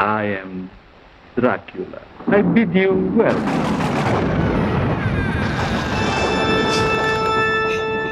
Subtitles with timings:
[0.00, 0.70] I am
[1.36, 2.00] Dracula.
[2.26, 3.44] I bid you welcome.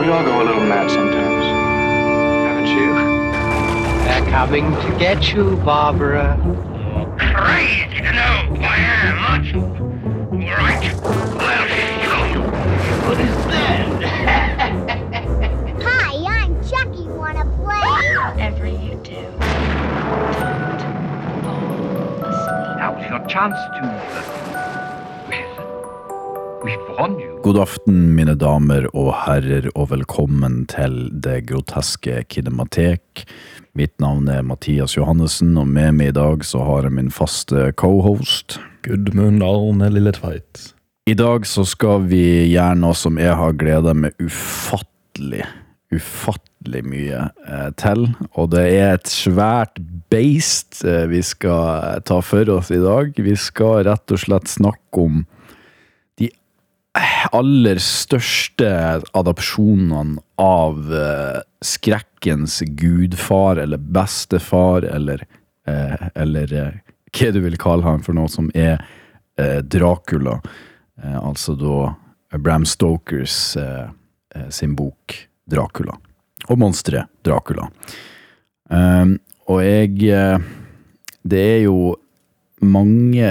[0.00, 1.46] We all go a little mad sometimes.
[2.48, 2.92] Haven't you?
[4.02, 6.36] They're coming to get you, Barbara.
[7.18, 9.62] Crazy to know who I am, aren't you?
[9.62, 11.68] All right, I'll
[12.02, 12.42] show you.
[13.06, 13.81] What is that?
[27.42, 33.24] God aften, mine damer og herrer, og velkommen til Det groteske kinematek.
[33.72, 37.70] Mitt navn er Mathias Johannessen, og med meg i dag så har jeg min faste
[37.80, 38.58] cohost.
[38.84, 40.74] Gudmund Arne Lilletveit.
[41.08, 45.48] I dag så skal vi gjøre noe som jeg har gleda meg ufattelig,
[45.88, 46.51] ufattelig
[46.86, 48.06] mye eh, til.
[48.38, 49.80] Og det er et svært
[50.12, 53.12] beist eh, vi skal ta for oss i dag.
[53.16, 55.22] Vi skal rett og slett snakke om
[56.20, 56.30] de
[57.32, 58.68] aller største
[59.16, 65.24] adopsjonene av eh, skrekkens gudfar eller bestefar, eller,
[65.68, 66.82] eh, eller eh,
[67.12, 68.78] hva du vil kalle han for noe som er
[69.40, 70.38] eh, Dracula.
[71.02, 71.92] Eh, altså da
[72.38, 73.88] Bram Stokers eh,
[74.34, 75.98] eh, sin bok Dracula.
[76.50, 77.68] Og monsteret Dracula.
[78.72, 79.18] Um,
[79.50, 80.38] og jeg eh,
[81.22, 81.96] Det er jo
[82.62, 83.26] mange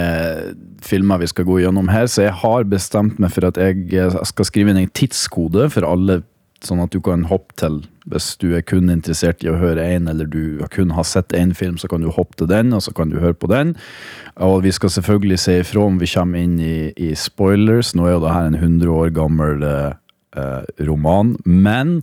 [0.83, 4.19] filmer vi skal gå gjennom her, så jeg har bestemt meg for at jeg eh,
[4.27, 6.21] skal skrive inn en tidskode for alle,
[6.65, 7.79] sånn at du kan hoppe til
[8.11, 11.53] Hvis du er kun interessert i å høre én, eller du kun har sett én
[11.53, 13.75] film, så kan du hoppe til den, og så kan du høre på den.
[14.41, 17.93] Og vi skal selvfølgelig se ifra om vi kommer inn i, i spoilers.
[17.93, 19.93] Nå er jo det her en 100 år gammel eh,
[20.33, 22.01] eh, roman, men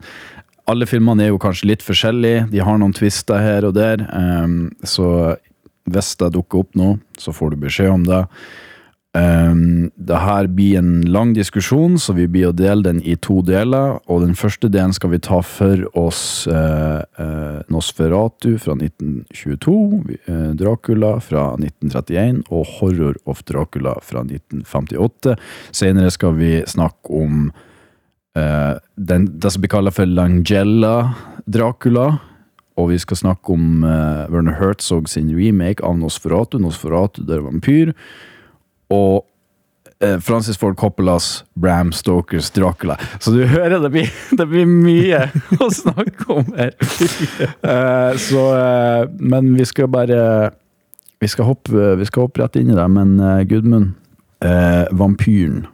[0.68, 2.46] alle filmene er jo kanskje litt forskjellige.
[2.52, 4.04] De har noen twister her og der.
[4.12, 5.36] Um, så
[5.88, 8.24] hvis det dukker opp nå, så får du beskjed om det.
[9.16, 13.40] Um, det her blir en lang diskusjon, så vi blir å dele den i to
[13.46, 13.96] deler.
[14.06, 16.20] Og den første delen skal vi ta for oss
[16.50, 19.78] uh, uh, Nosferatu fra 1922,
[20.28, 25.38] uh, Dracula fra 1931 og Horror of Dracula fra 1958.
[25.72, 27.64] Senere skal vi snakke om eh,
[28.94, 31.14] den, det som blir kalt for Langella
[31.46, 32.18] Dracula.
[32.78, 36.60] Og vi skal snakke om uh, Werner Herzog sin remake av Nosferatu.
[36.62, 37.90] Nosferatu der vampyr.
[38.94, 39.24] Og
[40.04, 42.96] uh, Francis Ford Coppolas Bram Stokers Dracula.
[43.18, 45.24] Så du hører det blir, det blir mye
[45.64, 46.76] å snakke om her.
[47.64, 50.52] Uh, så eh, Men vi skal bare
[51.18, 52.86] Vi skal hoppe, vi skal hoppe rett inn i det.
[52.94, 53.96] Men eh, Gudmund,
[54.44, 55.66] eh, vampyren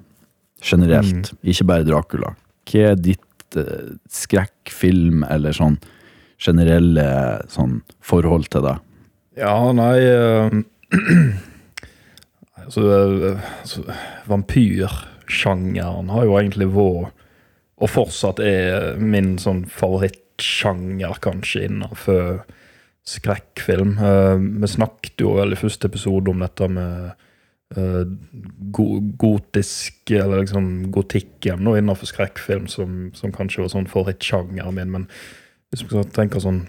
[0.65, 2.33] generelt, ikke bare Dracula.
[2.69, 5.79] Hva er ditt eh, skrekkfilm eller sånn
[6.45, 7.07] generelle
[7.53, 8.77] sånn forhold til det?
[9.41, 10.57] Ja, nei eh,
[12.65, 13.85] altså, eh, altså,
[14.31, 17.15] Vampyrsjangeren har jo egentlig vært,
[17.83, 22.45] og fortsatt er, min sånn favorittsjanger, kanskje, innenfor
[23.05, 23.97] skrekkfilm.
[23.99, 27.24] Eh, vi snakket jo i første episode om dette med
[27.75, 28.85] go
[29.19, 34.93] gotisk, eller liksom gotikken, og innenfor skrekkfilm, som, som kanskje var sånn favorittsjangeren min.
[34.95, 35.09] Men
[35.73, 36.61] hvis vi tenker tenke sånn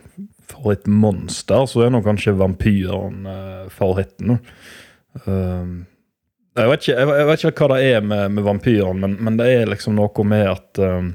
[0.50, 4.40] favorittmonster, så er nå kanskje vampyren uh, favoritten.
[5.26, 5.86] Uh,
[6.56, 9.52] jeg, vet ikke, jeg vet ikke hva det er med, med vampyren, men, men det
[9.52, 11.10] er liksom noe med at uh,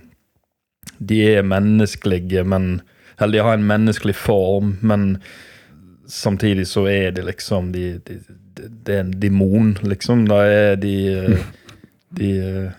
[1.00, 2.80] de er menneskelige, men
[3.20, 5.18] Eller de har en menneskelig form, men
[6.10, 8.19] samtidig så er de liksom de, de,
[8.59, 10.26] de, Det er en demon, liksom.
[10.31, 11.48] Da er de uh,
[12.21, 12.71] De uh,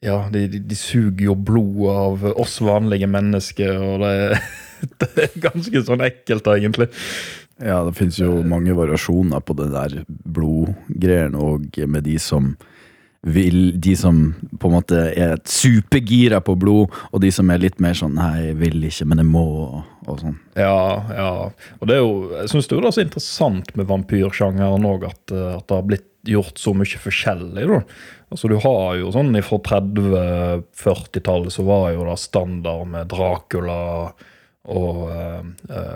[0.00, 4.44] ja, de, de, de suger jo blodet av oss vanlige mennesker, og det er,
[5.02, 6.86] det er ganske sånn ekkelt, egentlig.
[7.58, 12.52] Ja, det finnes jo mange variasjoner på det der blodgreiene, og med de som
[13.34, 14.20] vil De som
[14.58, 18.48] på en måte er supergira på blod, og de som er litt mer sånn 'nei,
[18.48, 20.38] jeg vil ikke, men jeg må', og, sånn.
[20.56, 21.32] Ja, ja.
[21.80, 25.56] Og det er jo, jeg syns det er så interessant med vampyrsjangeren òg, at, eh,
[25.58, 27.66] at det har blitt gjort så mye forskjellig.
[27.68, 27.82] da.
[28.30, 34.12] Altså Du har jo sånn fra 30-40-tallet så var jo det standard med Dracula
[34.68, 35.44] og eh,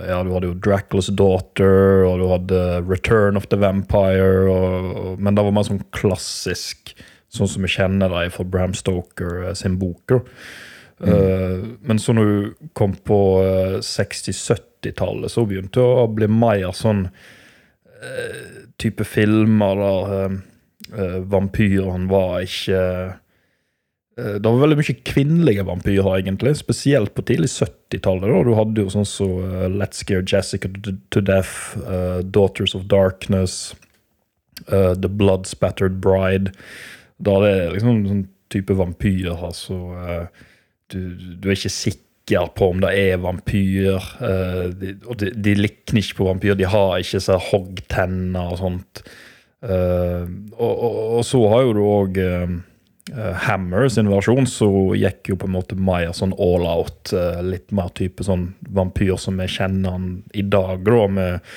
[0.08, 5.20] Ja, du hadde jo Draculas Daughter, og du hadde Return of the Vampire, og, og,
[5.20, 6.94] men det var mer sånn klassisk,
[7.32, 10.12] sånn som vi kjenner det fra Bram Stoker eh, sin bok.
[11.02, 11.12] Mm.
[11.12, 16.68] Eh, men så når du kom på eh, 60-70-tallet, så begynte det å bli mer
[16.76, 20.38] sånn eh, type filmer der eh,
[20.92, 26.58] eh, vampyren var ikke eh, Det var veldig mye kvinnelige vampyrer, egentlig.
[26.60, 28.28] Spesielt på tidlig 70-tallet.
[28.28, 28.42] da.
[28.44, 33.72] Du hadde jo sånn som eh, Let's Scare Jessica to Death, uh, Daughters of Darkness,
[34.68, 36.52] uh, The Blood Spattered Bride.
[37.22, 38.22] Da det er liksom sånn
[38.52, 40.46] type vampyr, altså eh,
[40.92, 41.00] du,
[41.40, 43.96] du er ikke sikker på om det er vampyr.
[44.22, 48.60] eh, de, og de, de likner ikke på vampyr, de har ikke så hoggtenner og
[48.60, 49.04] sånt.
[49.62, 50.26] Eh,
[50.58, 52.22] og, og, og så har jo du òg
[53.42, 57.10] Hammer sin versjon, så gikk jo på en måte mer sånn all out.
[57.42, 60.06] litt mer type sånn vampyr som vi kjenner han
[60.38, 61.50] i dag, da, med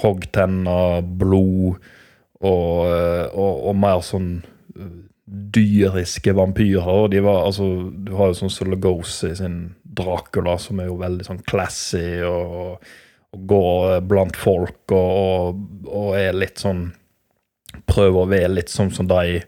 [0.00, 1.76] hoggtenner, blod
[2.40, 4.30] og, og, og mer sånn
[5.26, 7.08] dyriske vampyrer.
[7.08, 11.42] De var, altså, du har jo sånn Sologosi sin Dracula, som er jo veldig sånn
[11.48, 12.76] classy og,
[13.34, 16.88] og går blant folk og, og, og er litt sånn
[17.86, 19.42] Prøver å være litt sånn som de.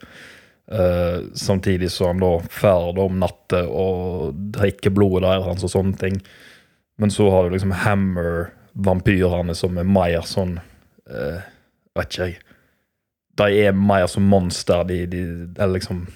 [0.68, 6.18] Uh, samtidig som han da ferder om natta og drikker blodet deres og sånne ting.
[7.00, 11.40] Men så har du liksom Hammer-vampyrene som er mer sånn uh,
[11.96, 12.36] Vet ikke jeg.
[13.38, 14.84] De er mer som monster.
[14.88, 15.26] De, de
[15.58, 16.06] er liksom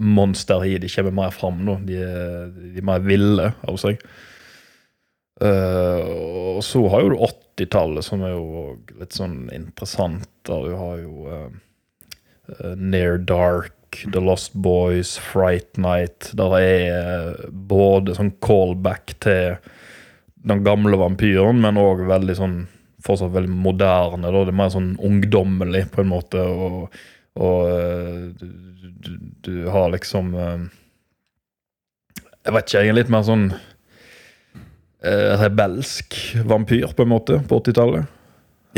[0.00, 1.74] Monster i de kommer mer fram nå.
[1.84, 4.00] De er, de er mer ville av seg.
[5.40, 8.62] Uh, og så har jo du 80-tallet, som er jo
[9.00, 10.28] litt sånn interessant.
[10.48, 13.74] Der du har jo eh, Near Dark,
[14.12, 16.30] The Lost Boys, Fright Night.
[16.36, 19.58] Der er eh, både sånn callback til
[20.40, 22.60] den gamle vampyren, men òg veldig sånn
[23.04, 24.28] fortsatt veldig moderne.
[24.28, 24.44] Da.
[24.44, 26.42] Det er mer sånn ungdommelig, på en måte.
[26.44, 27.00] Og,
[27.40, 28.46] og eh, du,
[29.06, 29.10] du,
[29.46, 30.62] du har liksom eh,
[32.46, 33.50] Jeg vet ikke, jeg er litt mer sånn
[35.04, 36.16] eh, rebelsk
[36.48, 38.16] vampyr, på en måte, på 80-tallet.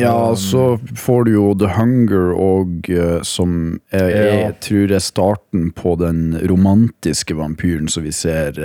[0.01, 0.61] Ja, Um, så
[0.97, 2.89] får du jo The Hunger og
[3.29, 4.53] som jeg, jeg Ja.
[4.65, 8.57] tror er starten på den romantiske vampyren som vi ser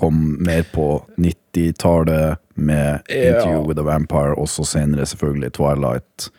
[0.00, 0.86] kom mer på
[1.20, 3.14] 90-tallet med Ja.
[3.32, 6.30] Interview with a Vampire, og så senere selvfølgelig Twilight.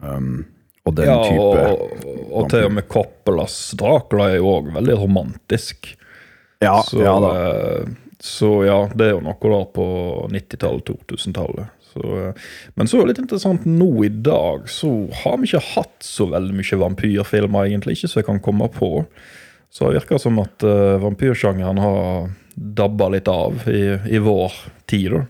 [0.00, 0.46] Um,
[0.84, 4.96] og den ja, type og, og til og med Coppolas Dracula er jo òg veldig
[5.00, 5.94] romantisk.
[6.60, 7.30] Ja, så, ja da.
[7.40, 9.86] eh, så ja, det er jo noe der på
[10.32, 11.72] 90-tallet, 2000-tallet.
[11.96, 12.44] Eh,
[12.74, 14.90] Men så er det litt interessant, nå i dag så
[15.22, 17.98] har vi ikke hatt så veldig mye vampyrfilmer, egentlig.
[17.98, 19.06] Ikke så jeg kan komme på.
[19.74, 24.52] Så det virker som at uh, vampyrsjangeren har dabba litt av i, i vår
[24.90, 25.24] tid, da.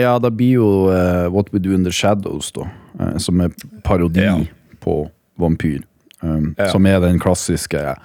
[0.00, 2.68] Ja, det blir jo uh, What We Do In The Shadows, da.
[3.00, 3.50] uh, som er
[3.84, 4.38] parodi Ja.
[4.80, 5.10] på
[5.40, 5.82] vampyr.
[6.22, 6.68] Um, Ja.
[6.70, 7.96] Som er den klassiske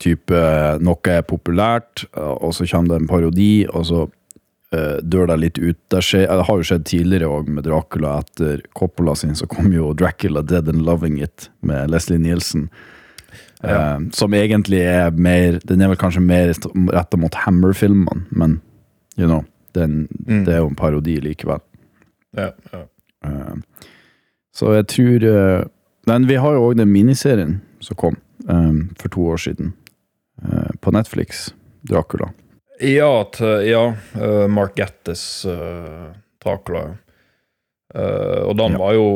[0.00, 0.38] type
[0.80, 5.58] Noe er populært, og så kommer det en parodi, og så uh, dør det litt
[5.60, 5.76] ut.
[5.92, 8.20] Det, skjer, det har jo skjedd tidligere òg med Dracula.
[8.24, 12.70] Etter Coppola sin så kom jo Dracula Dead and Loving It med Leslie Nielsen.
[13.62, 13.94] Ja.
[13.94, 16.52] Eh, som egentlig er mer Den er vel kanskje mer
[16.94, 18.60] retta mot Hammer-filmene, men
[19.18, 20.44] you know, den, Mm.
[20.46, 21.60] det er jo en parodi likevel.
[22.36, 22.84] Ja, ja.
[23.26, 23.58] Uh,
[24.54, 25.64] så jeg tror uh,
[26.06, 28.16] Men vi har jo òg den miniserien som kom
[28.48, 29.72] eh, for to år siden,
[30.42, 31.52] eh, på Netflix.
[31.88, 32.30] Dracula.
[32.80, 33.24] Ja,
[33.62, 36.12] ja eh, Mark Gattis uh,
[36.42, 36.96] Dracula.
[37.94, 39.06] Eh, og den var jo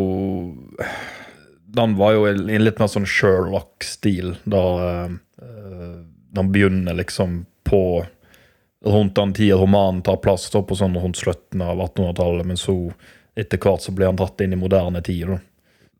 [1.74, 5.14] Den var jo i en litt mer sånn Sherlock-stil, da uh,
[6.34, 8.04] den begynner liksom på
[8.84, 12.74] Rundt den tida romanen tar plass, da, på sånn rundt slutten av 1800-tallet, men så
[13.32, 15.30] etter hvert så blir han dratt inn i moderne tid.
[15.30, 15.38] da.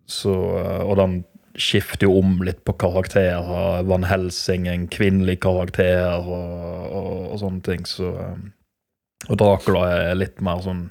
[0.05, 1.15] Så, eh, og den
[1.57, 3.81] skifter jo om litt på karakterer.
[3.89, 7.89] Van Helsing, en kvinnelig karakter, og, og, og sånne ting.
[7.89, 10.91] Så, eh, og Dracula er litt mer sånn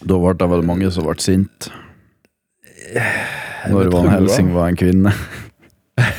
[0.00, 1.68] Da ble det vel mange som ble sint
[3.72, 4.08] når Van.
[4.14, 5.12] Helsing var en kvinne.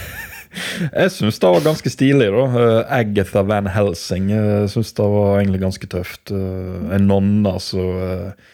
[0.77, 2.43] Jeg syns det var ganske stilig, da.
[2.61, 6.31] Eh, Agatha Van Helsing jeg syns det var egentlig ganske tøft.
[6.33, 8.49] Eh, En nonne som eh,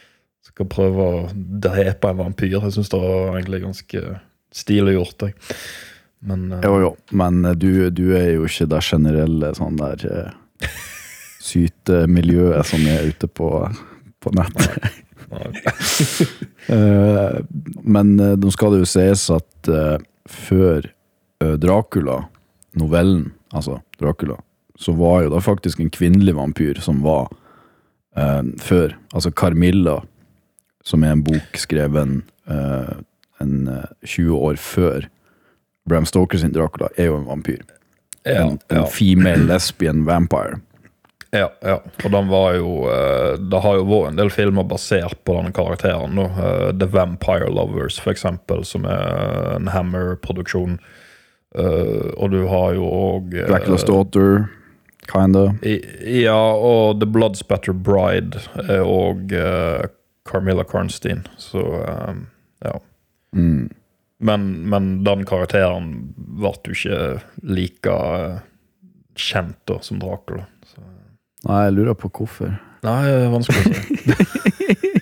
[0.47, 2.57] skal prøve å drepe en vampyr.
[2.57, 4.03] Jeg syns det var egentlig ganske
[4.55, 5.25] stilig gjort.
[5.29, 5.57] Jeg.
[6.27, 10.05] Men eh, Jo, jo, men eh, du, du er jo ikke det generelle sånn der
[10.11, 10.67] eh,
[11.49, 13.49] sytemiljøet som er ute på,
[14.23, 14.91] på nettet.
[16.63, 17.39] Eh,
[17.83, 19.97] men eh, nå skal det jo sies at eh,
[20.31, 20.85] før
[21.59, 22.21] Dracula,
[22.79, 24.37] novellen, altså Dracula,
[24.79, 27.27] så var jo da faktisk en kvinnelig vampyr som var
[28.17, 28.95] eh, før.
[29.13, 29.99] Altså Carmilla,
[30.83, 32.93] som er en bok skrevet eh,
[33.43, 35.07] en eh, 20 år før
[35.89, 37.63] Bram Stoker sin Dracula, er jo en vampyr.
[38.25, 38.85] ja, En, en ja.
[38.87, 40.61] female lesbian vampire.
[41.33, 41.79] Ja, ja.
[42.05, 45.53] Og den var jo eh, Det har jo vært en del filmer basert på denne
[45.55, 46.19] karakteren.
[46.19, 46.27] Da.
[46.29, 50.77] Eh, The Vampire Lovers, for eksempel, som er en Hammer-produksjon.
[51.57, 54.45] Eh, og du har jo òg Dracula's Daughter,
[55.09, 55.49] kinda.
[56.05, 59.33] Ja, og The Bloodspatter Bride er òg
[60.29, 62.27] Carmilla Karnstein, så um,
[62.63, 62.77] ja.
[63.35, 63.73] Mm.
[64.23, 66.99] Men, men den karakteren ble jo ikke
[67.43, 68.39] like uh,
[69.19, 70.45] kjent da, som Dracula.
[71.47, 72.53] Nei, jeg lurer på hvorfor.
[72.83, 74.93] Nei, det er vanskelig å si.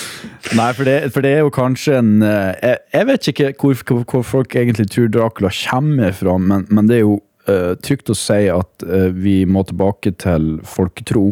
[0.58, 3.82] Nei, for det, for det er jo kanskje en eh, Jeg, jeg vet ikke hvor,
[4.02, 8.16] hvor, folk egentlig tror Dracula kommer fra, men, men det er jo uh, trygt å
[8.18, 11.28] si at uh, vi må tilbake til folketro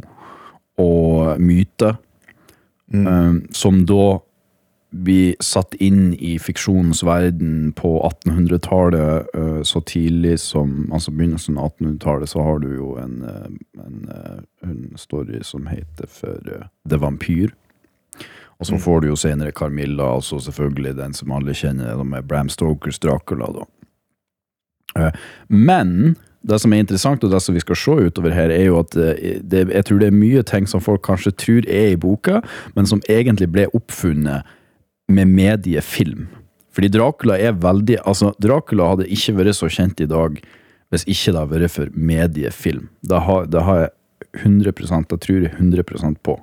[0.78, 1.96] og myte,
[2.94, 4.04] eh, som da
[4.90, 9.26] vi satt inn i fiksjonens verden på 1800-tallet.
[9.34, 14.08] eh, så tidlig som altså begynnelsen av 1800-tallet, så har du jo en, eh, en,
[14.08, 16.40] eh, en story som heter for
[16.88, 17.52] The Vampyr.
[18.60, 22.24] Og så får du jo senere Carmilla, og så selvfølgelig den som alle kjenner, med
[22.26, 25.10] Bram Stokers Dracula, da.
[25.48, 28.80] Men det som er interessant, og det som vi skal se utover her, er jo
[28.80, 32.40] at det, jeg tror det er mye ting som folk kanskje tror er i boka,
[32.74, 34.42] men som egentlig ble oppfunnet
[35.08, 36.26] med mediefilm.
[36.74, 40.38] Fordi Dracula er veldig Altså, Dracula hadde ikke vært så kjent i dag
[40.92, 42.88] hvis ikke det hadde vært for mediefilm.
[43.04, 43.90] Det har, det har jeg
[44.38, 46.36] 100% det tror jeg 100% på.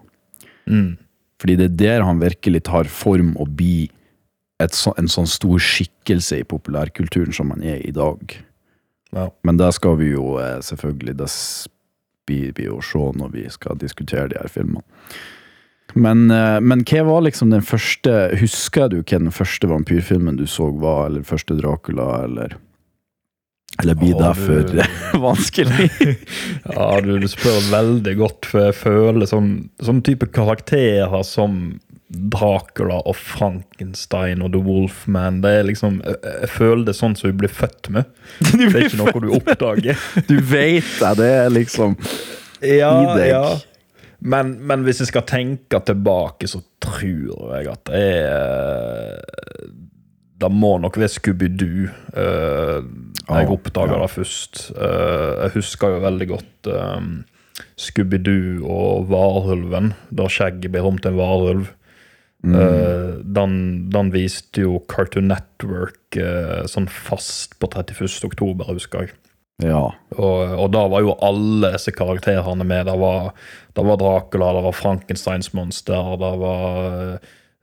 [1.41, 3.89] Fordi det er der han virkelig tar form og blir
[4.71, 8.37] så, en sånn stor skikkelse i populærkulturen som han er i dag.
[9.15, 9.29] Ja.
[9.43, 11.29] Men det skal vi jo eh, selvfølgelig Det
[12.25, 14.83] blir vi å se når vi skal diskutere de her filmene.
[15.95, 18.11] Men, eh, men hva var liksom den første
[18.41, 22.57] Husker du hva den første vampyrfilmen du så var, eller første Dracula, eller
[23.81, 25.89] Eller blir det for du- vanskelig?
[26.75, 29.49] Ja, du, du spør veldig godt, for jeg føler sånn,
[29.83, 31.77] sånn type karakterer som
[32.15, 37.31] Dracula og Frankenstein og The Wolfman Det er liksom, jeg, føler det er sånn som
[37.31, 38.11] du blir født med.
[38.51, 40.03] Det er ikke noe du oppdager.
[40.29, 41.95] Du vet det, det er liksom
[42.61, 43.31] ja, i deg.
[43.33, 43.47] ja.
[44.25, 49.19] Men, men hvis jeg skal tenke tilbake, så tror jeg at det er
[50.41, 51.85] Det må nok være Scooby-Doo.
[52.17, 52.87] eh,
[53.29, 54.71] jeg oppdaga det først.
[54.75, 56.69] Eh, jeg husker jo veldig godt
[57.79, 61.73] Scooby-Doo og Varulven, da Shaggy blir om til en varulv.
[62.45, 63.23] Mm.
[63.33, 63.53] den,
[63.89, 68.19] den viste jo Cartoon Network eh, sånn fast på 31.
[68.27, 69.15] oktober, husker jeg.
[69.63, 69.93] Ja.
[70.17, 72.89] Og, og da var jo alle disse karakterene med.
[72.89, 73.31] Det var,
[73.73, 76.75] det var Dracula, det var Frankensteins monster, det var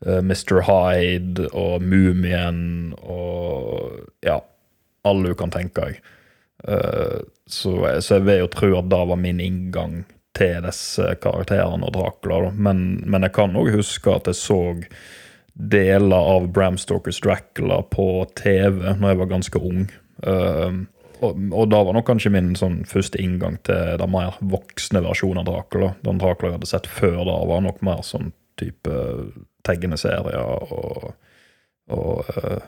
[0.07, 0.63] uh, Mr.
[0.69, 4.41] Hyde og Mumien og ja,
[5.05, 6.01] alle du kan tenke deg.
[6.65, 10.03] Uh, så, så jeg vil jo tro at det var min inngang
[10.37, 12.47] til disse karakterene og Dracula.
[12.47, 12.55] Da.
[12.57, 14.63] Men, men jeg kan òg huske at jeg så
[15.53, 19.83] deler av Bram Stokers Dracula på TV når jeg var ganske ung.
[20.25, 20.79] Eh,
[21.23, 25.49] og, da var nok kanskje min sånn første inngang til den mer voksne versjonen av
[25.49, 25.93] Dracula.
[26.03, 28.97] Den Dracula jeg hadde sett før da, var nok mer sånn type
[29.67, 31.13] tegneserier og,
[31.95, 32.59] og uh,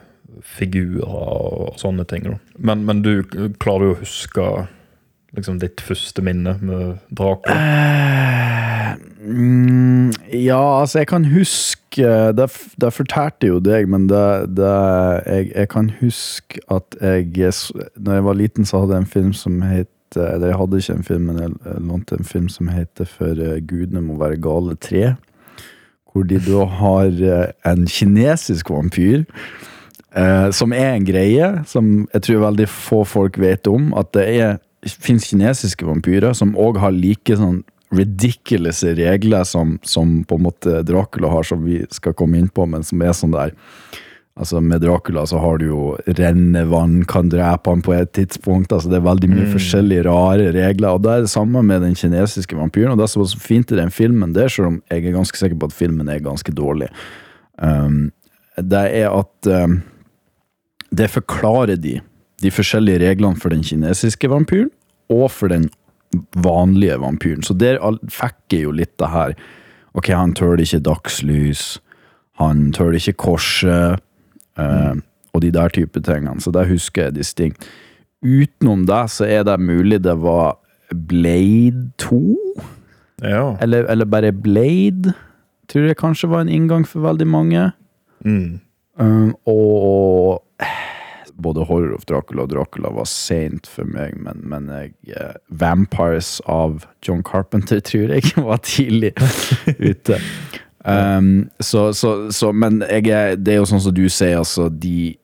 [0.41, 2.31] figurer og sånne ting.
[2.57, 3.25] Men, men du
[3.61, 4.49] klarer jo å huske
[5.37, 7.55] liksom ditt første minne med Dracula?
[7.55, 11.81] Uh, mm, ja, altså, jeg kan huske
[12.35, 12.49] Det,
[12.81, 14.71] det fortalte jo deg, men det, det
[15.27, 17.53] jeg, jeg kan huske at jeg
[17.97, 20.97] Når jeg var liten, så hadde jeg en film som het Eller jeg hadde ikke
[20.99, 24.75] en film, men jeg lånte en film som heter For eh, gudene må være gale
[24.75, 25.15] 3.
[26.13, 29.25] Hvor de da har eh, en kinesisk vampyr.
[30.15, 33.91] Eh, som er en greie som jeg tror veldig få folk vet om.
[33.99, 37.63] At det er, finnes kinesiske vampyrer som òg har like sånn
[37.95, 42.67] ridiculous regler som, som på en måte Dracula har, som vi skal komme inn på,
[42.67, 43.55] men som er sånn der
[44.35, 45.83] Altså Med Dracula så har du jo
[46.19, 48.73] rennevann kan drepe han på et tidspunkt.
[48.75, 50.89] altså Det er veldig mye forskjellige rare regler.
[50.89, 52.91] og Det er det samme med den kinesiske vampyren.
[52.91, 55.39] og Det som var så fint i den filmen, der, selv om jeg er ganske
[55.39, 56.91] sikker på at filmen er ganske dårlig,
[57.63, 58.11] um,
[58.59, 59.83] det er at um,
[60.91, 62.01] det forklarer de
[62.45, 64.71] de forskjellige reglene for den kinesiske vampyren
[65.13, 65.71] og for den
[66.45, 67.43] vanlige vampyren.
[67.43, 67.81] Så der
[68.13, 69.33] fikk jeg jo litt det her.
[69.97, 71.65] Ok, han tåler ikke dagslys,
[72.41, 74.01] han tåler ikke korset,
[74.59, 74.95] eh,
[75.35, 76.41] og de der type tingene.
[76.43, 77.67] Så det husker jeg distinkt.
[78.25, 80.57] Utenom det så er det mulig det var
[80.95, 82.21] Blade 2,
[83.23, 83.57] Ja.
[83.61, 85.15] eller, eller bare Blade.
[85.69, 87.73] Tror jeg kanskje var en inngang for veldig mange.
[88.25, 88.61] Mm.
[89.01, 90.43] Um, og
[91.43, 96.39] både Horror of Dracula og Dracula var seint for meg, men, men jeg, eh, Vampires
[96.51, 99.15] av John Carpenter tror jeg var tidlig
[99.91, 100.21] ute.
[100.85, 105.15] Um, så, så, så, men jeg det er jo sånn som du sier, altså de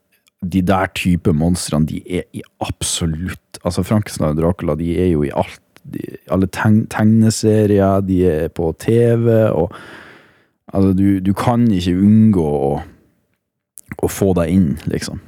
[0.40, 5.20] de der type monstrene, de er i absolutt Altså, Frankenstein og Dracula, de er jo
[5.20, 5.60] i alt.
[5.84, 6.00] De,
[6.32, 9.74] alle teg, tegneserier, de er på TV, og
[10.72, 12.74] Altså, du, du kan ikke unngå å,
[13.98, 15.18] å få deg inn, liksom.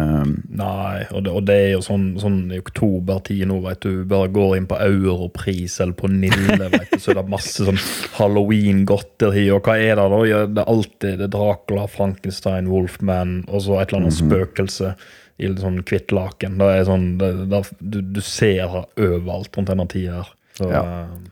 [0.00, 4.04] Um, Nei, og det, og det er jo sånn, sånn i oktobertid nå, vet du.
[4.08, 7.80] Bare går inn på Europris eller på Nille, vet du, så er det masse sånn
[8.18, 9.46] halloween-godteri.
[9.54, 10.20] Og hva er det da?
[10.28, 14.94] Ja, det er alltid det er Dracula, Frankenstein, Wolfman og så et eller annet spøkelse
[15.40, 16.58] i litt sånn hvitt laken.
[16.60, 20.32] Det er sånn, det, det, du, du ser det overalt rundt denne tida her.
[20.58, 20.82] Så, Ja.
[20.84, 21.30] eh,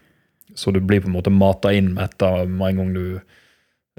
[0.59, 3.03] så du blir på en måte mata inn med dette med en gang du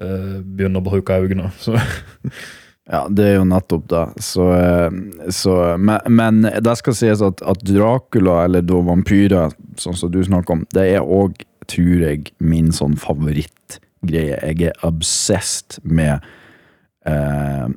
[0.01, 1.51] uh, begynner å bruke øynene.
[1.61, 1.77] Så
[2.89, 4.05] Ja, det er jo nettopp det.
[4.25, 4.89] Så, eh,
[5.29, 10.23] så, men, men det skal sies at, at Dracula, eller da vampyrer, sånn som du
[10.25, 14.39] snakker om, det er òg, tror jeg, min sånn favorittgreie.
[14.41, 16.25] Jeg er obsessed med
[17.05, 17.69] eh,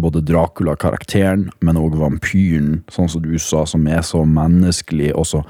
[0.00, 5.44] både Dracula-karakteren, men òg vampyren, sånn som du sa, som er så menneskelig og så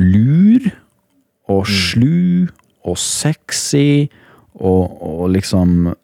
[0.00, 0.68] lur
[1.50, 2.48] og slu
[2.84, 4.08] og sexy
[4.60, 5.94] og, og liksom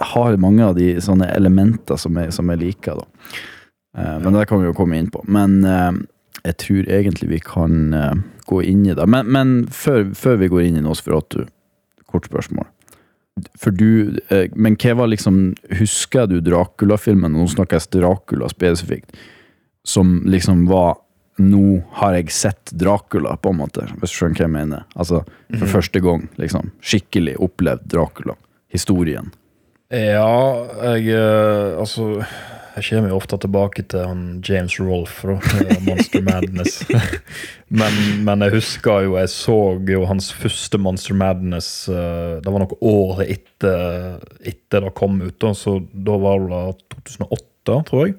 [0.00, 3.30] har mange av de sånne elementer som jeg, som jeg liker, da.
[3.98, 5.22] Eh, men det kan vi jo komme inn på.
[5.30, 5.92] Men eh,
[6.44, 8.14] jeg tror egentlig vi kan eh,
[8.50, 9.06] gå inn i det.
[9.06, 11.44] Men, men før, før vi går inn i Nosferatu,
[12.10, 12.68] kort spørsmål.
[13.58, 15.38] For du, eh, men hva var liksom
[15.80, 17.34] Husker du Dracula-filmen?
[17.34, 19.16] Nå snakker jeg Dracula spesifikt.
[19.84, 21.00] Som liksom var
[21.42, 23.88] Nå har jeg sett Dracula, på en måte.
[23.98, 24.84] Hvis du skjønner hva jeg mener.
[24.94, 26.68] Altså, for første gang, liksom.
[26.78, 28.36] Skikkelig opplevd Dracula.
[28.70, 29.32] Historien.
[29.92, 30.64] Ja,
[30.96, 32.24] jeg eh, Altså,
[32.74, 35.60] jeg kommer jo ofte tilbake til han James Rolfe, da.
[35.60, 36.80] eh, Monster Madness.
[37.80, 39.58] men, men jeg husker jo Jeg så
[39.90, 45.36] jo hans første Monster Madness eh, Det var noen år etter, etter det kom ut,
[45.44, 46.64] da, så da var det
[46.96, 48.16] 2008, tror jeg.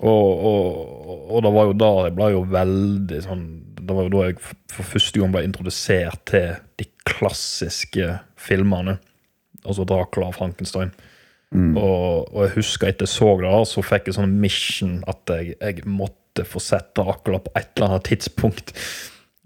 [0.00, 3.44] Og, og, og det var jo da jeg ble jo veldig sånn
[3.78, 8.08] Det var jo da jeg for første gang ble introdusert til de klassiske
[8.40, 8.96] filmene.
[9.64, 10.94] Altså Dracula og Frankenstein.
[11.54, 15.54] Og, og jeg husker etter jeg så det, så fikk jeg sånn mission at jeg,
[15.60, 18.72] jeg måtte få sett Dracula på et eller annet tidspunkt.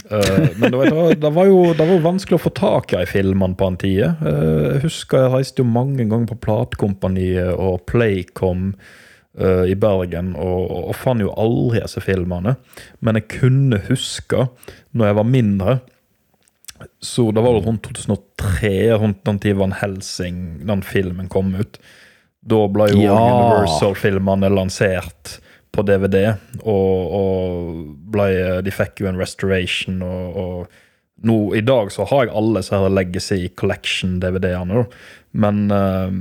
[0.08, 3.58] Uh, men det var, det, var jo, det var vanskelig å få tak i filmene
[3.58, 4.22] på en tid.
[4.22, 10.32] Uh, jeg husker jeg reiste jo mange ganger på platekompaniet og Playcom uh, i Bergen,
[10.40, 12.56] og, og fant jo aldri disse filmene.
[13.04, 14.48] Men jeg kunne huske,
[14.96, 15.78] når jeg var mindre
[17.00, 21.78] så det var jo rundt 2003, rundt den tid Van Helsing, den filmen kom ut.
[22.48, 23.18] Da ble jo Ja.
[23.18, 25.38] Universal-filmene lansert
[25.74, 28.28] på DVD, og, og ble,
[28.66, 30.02] de fikk jo en restoration.
[30.02, 34.86] Og, og nå i dag så har jeg alle så her Legacy Collection-DVD-ene,
[35.38, 36.14] men, eh,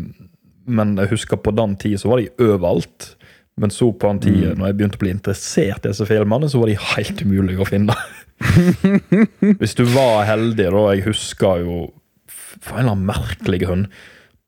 [0.68, 3.14] men jeg husker på den tida så var de overalt.
[3.58, 4.60] Men så på den tida, mm.
[4.60, 7.66] når jeg begynte å bli interessert i disse filmene, så var de helt umulige å
[7.66, 7.96] finne.
[9.60, 11.78] Hvis du var heldig, da Jeg husker jo
[12.62, 13.86] for en eller annen merkelig grunn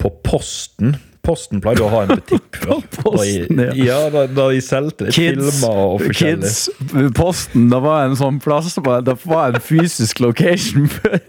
[0.01, 2.79] På Posten Posten pleide å ha en butikk før.
[2.95, 3.97] Posten, de- ja.
[4.13, 6.47] da, da de solgte filmer og forskjellig.
[6.47, 11.19] Kids, Posten, det var en sånn plass Det var en fysisk location før.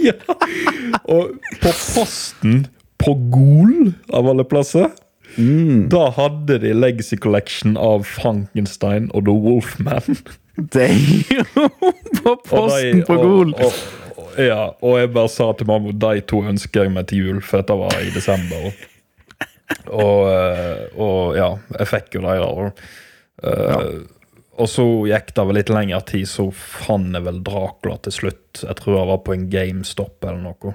[0.00, 0.16] ja.
[1.04, 2.64] Og på Posten,
[2.98, 4.88] på Gol, av alle plasser,
[5.38, 10.16] da hadde de Legacy Collection av Frankenstein og The Wolfman.
[10.74, 11.22] Damn!
[12.22, 13.54] På Posten på Gol.
[14.38, 17.62] Ja, og jeg bare sa til mamma de to ønsker jeg meg til jul, for
[17.62, 18.68] dette var i desember.
[19.92, 22.70] Og, eh, og ja, jeg fikk jo de der.
[23.38, 24.06] Uh,
[24.58, 28.62] Og så gikk det vel litt lengre tid, så fant jeg vel Dracula til slutt.
[28.64, 30.72] Jeg tror jeg var på en GameStop eller noe.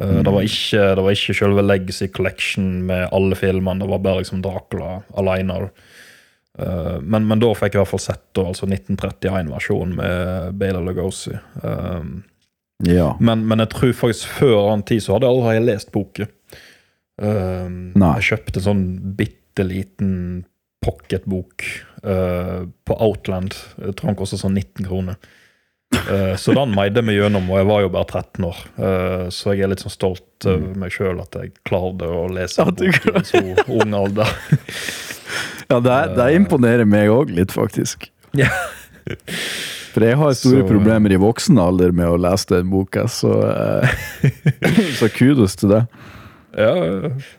[0.00, 4.02] Eh, Det var ikke, det var ikke selve Legacy Collection med alle filmene, det var
[4.02, 5.60] bare liksom Dracula alene.
[5.68, 5.68] da.
[6.58, 10.82] Eh, men, men da fikk jeg i hvert fall sett da, altså 1931-versjonen med Bela
[10.84, 11.34] Lugosi.
[11.62, 12.22] Um,
[12.84, 13.12] Ja.
[13.22, 16.30] men, men jeg tror faktisk før den tid så hadde jeg allerede lest boken.
[17.22, 18.84] Um, jeg kjøpte en sånn
[19.18, 20.12] bitte liten
[20.84, 21.64] pocketbok
[22.04, 23.54] uh, på Outland.
[23.78, 25.18] Jeg tror den kostet sånn 19 kroner.
[25.94, 28.60] Uh, så den meide vi meg gjennom, og jeg var jo bare 13 år.
[28.76, 32.66] Uh, så jeg er litt sånn stolt over meg sjøl at jeg klarte å lese
[32.66, 33.42] en bok i en så
[33.78, 34.34] ung alder.
[35.70, 38.08] Ja, det, det imponerer meg òg litt, faktisk.
[38.36, 38.48] Ja.
[39.94, 43.32] For jeg har store Så- problemer i voksen alder med å lese den boka, så,
[43.46, 43.88] eh,
[45.00, 45.82] så kudos til det.
[46.54, 46.72] Ja,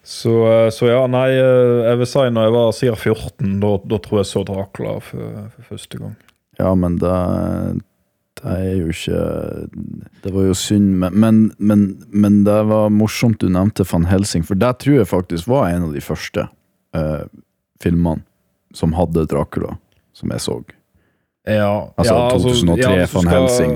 [0.04, 3.74] så, eh, så ja, nei, eh, jeg vil si når jeg var sier 14, da,
[3.92, 6.16] da tror jeg så Dracula for, for første gang.
[6.60, 7.14] Ja, men det,
[8.40, 9.22] det er jo ikke
[10.24, 11.82] Det var jo synd, men, men, men,
[12.16, 15.90] men det var morsomt du nevnte van Helsing, for det tror jeg faktisk var en
[15.90, 16.48] av de første.
[16.96, 17.26] eh,
[17.86, 18.26] filmene
[18.76, 19.78] som hadde Dracula,
[20.18, 20.58] som jeg så.
[21.48, 23.76] Ja, Altså, ja, 2003 hvis du Van skal- Helsing.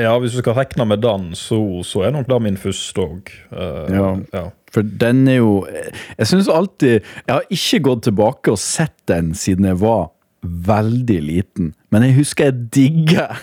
[0.00, 3.30] Ja, hvis du skal regne med den, så, så er nok det min første òg.
[3.50, 4.10] Ja.
[4.32, 4.44] ja.
[4.70, 9.32] For den er jo Jeg syns alltid Jeg har ikke gått tilbake og sett den
[9.34, 10.12] siden jeg var
[10.46, 13.34] veldig liten, men jeg husker jeg digger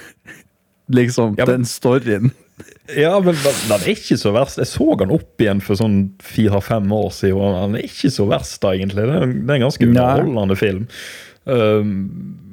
[1.00, 2.32] liksom Ja, men- den storyen.
[2.98, 4.58] Ja, men den er ikke så verst.
[4.58, 8.60] Jeg så den opp igjen for sånn fire-fem år siden, den er ikke så verst,
[8.64, 9.04] da, egentlig.
[9.06, 10.56] Det er, en- det er en ganske Nei.
[10.58, 10.88] film.
[11.46, 11.92] Um,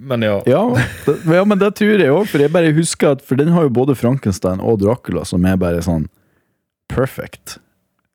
[0.05, 0.37] men ja.
[0.47, 0.61] Ja,
[1.07, 3.65] det, ja, men det tror jeg òg, for jeg bare husker at For den har
[3.67, 6.05] jo både Frankenstein og Dracula, som er bare sånn
[6.93, 7.57] perfect.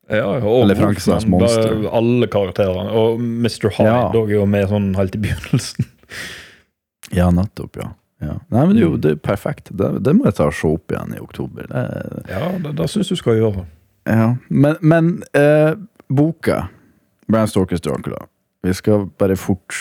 [0.10, 1.74] ja og Eller Frankensteins monster.
[1.74, 2.92] er Alle karakterene.
[2.94, 3.70] Og Mr.
[3.76, 4.10] Hyde Ja.
[4.14, 5.86] er jo med sånn helt i begynnelsen.
[7.12, 7.90] Ja, nettopp, ja.
[8.20, 8.36] Ja.
[8.52, 9.70] Nei, men jo det er perfekt.
[9.72, 11.70] Det, det må jeg ta og se opp igjen i oktober.
[11.72, 11.84] Det,
[12.32, 13.64] Ja, det, det syns du skal gjøre.
[14.10, 14.34] ja.
[14.50, 15.76] Men, men eh,
[16.10, 16.66] boka,
[17.30, 18.24] Bram Stalkers Dracula
[18.66, 19.76] Vi skal bare fort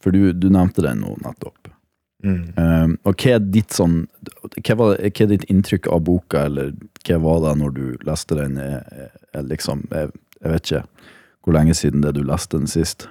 [0.00, 1.68] For du, du nevnte den nå nettopp.
[2.24, 2.52] Mm.
[2.56, 4.02] Eh, og hva er ditt sånn
[4.60, 6.74] hva, var, hva er ditt inntrykk av boka, eller
[7.08, 8.58] hva var det når du leste den?
[8.60, 10.82] Eh, eh, liksom, jeg, jeg vet ikke
[11.40, 13.06] hvor lenge siden det du leste den sist.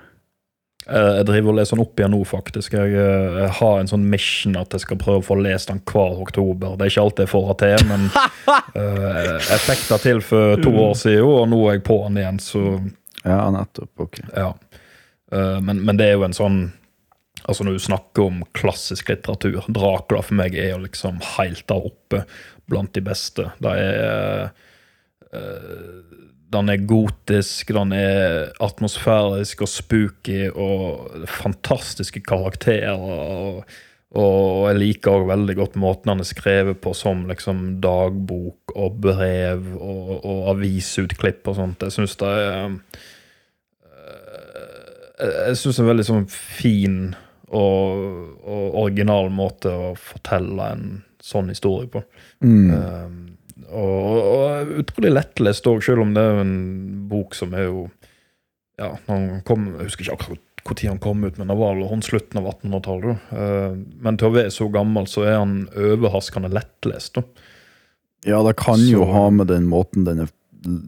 [0.88, 2.74] Eh, Jeg driver og leser den opp igjen nå, faktisk.
[2.74, 5.82] Jeg, eh, jeg har en sånn mission at jeg skal prøve å få lest den
[5.86, 6.78] hver oktober.
[6.78, 10.74] Det er ikke alt jeg får til, men uh, jeg fikk det til for to
[10.88, 12.63] år siden, og nå er jeg på den igjen, så
[13.26, 13.92] Ja, nettopp.
[14.08, 14.22] Ok.
[14.32, 14.54] ja.
[15.30, 16.60] Uh, men, men det er jo en sånn
[17.46, 21.86] Altså Når du snakker om klassisk litteratur Dracula for meg er jo liksom helt der
[21.88, 22.24] oppe
[22.70, 23.46] blant de beste.
[23.63, 24.50] Det er
[25.34, 26.18] eh,
[26.50, 32.98] Den er gotisk, den er atmosfærisk og spooky og fantastiske karakterer.
[32.98, 33.64] Og,
[34.18, 38.98] og jeg liker også veldig godt måten han er skrevet på som liksom dagbok og
[39.04, 41.86] brev og, og avisutklipp og sånt.
[41.86, 42.80] Jeg syns det er jeg
[45.20, 47.00] jeg syns det er en veldig sånn fin
[47.50, 48.04] og,
[48.46, 50.86] og original måte å fortelle en
[51.24, 52.04] sånn historie på.
[52.46, 52.70] Mm.
[52.72, 53.18] Um,
[53.69, 56.55] og, og utrolig lettlest òg, selv om det er en
[57.10, 57.88] bok som er jo
[58.79, 58.93] Ja,
[59.43, 62.45] kom, jeg husker ikke akkurat når han kom ut, men det var rundt slutten av
[62.51, 63.29] 1800-tallet.
[63.34, 67.15] Uh, men til å være så gammel, så er han overraskende lettlest.
[67.15, 67.23] da.
[68.27, 70.32] Ja, det kan jo ha med den måten den er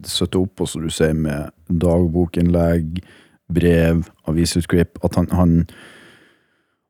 [0.05, 3.01] satt opp på, som du sier, med dagbokinnlegg,
[3.51, 5.55] brev, avisutklipp, at han, han,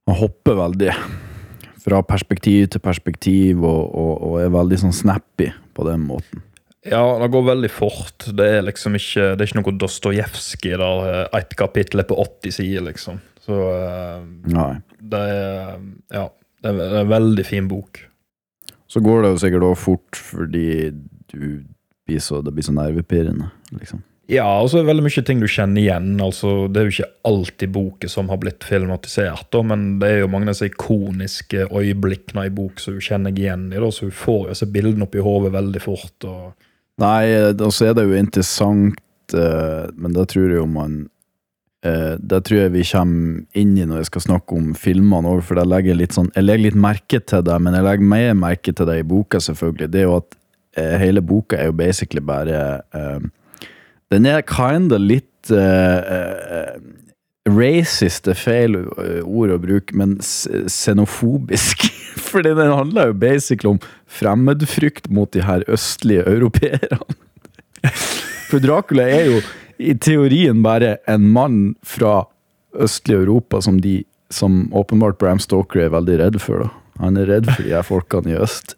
[0.09, 0.95] han hopper veldig
[1.81, 6.43] fra perspektiv til perspektiv, og, og, og er veldig sånn snappy på den måten.
[6.81, 8.25] Ja, det går veldig fort.
[8.33, 12.17] Det er liksom ikke Det er ikke noe Dostojevskij der eh, ett kapittel er på
[12.17, 13.19] 80 sider, liksom.
[13.41, 14.71] Så eh, Nei.
[14.97, 15.75] det er
[16.09, 16.29] Ja.
[16.61, 18.03] Det er det er en veldig fin bok.
[18.89, 20.91] Så går det jo sikkert også fort, fordi
[21.31, 21.63] du
[22.05, 24.03] blir så, det blir så nervepirrende, liksom.
[24.31, 26.11] Ja, og så er det veldig mye ting du kjenner igjen.
[26.23, 30.21] altså Det er jo ikke alltid boken som har blitt filmatisert, da, men det er
[30.21, 33.79] jo mange av disse ikoniske øyeblikkene i bok som du kjenner igjen i.
[33.81, 36.15] da, Så du får jo disse bildene opp i hodet veldig fort.
[36.23, 36.69] og
[37.01, 39.01] Nei, og så er det jo interessant,
[39.35, 40.95] eh, men det tror jeg jo man
[41.83, 45.43] eh, Det tror jeg vi kommer inn i når jeg skal snakke om filmene òg,
[45.43, 48.33] for jeg legger litt sånn Jeg legger litt merke til det, men jeg legger mer
[48.47, 49.91] merke til det i boka, selvfølgelig.
[49.91, 50.39] Det er jo at
[50.79, 52.63] eh, hele boka er jo basically bare
[52.95, 53.29] eh,
[54.11, 56.75] Den er kinda litt uh,
[57.49, 61.87] Racist er feil eh, ord å bruke, men xenofobisk.
[62.29, 66.99] Fordi den handler jo basically om fremmedfrykt mot de her østlige europeerne.
[68.51, 69.41] For Dracula er jo
[69.81, 72.27] i teorien bare en mann fra
[72.77, 76.67] østlige Europa som de som åpenbart Bram Stoker er veldig redd for.
[76.67, 76.69] da.
[77.01, 78.77] Han er redd for de her folkene i øst.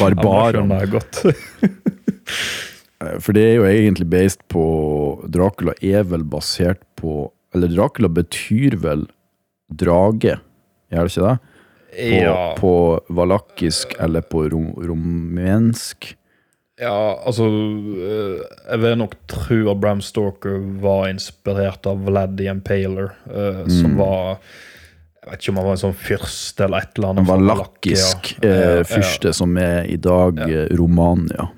[0.00, 0.80] Barbarene.
[3.02, 4.62] Eh, For det er jo egentlig based på
[5.28, 9.06] Dracula er vel basert på Eller Dracula betyr vel
[9.72, 10.36] drage,
[10.92, 11.38] gjør det ikke det?
[11.96, 12.70] På, ja, på
[13.16, 16.10] valakisk eller på rom, rumensk.
[16.78, 16.92] ja,
[17.24, 23.14] altså eh, Jeg vil nok tro at Bram Stoker var inspirert av Vlad the Impaler,
[23.30, 23.98] eh, som Mm.
[24.02, 24.38] var
[25.22, 27.26] Jeg vet ikke om han var en sånn fyrste eller et eller annet.
[27.26, 28.44] Fra valakisk Valakia.
[28.44, 28.82] eh, Ja, ja.
[28.84, 30.66] fyrste som er i dag Ja.
[30.76, 31.48] Romania.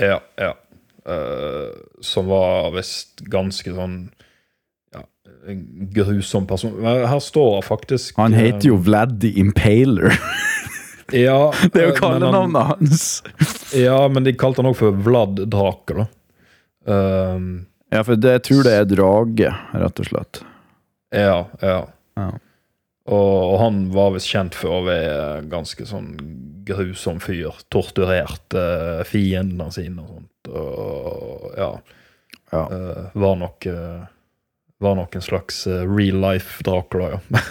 [0.00, 0.52] Ja, ja.
[1.04, 3.96] Uh, som var visst ganske sånn
[4.94, 5.02] ja,
[5.52, 5.60] en
[5.92, 6.72] grusom person.
[6.80, 10.16] Men her står han faktisk Han eh, heter jo Vlad the Impaler.
[11.12, 13.22] ja, Det er jo kallenavnet han- hans.
[13.76, 16.08] Ja, men de kalte han òg for Vlad Drake, da.
[16.88, 17.62] Uh,
[17.94, 20.40] Ja, for det, jeg tror det er drage, rett og slett.
[21.14, 21.76] ja, ja.
[22.18, 22.30] Ja.
[23.04, 26.14] Og, han var visst kjent for å være ganske sånn
[26.64, 27.52] grusom fyr.
[27.72, 28.64] Torturerte
[29.08, 30.52] fiendene sine og sånt.
[30.54, 31.70] Og ja.
[32.54, 32.64] Ja.
[32.70, 34.04] Uh, var nok uh,
[34.84, 37.20] var nok en slags eh, real life Dracula, ja.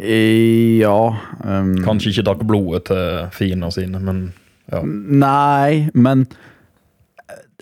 [0.00, 4.22] Eh, Ja um, Kanskje ikke drakk blodet til fiendene sine, men
[4.72, 4.80] ja.
[4.80, 6.24] Nei, men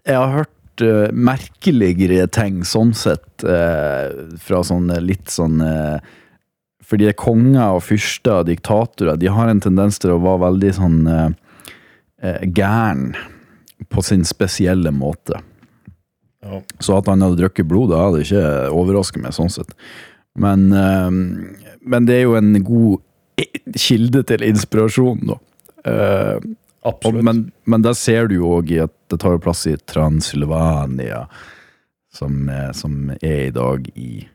[0.04, 0.52] jeg har hørt
[0.84, 4.08] eh, merkeligere ting sånn sett uh,
[4.42, 5.98] fra sånn litt sånn uh,
[6.88, 11.00] Fordi konger og fyrster og diktatorer de har en tendens til å være veldig sånn
[11.12, 11.26] eh,
[12.24, 13.10] eh, gæren
[13.92, 15.42] på sin spesielle måte.
[16.42, 16.62] ja.
[16.80, 19.76] Så at han hadde drukket blod, det hadde ikke overrasket meg sånn sett.
[20.32, 21.10] Men, eh,
[21.84, 23.04] men det er jo en god
[23.76, 25.38] kilde til inspirasjon, da.
[26.86, 29.76] Eh, og, men, men der ser du jo òg at det tar jo plass i
[29.90, 31.24] Transylvania,
[32.14, 34.26] som, er- som er i dag i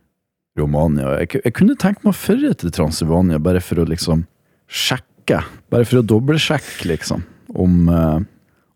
[0.59, 1.15] Romania.
[1.23, 4.25] Jeg, jeg kunne tenkt meg å førre til Transylvania, bare for å liksom
[4.69, 5.39] sjekke.
[5.73, 7.23] Bare for å dobbeltsjekke, liksom.
[7.53, 8.19] Om, eh,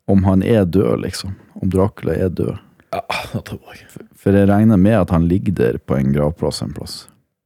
[0.09, 1.35] om han er død, liksom.
[1.61, 2.55] Om Dracula er død.
[2.93, 3.01] ja,
[3.33, 3.85] det tror jeg.
[4.17, 7.01] For jeg regner med at han ligger der på en gravplass en plass.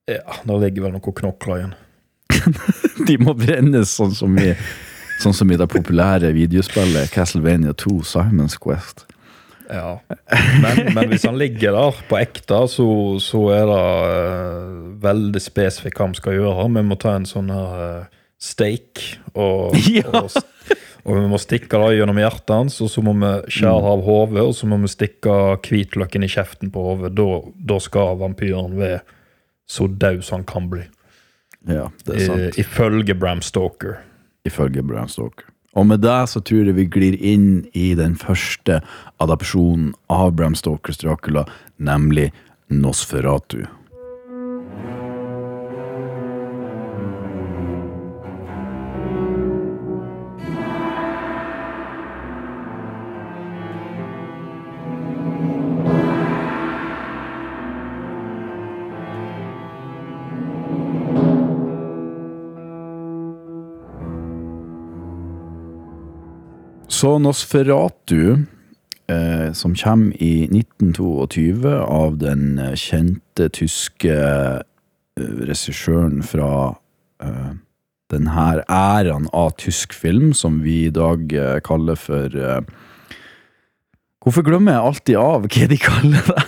[0.10, 1.74] Ja, Der ligger vel noen knokler igjen.
[3.08, 4.52] De må brennes sånn som i,
[5.22, 9.06] sånn som i det populære videospillet Castlevania 2, Simons Quest.
[9.72, 10.00] Ja.
[10.62, 12.88] Men, men hvis han ligger der på ekte, så,
[13.24, 16.68] så er det uh, veldig spesifikt hva vi skal gjøre.
[16.76, 20.10] Vi må ta en sånn her uh, steak, og, Ja.
[20.26, 20.36] og,
[21.06, 24.44] og vi må stikke det gjennom hjertet hans, og så må vi skjære av hodet,
[24.44, 27.16] og så må vi stikke hvitløken i kjeften på hodet.
[27.18, 27.30] Da,
[27.72, 29.02] da skal vampyren være
[29.72, 30.84] så død som han kan bli.
[31.70, 32.58] Ja, det er sant.
[32.58, 34.02] I, ifølge Bram Stoker.
[34.48, 35.48] Ifølge Bram Stoker.
[35.78, 38.82] Og med det så tror jeg vi glir inn i den første
[39.24, 41.46] adapsjonen av Bram Stokers Dracula,
[41.80, 42.32] nemlig
[42.68, 43.64] Nosferatu.
[67.02, 68.44] Så Nosferatu,
[69.08, 74.60] eh, som kommer i 1922 av den eh, kjente tyske eh,
[75.18, 76.76] regissøren fra
[77.24, 77.56] eh,
[78.14, 82.62] den her æraen av tysk film, som vi i dag eh, kaller for eh,
[84.22, 86.44] Hvorfor glemmer jeg alltid av hva de kaller det?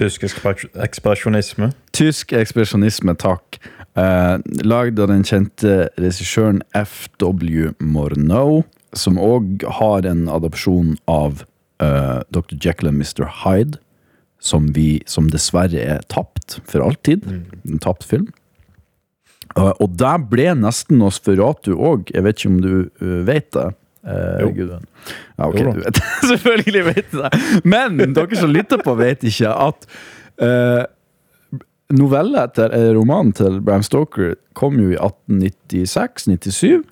[0.00, 1.70] Tysk ekspresjonisme.
[1.94, 3.60] Tysk ekspresjonisme, takk.
[3.94, 7.76] Eh, lagd av den kjente regissøren F.W.
[7.78, 8.64] Morneau,
[8.96, 11.44] som òg har en adopsjon av
[11.82, 12.56] uh, Dr.
[12.56, 13.26] Jekyll and Mr.
[13.42, 13.80] Hyde,
[14.40, 17.26] som, vi, som dessverre er tapt for alltid.
[17.68, 18.30] En tapt film.
[19.56, 22.12] Uh, og der ble nesten Nosferatu òg.
[22.14, 22.72] Jeg vet ikke om du
[23.02, 23.68] uh, vet det?
[24.08, 24.78] Eh, Jo.
[25.36, 25.98] Ja, ok, Jo du vet.
[26.30, 27.30] Selvfølgelig vet du det.
[27.64, 29.88] Men dere som lytter på, vet ikke at
[30.42, 30.84] eh,
[31.96, 36.84] novelle etter eh, romanen til Bram Stoker kom jo i 1896-97.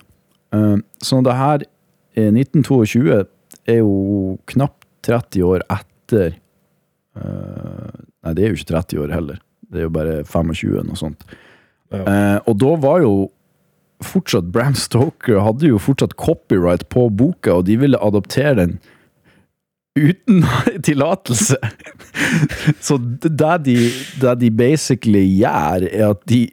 [0.55, 1.71] Uh, så det her, eh,
[2.17, 3.23] 1922,
[3.67, 6.37] er jo knapt 30 år etter
[7.17, 7.93] uh,
[8.25, 9.37] Nei, det er jo ikke 30 år heller.
[9.71, 11.23] Det er jo bare 25, noe sånt.
[11.93, 12.01] Ja.
[12.03, 13.13] Uh, og da var jo
[14.03, 18.77] fortsatt Bram Stoker hadde jo fortsatt copyright på boka, og de ville adoptere den
[19.97, 20.43] uten
[20.87, 21.57] tillatelse.
[22.85, 23.77] Så det de,
[24.21, 26.43] det de basically gjør, er at de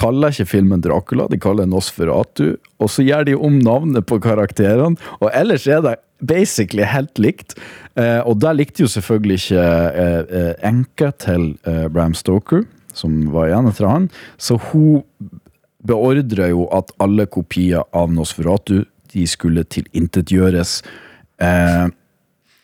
[0.00, 4.18] kaller ikke filmen Dracula, de kaller den Nosferatu, og så gjør de om navnet på
[4.22, 7.56] karakterene, og ellers er det basically helt likt.
[7.98, 9.64] Eh, og der likte jo selvfølgelig ikke
[10.02, 15.02] eh, eh, enka til eh, Bram Stoker, som var igjen etter han, så hun
[15.82, 20.80] beordra jo at alle kopier av Nosferatu de skulle tilintetgjøres.
[21.42, 21.88] Eh,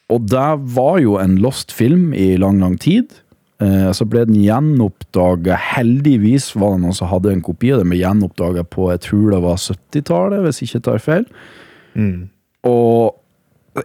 [0.08, 3.12] og det var jo en lost film i lang, lang tid.
[3.58, 5.56] Eh, så ble den gjenoppdaga.
[5.74, 9.32] Heldigvis var det noen som hadde en kopi av den, men gjenoppdaga på jeg tror
[9.34, 11.24] det var 70-tallet, hvis jeg ikke tar feil.
[11.98, 12.28] Mm.
[12.68, 13.18] Og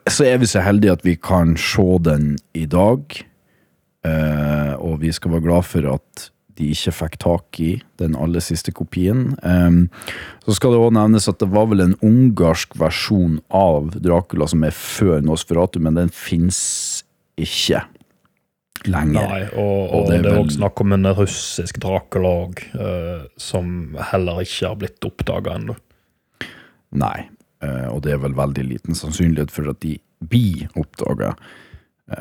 [0.09, 3.17] så er vi så heldige at vi kan se den i dag.
[4.05, 8.43] Eh, og vi skal være glad for at de ikke fikk tak i den aller
[8.45, 9.31] siste kopien.
[9.41, 9.79] Eh,
[10.45, 14.65] så skal det også nevnes at det var vel en ungarsk versjon av Dracula som
[14.67, 16.61] er før Nosferatu, men den fins
[17.41, 17.81] ikke
[18.89, 19.27] lenger.
[19.29, 24.43] Nei, og, og, det er vel- også snakk om en russisk drakelag uh, som heller
[24.43, 25.75] ikke har blitt oppdaga ennå.
[26.99, 27.17] Nei,
[27.65, 31.33] uh, og det er vel veldig liten sannsynlighet for at de blir oppdaga.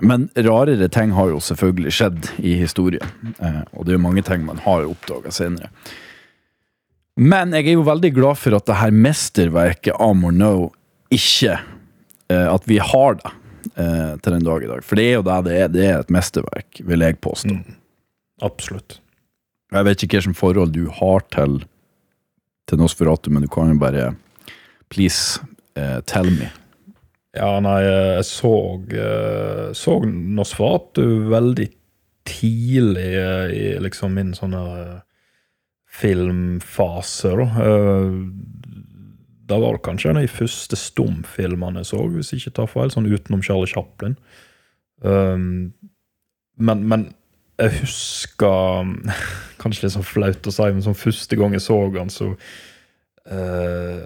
[0.01, 4.23] Men rarere ting har jo selvfølgelig skjedd i historien, eh, og det er jo mange
[4.25, 5.73] ting man har oppdaga senere.
[7.19, 10.71] Men jeg er jo veldig glad for at det her mesterverket av Morneau
[11.13, 13.33] ikke eh, At vi har det.
[13.77, 14.85] Eh, til den dag i dag.
[14.87, 15.71] For det er jo det det er.
[15.73, 17.57] Det er et mesterverk, vil jeg påstå.
[18.43, 18.99] Absolutt.
[19.73, 21.63] Jeg vet ikke hvilket forhold du har til,
[22.69, 24.11] til Nosferatu, men du kan jo bare
[24.93, 25.41] Please
[25.75, 26.51] eh, tell me.
[27.33, 28.53] Ja, nei, jeg så,
[28.93, 31.71] eh, så Nosferatu veldig
[32.29, 34.99] tidlig eh, i liksom min sånne eh,
[35.93, 37.47] filmfase, da.
[39.53, 42.93] Da var kanskje en av de første stumfilmene jeg så, hvis jeg ikke tar feil,
[42.95, 44.17] sånn utenom Charlie Chaplin.
[45.05, 45.73] Um,
[46.57, 47.09] men, men
[47.59, 48.87] jeg husker
[49.63, 54.01] Kanskje litt sånn flaut å si, men sånn første gang jeg så han, så uh,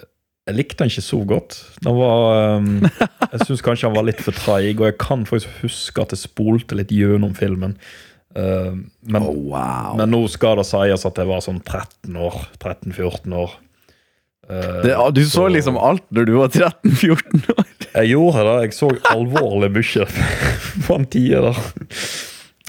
[0.49, 1.59] Jeg likte han ikke så godt.
[1.85, 2.73] Var um,
[3.33, 6.25] Jeg syns kanskje han var litt for treig, og jeg kan faktisk huske at jeg
[6.27, 7.77] spolte litt gjennom filmen.
[8.37, 8.77] Uh,
[9.09, 9.95] men, Oh, wow.
[9.97, 12.43] men nå skal det sies at jeg var sånn 13 år.
[12.61, 13.57] 13-14 år.
[14.51, 17.67] Eh, det, du så liksom alt når du var 13-14 år.
[17.93, 18.57] jeg gjorde det.
[18.67, 20.07] Jeg så alvorlig mye
[20.87, 21.61] på en tida der.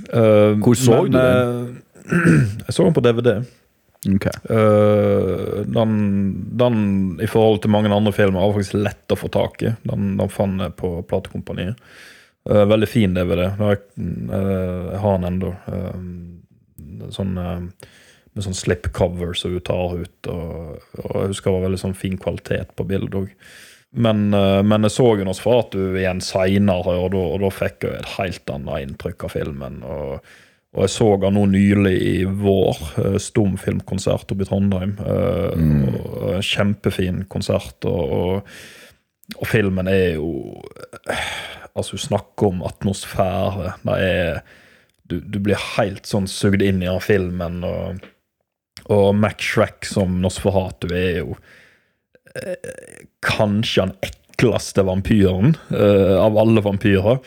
[0.08, 1.80] Eh, Hvor så du den?
[2.66, 3.40] jeg så den på DVD.
[4.08, 4.28] Ok.
[4.50, 5.96] Uh, den,
[6.58, 6.78] den,
[7.22, 9.74] i forhold til mange andre filmer, var faktisk lett å få tak i.
[9.88, 11.80] Den, den fant jeg på platekompaniet.
[12.48, 13.50] Uh, veldig fin DVD.
[13.60, 15.54] Jeg, eh, jeg har den ennå.
[17.12, 17.90] sånn, eh,
[18.38, 20.30] med sånn slipcover som du tar ut.
[20.32, 23.34] Og, og jeg husker det var veldig sånn fin kvalitet på bildet òg.
[23.97, 28.12] Men, eh, men jeg så jo du igjen seinere, og, og da fikk jeg et
[28.17, 29.80] helt annet inntrykk av filmen.
[29.88, 30.34] Og,
[30.76, 34.97] og jeg så han nå nylig i vår, eh, stumfilmkonsert oppe i Trondheim.
[34.97, 35.95] Mm.
[35.95, 38.43] og kjempefin konsert, og,
[39.38, 40.62] og, filmen er jo
[41.08, 41.30] eh,
[41.78, 43.76] Altså, hun snakker om atmosfære.
[43.86, 44.39] Det er
[45.06, 48.08] du, du blir helt sånn sugd inn i den filmen, og,
[48.93, 51.38] og Mac Shrek som Nosferatu er jo
[52.36, 57.19] eh, kanskje den ekleste vampyren eh, av alle vampyrer.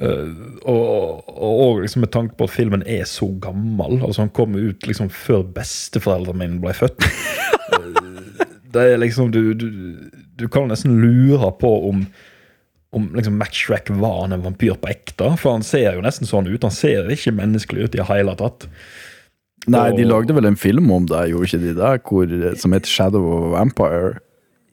[0.00, 0.30] Eh,
[0.68, 4.00] og, og liksom med tanke på at filmen er så gammel.
[4.02, 7.08] Altså Han kom ut liksom før besteforeldrene mine ble født.
[7.66, 9.68] Eh, det er liksom Du, du,
[10.36, 12.06] du kan nesten lure på om
[12.96, 15.32] om liksom Max Shrek var han en vampyr på ekte.
[15.36, 16.62] For han ser jo nesten sånn ut.
[16.64, 18.64] Han ser ikke menneskelig ut i det hele tatt.
[19.72, 21.92] Nei, de lagde vel en film om det, gjorde ikke de det?
[22.06, 24.16] Hvor, som heter Shadow of Vampire.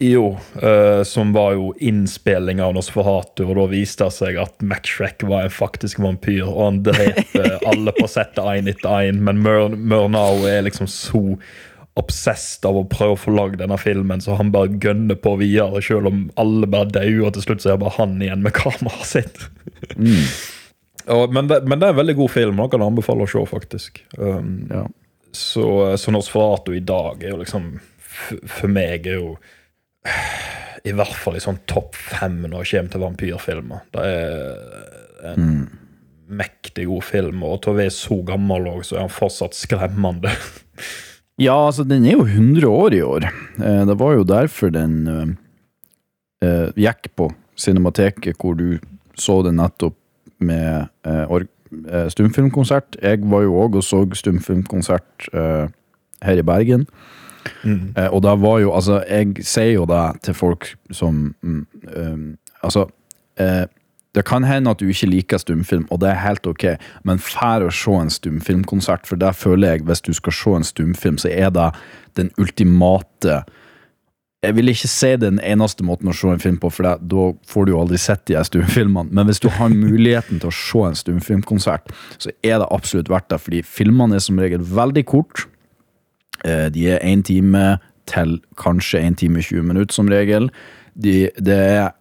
[0.03, 4.89] Jo, uh, som var jo innspilling av Nosferatu, og da viste det seg at Max
[4.89, 9.39] Shrek var en faktisk vampyr, og han dreper alle på settet én etter én, men
[9.43, 11.23] Murnau er liksom så
[11.99, 15.81] obsessed av å prøve å få lagd denne filmen, så han bare gønner på videre,
[15.85, 18.57] selv om alle bare dauer, og til slutt så er det bare han igjen med
[18.57, 19.45] kameraet sitt.
[21.11, 23.31] Og, men, det, men det er en veldig god film, og kan jeg anbefale å
[23.31, 24.03] se, faktisk.
[24.17, 24.85] Um, Ja.
[25.35, 25.65] så,
[25.99, 27.71] så Nosferatu i dag er jo liksom
[28.45, 29.31] For meg er jo
[30.85, 33.85] i hvert fall i sånn topp fem når det kommer til vampyrfilmer.
[33.95, 35.47] Det er en
[36.27, 40.33] mektig god film, og til å være så gammel òg, så er han fortsatt skremmende.
[41.41, 43.23] Ja, altså, den er jo 100 år i år.
[43.57, 45.31] Eh, det var jo derfor den eh,
[46.45, 48.77] eh, gikk på Cinemateket, hvor du
[49.17, 49.97] så den nettopp
[50.43, 51.35] med eh,
[51.87, 52.97] eh, stumfilmkonsert.
[53.01, 55.67] Jeg var jo òg og så stumfilmkonsert eh,
[56.23, 56.87] her i Bergen.
[57.65, 61.65] Eh, og da var jo Altså, jeg sier jo det til folk som mm,
[61.97, 62.85] um, Altså,
[63.39, 63.65] eh,
[64.15, 66.63] det kan hende at du ikke liker stumfilm, og det er helt ok,
[67.03, 70.63] men fær å se en stumfilmkonsert, for det føler jeg, hvis du skal se en
[70.63, 71.71] stumfilm, så er det
[72.15, 73.41] den ultimate
[74.43, 77.29] Jeg vil ikke si den eneste måten å se en film på, for det, da
[77.47, 80.83] får du jo aldri sett de stumfilmene, men hvis du har muligheten til å se
[80.89, 85.45] en stumfilmkonsert, så er det absolutt verdt det, fordi filmene er som regel veldig kort.
[86.43, 87.77] Eh, De er én time
[88.09, 90.49] til kanskje én time 20 minutter, som regel.
[90.93, 91.93] De, det er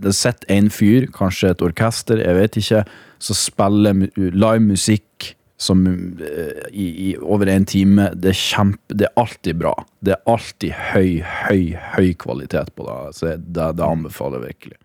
[0.00, 2.82] det sitter en fyr, kanskje et orkester, jeg vet ikke,
[3.22, 8.08] som spiller live musikk som, eh, i, i over en time.
[8.18, 9.72] Det er kjempe, det er alltid bra.
[10.02, 11.62] Det er alltid høy, høy,
[11.96, 12.96] høy kvalitet på det.
[13.18, 14.78] Så det, det anbefaler jeg virkelig.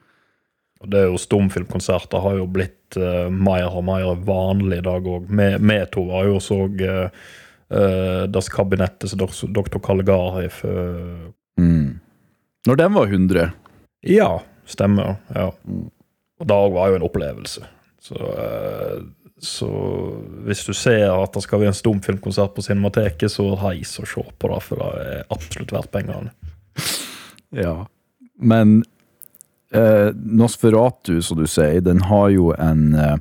[0.84, 5.08] Og det er jo Stumfilmkonserter har jo blitt uh, mer og mer vanlig i dag
[5.10, 5.26] òg.
[5.34, 9.80] Vi to var jo også uh, Das Kabinettet som dok- Dr.
[9.84, 11.96] Caligari for Mm.
[12.70, 13.48] Når den var 100
[14.06, 14.28] Ja,
[14.70, 15.16] stemmer.
[15.34, 15.48] ja.
[16.38, 17.64] Og det var jo en opplevelse.
[18.00, 19.00] Så, eh,
[19.40, 19.70] så
[20.48, 24.24] hvis du ser at det skal være en stumfilmkonsert på Cinemateket, så reis og se
[24.26, 26.34] på det, for det er absolutt verdt pengene.
[27.54, 27.76] Ja.
[28.38, 28.80] Men
[29.74, 33.18] eh, Nosferatu, som du sier, den har jo en eh,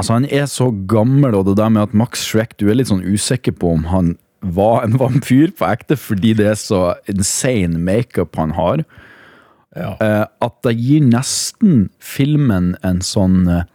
[0.00, 2.88] Altså, han er så gammel, og det der med at Max Shrek Du er litt
[2.88, 6.80] sånn usikker på om han var en vampyr på ekte, fordi det er så
[7.12, 8.82] insane makeup han har.
[9.76, 9.92] Ja.
[10.02, 13.68] Eh, at det gir nesten filmen en sånn eh,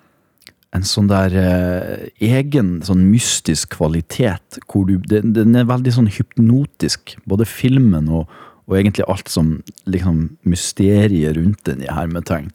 [0.77, 4.59] en sånn der eh, egen sånn mystisk kvalitet.
[4.69, 8.29] Hvor du, den, den er veldig sånn hypnotisk, både filmen og,
[8.67, 9.57] og egentlig alt som
[9.89, 12.51] liksom mysteriet rundt den i hermetegn.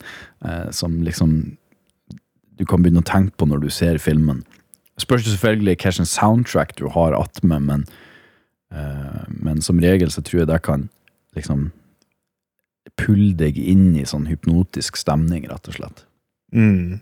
[0.46, 1.56] Eh, som liksom
[2.60, 4.42] du kan begynne å tenke på når du ser filmen.
[5.00, 7.86] Spørs det selvfølgelig hvilken soundtrack du har attmed, men,
[8.70, 10.88] eh, men som regel så tror jeg det kan
[11.34, 11.70] liksom
[12.98, 16.04] pulle deg inn i sånn hypnotisk stemning, rett og slett.
[16.52, 17.00] Mm.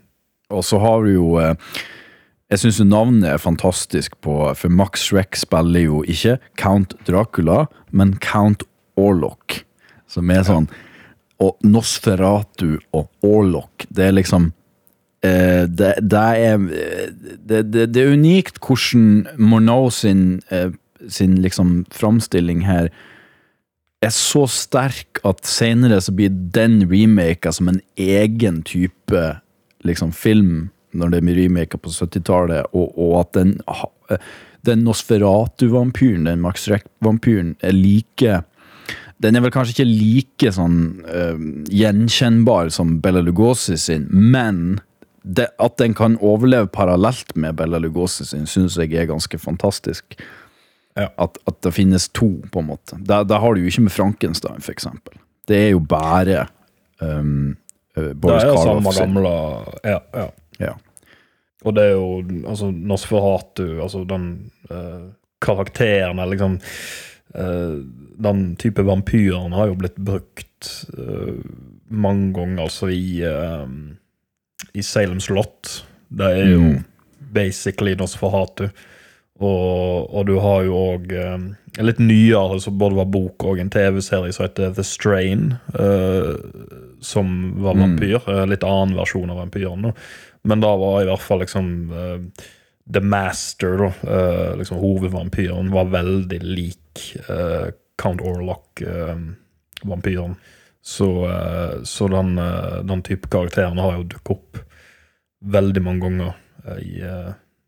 [0.51, 1.55] Og så har du jo eh,
[2.51, 8.17] Jeg syns navnet er fantastisk på For Max Schreck spiller jo ikke Count Dracula, men
[8.19, 8.65] Count
[8.99, 9.61] Orlok.
[10.11, 10.67] Som er sånn
[11.41, 14.51] Og Nosferatu og Orlok, det er liksom
[15.25, 16.67] eh, det, det, er,
[17.49, 20.69] det, det er unikt hvordan Morneau sin, eh,
[21.09, 22.91] sin liksom framstilling her
[24.01, 29.21] er så sterk at senere så blir den remaka som en egen type
[29.87, 33.57] liksom, film, når det er remake på 70-tallet, og, og at den,
[34.67, 38.41] den Nosferatu-vampyren, den Max Reck-vampyren, er like
[39.21, 41.37] Den er vel kanskje ikke like sånn uh,
[41.69, 44.79] gjenkjennbar som Bella Lugosi sin, men
[45.21, 50.17] det, at den kan overleve parallelt med Bella Lugosi sin, syns jeg er ganske fantastisk.
[50.97, 51.11] Ja.
[51.21, 52.97] At, at det finnes to, på en måte.
[52.97, 55.21] Det har du jo ikke med Frankenstein, for eksempel.
[55.47, 56.47] Det er jo bare
[56.99, 57.53] um,
[57.97, 59.33] uh, Det Boris er jo Karloff samme gamle
[59.83, 59.99] Ja.
[60.13, 60.27] ja.
[60.61, 60.73] Ja.
[61.65, 65.09] Og det er jo altså Nosferatu, altså den uh,
[65.41, 66.59] karakteren, eller liksom
[67.37, 67.81] uh,
[68.21, 71.37] Den type vampyren har jo blitt brukt uh,
[71.89, 73.67] mange ganger, altså i eh,
[74.73, 75.81] I Salem slott.
[76.09, 76.83] Det er jo Mm.
[77.33, 78.69] basically Nosferatu.
[79.41, 81.11] Og, og du har jo òg
[81.79, 86.35] En litt nyere, som både var bok og en TV-serie som heter The Strain, uh,
[86.99, 87.81] som var Mm.
[87.85, 88.19] vampyr.
[88.27, 88.49] Mm.
[88.49, 89.93] litt annen versjon av vampyren.
[90.43, 92.19] Men da var i hvert fall liksom uh,
[92.91, 97.15] The Master, da, uh, liksom hovedvampyren, var veldig lik
[97.97, 100.35] Count Orlock-vampyren.
[100.83, 101.29] så
[101.85, 102.35] så den,
[102.87, 104.57] den type karakteren har jo dukket opp
[105.45, 106.33] veldig mange ganger
[106.81, 107.01] i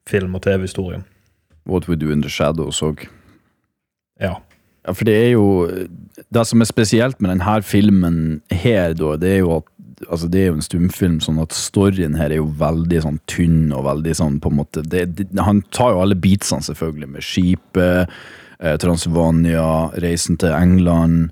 [0.09, 1.03] film- og TV-historien.
[1.69, 3.07] What We Do In The Shadows òg.
[4.21, 4.37] Ja.
[4.83, 5.45] Ja, for det er jo
[6.33, 9.69] Det som er spesielt med denne filmen her, da, det er jo at
[10.09, 13.71] Altså, det er jo en stumfilm, sånn at storyen her er jo veldig sånn tynn
[13.71, 17.23] og veldig sånn på en måte det, det, Han tar jo alle beatsene, selvfølgelig, med
[17.23, 18.11] skipet,
[18.59, 21.29] eh, Transylvania, reisen til England.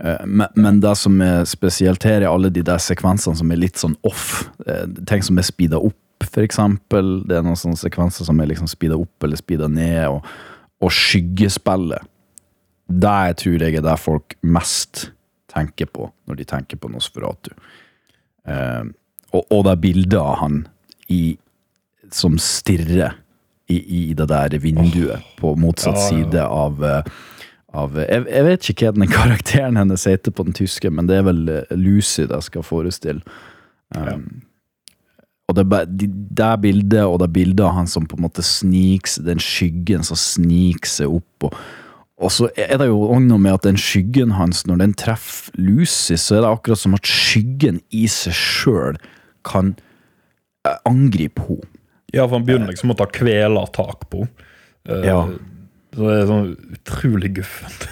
[0.00, 3.62] Eh, men, men det som er spesielt her, er alle de der sekvensene som er
[3.62, 4.50] litt sånn off.
[4.66, 7.20] Eh, ting som er speeda opp, for eksempel.
[7.28, 10.26] Det er noen sånne sekvenser som er liksom speeda opp eller speeda ned, og,
[10.80, 12.08] og skyggespillet.
[12.90, 15.10] Det tror jeg er det folk mest
[15.50, 17.52] tenker på når de tenker på Nosferatu.
[18.48, 18.84] Eh,
[19.30, 20.62] og, og det bildet av han
[21.10, 21.36] i,
[22.14, 23.14] som stirrer
[23.70, 26.08] i, i det der vinduet på motsatt Ja, ja.
[26.08, 27.10] side av, eh,
[27.78, 31.20] av jeg, jeg vet ikke hva den karakteren hennes heter på den tyske, men det
[31.20, 33.22] er vel eh, Lucy det skal forestille.
[33.94, 34.49] Um, Og
[35.66, 40.06] det, det bildet og det bildet av han som på en måte sniks, den skyggen
[40.06, 41.48] som sniker seg opp.
[41.48, 41.56] Og,
[42.20, 45.54] og så er det jo også noe med at den skyggen hans, når den treffer
[45.60, 49.00] Lucy, så er det akkurat som at skyggen i seg sjøl
[49.46, 49.74] kan
[50.66, 51.70] eh, angripe henne.
[52.12, 55.00] ja, for han begynner liksom å ta kvelertak på henne.
[55.06, 55.22] Ja.
[55.90, 57.88] Så det er sånn utrolig guffent.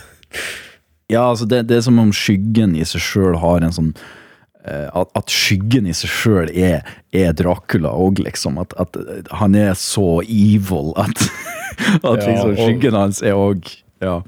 [1.09, 4.28] Ja, altså det, det er som om skyggen i seg sjøl har en sånn eh,
[4.69, 8.59] at, at skyggen i seg sjøl er, er Dracula òg, liksom.
[8.63, 8.99] At, at
[9.41, 11.29] han er så evil at,
[12.09, 13.69] at liksom skyggen hans er òg
[14.03, 14.21] Ja.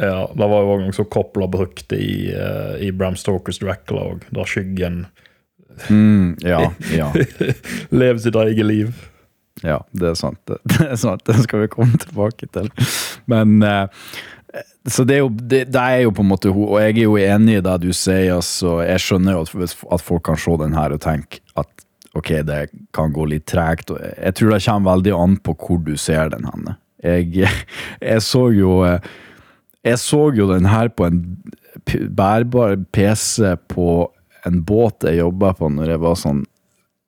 [0.00, 4.24] Ja, Det var jo òg så Coppola brukte i, eh, i Bram Stokers Dracula òg,
[4.32, 5.02] der skyggen
[5.88, 7.12] Mm, ja, ja,
[7.88, 9.08] lever sitt eget liv.
[9.62, 10.40] ja, det er sant.
[10.48, 12.68] Det, det er sant, det skal vi komme tilbake til.
[13.30, 13.86] Men eh,
[14.84, 17.16] Så det er jo det, det er jo på en måte Og jeg er jo
[17.16, 18.80] enig i det du sier, altså.
[18.84, 21.86] Jeg skjønner jo at, at folk kan se den her og tenke at
[22.18, 22.60] ok, det
[22.92, 23.94] kan gå litt tregt.
[23.94, 26.76] Jeg tror det kommer veldig an på hvor du ser den henne.
[27.02, 27.48] Jeg,
[28.12, 29.00] jeg så jo eh,
[29.82, 31.22] Jeg så jo den her på en
[32.14, 33.86] bærbar PC på
[34.46, 36.44] en båt jeg jobba på når jeg var sånn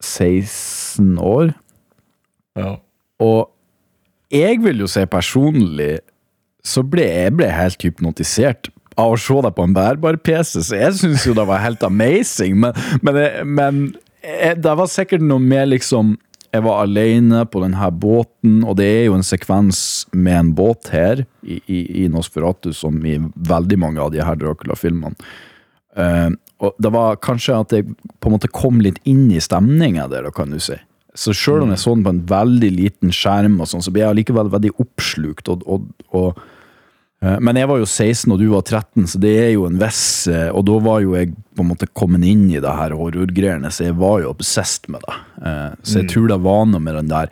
[0.02, 1.52] 16 år.
[2.58, 2.76] Ja.
[3.22, 3.50] Og
[4.34, 6.00] jeg vil jo si personlig
[6.64, 10.78] så ble jeg ble helt hypnotisert av å se deg på en bærbar PC, så
[10.78, 12.56] jeg syns jo det var helt amazing.
[12.62, 13.18] Men, men,
[13.56, 13.80] men
[14.22, 16.16] det var sikkert noe med liksom
[16.54, 19.80] Jeg var alene på denne båten, og det er jo en sekvens
[20.14, 24.38] med en båt her i, i, i Nosferatu, som i veldig mange av de her
[24.38, 25.18] Dracula-filmene.
[25.98, 26.30] Uh,
[26.62, 30.30] og det var kanskje at jeg på en måte kom litt inn i stemninga der,
[30.34, 30.78] kan du si.
[31.14, 34.02] Så sjøl om jeg så den på en veldig liten skjerm, og sånn, så ble
[34.02, 35.50] jeg likevel veldig oppslukt.
[35.50, 36.40] Og, og, og,
[37.40, 40.02] men jeg var jo 16, og du var 13, så det er jo en viss
[40.28, 43.70] eh, Og da var jo jeg på en måte kommet inn i det her horrorgreiene,
[43.72, 45.16] så jeg var jo obsessed med det.
[45.46, 47.30] Eh, Så jeg tror det var noe med den der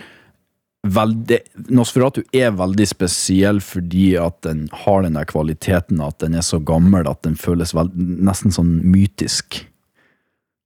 [0.82, 1.38] veldig,
[1.70, 6.58] Nosferatu er veldig spesiell fordi at den har den der kvaliteten at den er så
[6.58, 9.60] gammel at den føles veld, nesten sånn mytisk.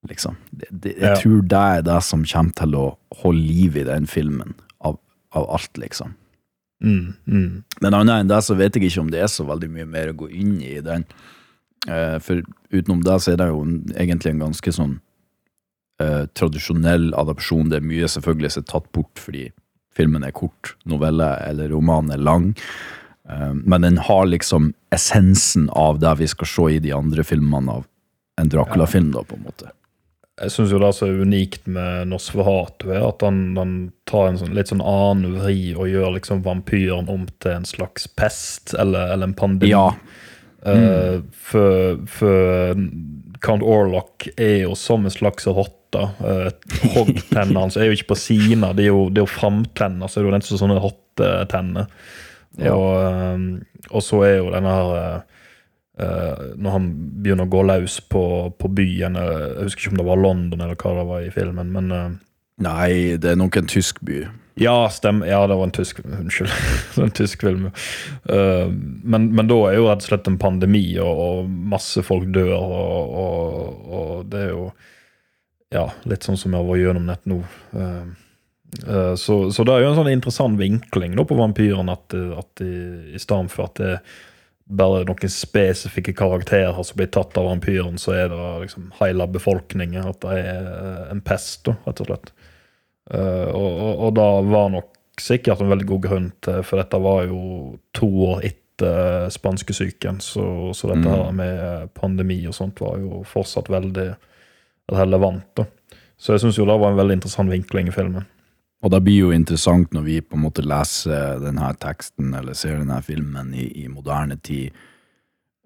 [0.08, 0.36] Liksom.
[0.52, 1.16] Det, det, jeg Ja.
[1.20, 2.84] tror det er det som kommer til å
[3.22, 4.96] holde liv i den filmen, av,
[5.34, 6.14] av alt, liksom.
[6.84, 7.64] Mm, mm.
[7.80, 10.12] Men annet enn det så vet jeg ikke om det er så veldig mye mer
[10.12, 11.06] å gå inn i den.
[11.88, 12.42] Eh, for
[12.74, 14.98] utenom det så er det jo en, egentlig en ganske sånn
[16.02, 17.70] eh, tradisjonell adopsjon.
[17.72, 19.48] Det er mye selvfølgelig som er tatt bort fordi
[19.96, 22.52] filmen er kort, novelle eller roman er lang.
[23.28, 27.80] Eh, men den har liksom essensen av det vi skal se i de andre filmene
[27.80, 27.86] av
[28.36, 29.70] en Dracula-film, da, på en måte.
[30.36, 33.74] Jeg syns jo det som er unikt med Nosferatu, er at han, han
[34.08, 38.04] tar en sånn, litt sånn annen vri og gjør liksom vampyren om til en slags
[38.20, 39.72] pest eller, eller en pandemi.
[39.72, 39.86] Ja.
[40.66, 42.82] Eh, for, for
[43.46, 46.02] Count Orlock er jo som en slags rotte.
[46.20, 46.50] Uh,
[46.92, 50.18] Hoggtennene hans er jo ikke på sina, det er jo, det er jo framtenner, så
[50.18, 51.88] er det jo nesten sånne rottetenner.
[52.60, 52.74] Ja.
[52.74, 55.24] Og, uh, og så er jo denne her
[56.00, 56.88] eh, Når han
[57.22, 58.22] begynner å gå løs på,
[58.58, 61.34] på byen eh, Jeg husker ikke om det var London eller hva det var i
[61.34, 62.08] filmen, men uh,
[62.62, 64.22] Nei, det er nok en tysk by.
[64.56, 66.52] ja, stem, ja, det var en tysk Unnskyld.
[67.04, 67.66] En tysk film.
[68.24, 68.72] Uh,
[69.04, 72.54] men, men da er jo rett og slett en pandemi, og, og masse folk dør,
[72.56, 74.70] og, og, og det er jo
[75.74, 77.42] ja, litt sånn som jeg var gjennom nett nå.
[77.76, 78.08] Uh,
[78.86, 82.64] uh, så, så det er jo en sånn interessant vinkling da, på vampyren, at, at
[82.64, 82.72] i,
[83.12, 84.24] i stedet for at det er
[84.66, 90.10] bare noen spesifikke karakterer som blir tatt av vampyren, så er det liksom hele befolkningen.
[90.10, 92.32] At det er en pest, da, rett og slett.
[93.14, 96.98] Eh, og, og, og da var nok sikkert en veldig god grunn til For dette
[97.00, 97.38] var jo
[97.96, 103.70] to år etter spanskesyken, så, så dette her med pandemi og sånt var jo fortsatt
[103.72, 104.10] veldig
[104.92, 105.46] relevant.
[105.56, 105.64] da
[106.18, 108.26] Så jeg syns jo det var en veldig interessant vinkling i filmen.
[108.86, 112.78] Og det blir jo interessant når vi på en måte leser denne teksten eller ser
[112.78, 114.70] denne filmen i, i moderne tid.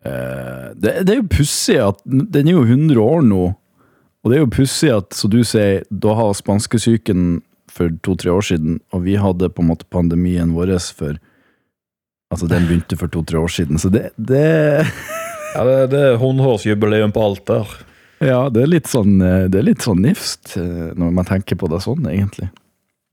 [0.09, 3.43] Eh, det, det er jo pussig at Den er jo 100 år nå,
[4.21, 8.47] og det er jo pussig at, som du sier, da har spanskesyken for to-tre år
[8.49, 11.21] siden, og vi hadde på en måte pandemien vår for
[12.31, 14.87] Altså, den begynte for to-tre år siden, så det, det
[15.57, 17.73] Ja, Det, det er 100-årsjubileum på alt der.
[18.23, 21.59] Ja, det er litt sånn, eh, det er litt sånn nifst, eh, når man tenker
[21.59, 22.47] på det sånn, egentlig.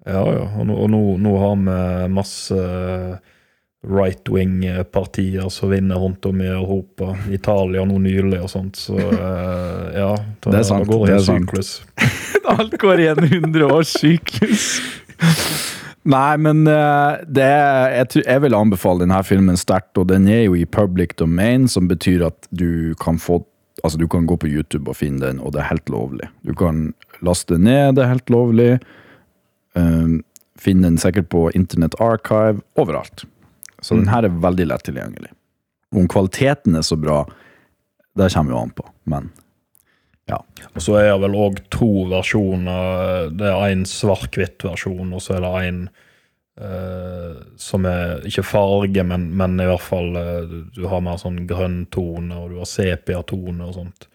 [0.07, 0.45] Ja, ja.
[0.55, 2.61] Og nå, og nå, nå har vi masse
[3.87, 7.15] right wing-partier som vinner rundt om i Europa.
[7.31, 8.79] Italia nå nylig og sånt.
[8.79, 10.11] Så eh, ja.
[10.43, 11.83] Det er sant, går det er er sant.
[12.57, 14.69] Alt går i en 100 års syklus.
[16.07, 20.45] Nei, men eh, det jeg, tror, jeg vil anbefale denne filmen sterkt, og den er
[20.45, 23.43] jo i public domain, som betyr at du kan få
[23.85, 26.25] Altså, du kan gå på YouTube og finne den, og det er helt lovlig.
[26.41, 28.79] Du kan laste ned, det er helt lovlig.
[29.77, 30.21] Um,
[30.57, 33.25] finne den sikkert på Internet Archive, overalt.
[33.81, 35.29] Så den her er veldig lett tilgjengelig.
[35.95, 37.21] Om kvaliteten er så bra,
[38.17, 39.29] det kommer jo an på, men
[40.27, 40.41] ja.
[40.73, 43.29] Og så er det vel òg to versjoner.
[43.31, 45.79] Det er en svart-hvitt-versjon, og så er det en
[46.59, 51.45] uh, som er ikke farge, men, men i hvert fall uh, Du har mer sånn
[51.47, 54.09] grønn tone, og du har sepia-tone og sånt.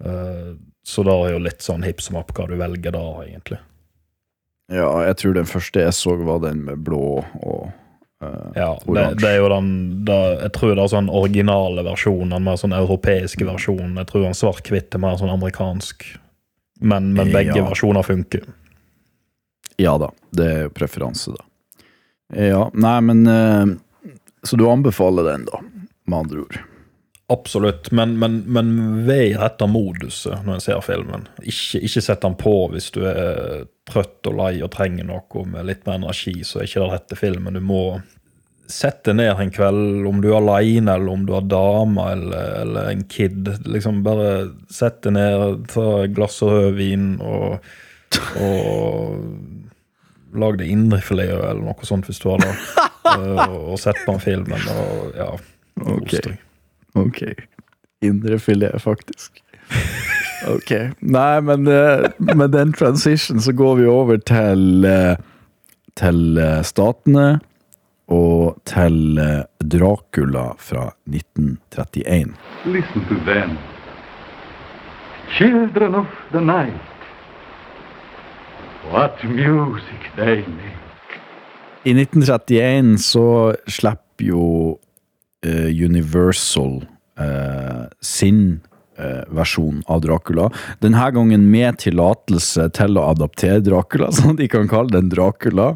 [0.00, 0.56] Uh,
[0.86, 3.60] så da er jo litt sånn hipp som opp hva du velger da, egentlig.
[4.70, 7.00] Ja, jeg tror den første jeg så var den med blå
[7.42, 7.70] og
[8.22, 9.16] uh, Ja, det, oransje.
[9.18, 9.70] det er jo den
[10.06, 13.96] da, Jeg tror det er sånn originale versjonen, den mer sånn europeiske versjonen.
[13.98, 16.06] Jeg tror den svart-hvitt er mer sånn amerikansk.
[16.80, 17.66] Men, men begge Ja.
[17.66, 18.46] versjoner funker.
[19.80, 21.44] Ja da, det er jo preferanse, da.
[22.36, 23.66] Ja, nei, men uh,
[24.46, 25.58] Så du anbefaler den, da,
[26.06, 26.60] med andre ord?
[27.30, 28.70] Absolutt, men, men, men
[29.06, 31.28] ved etter moduset når en ser filmen.
[31.38, 35.68] Ikke, ikke sett den på hvis du er trøtt og lei og trenger noe med
[35.68, 37.54] litt mer energi, så er ikke det rette filmen.
[37.54, 37.84] Du må
[38.70, 42.90] sette ned en kveld, om du er aleine eller om du har dame eller, eller
[42.96, 43.52] en kid.
[43.62, 47.72] Liksom bare sette ned, ta et glass rødvin og,
[48.42, 49.16] og
[50.34, 52.52] lag deg indrefilet eller noe sånt hvis du har det.
[53.14, 54.78] og, og sett på filmen film.
[54.82, 55.34] Og, ja,
[55.78, 56.40] kos deg.
[56.94, 57.22] Ok.
[58.02, 59.42] Indrefilet, faktisk.
[60.48, 60.70] Ok.
[61.00, 65.16] Nei, men eh, med den transition så går vi over til eh,
[66.00, 67.40] til eh, Statene
[68.08, 72.32] og til eh, Dracula fra 1931.
[72.64, 73.58] Listen to them.
[75.38, 76.80] children of the night.
[78.90, 80.80] What music they make.
[81.84, 84.78] I 1931 så slipper jo
[85.46, 86.82] Universal
[87.20, 88.60] eh, sin
[88.98, 90.50] eh, versjon av Dracula.
[90.84, 95.74] Denne gangen med tillatelse til å adaptere Dracula, som de kan kalle den Dracula.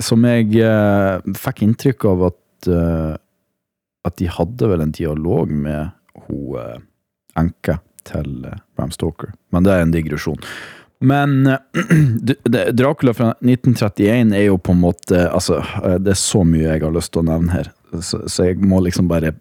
[0.00, 3.18] Som jeg eh, fikk inntrykk av at eh,
[4.06, 5.90] at de hadde vel en dialog med
[6.26, 6.76] hun eh,
[7.40, 9.34] enka til eh, Bram Stoker.
[9.52, 10.40] Men det er en digresjon.
[11.04, 11.58] Men eh,
[12.78, 16.84] Dracula fra 1931 er jo på en måte Altså, eh, det er så mye jeg
[16.84, 19.34] har lyst til å nevne her, så, så jeg må liksom bare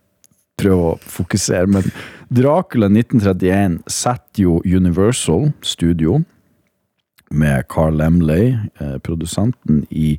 [0.59, 1.69] prøve å fokusere.
[1.71, 1.87] Men
[2.33, 6.21] Dracula 1931 setter jo Universal Studio
[7.29, 10.15] med Carl Lemley, eh, produsenten, i,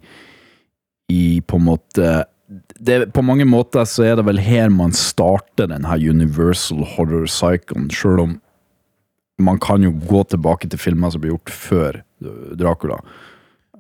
[1.10, 2.10] i på en måte
[2.78, 7.28] det, På mange måter så er det vel her man starter den her Universal horror
[7.30, 8.32] cyclen, sjøl om
[9.40, 12.00] man kan jo gå tilbake til filmer som ble gjort før
[12.58, 12.98] Dracula.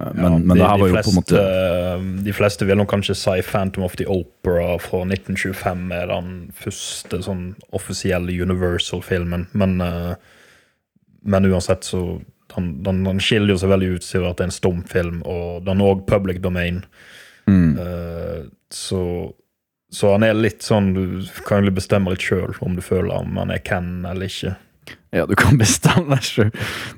[0.00, 2.66] Eh, Men, Ja, men de, det her var jo fleste, på en måte De fleste
[2.68, 8.34] vil nok kanskje si Phantom of the Opera fra 1925 er den første sånn offisielle
[8.42, 10.14] Universal-filmen, men, eh,
[11.22, 12.20] men uansett så
[12.56, 15.60] den, den, den skiller jo seg veldig ut siden at det er en stumfilm, og
[15.66, 16.84] den er òg public domain.
[17.46, 18.40] mm, Eh,
[18.70, 19.02] så,
[19.90, 23.36] så han er litt sånn Du kan jo bestemme litt sjøl om du føler om
[23.40, 24.52] han er Ken eller ikke.
[25.12, 26.52] Ja, du kan bestemme deg sjøl.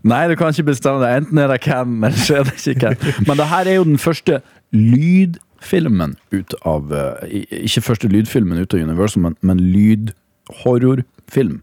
[0.05, 1.23] Nei, du kan ikke bestemme deg.
[1.23, 3.25] Enten er det Ken, eller så er det ikke Ken.
[3.29, 4.43] Men det her er jo den første
[4.73, 11.61] lydfilmen ut av eh, Ikke første lydfilmen ut av Universal, men, men lydhorrorfilm.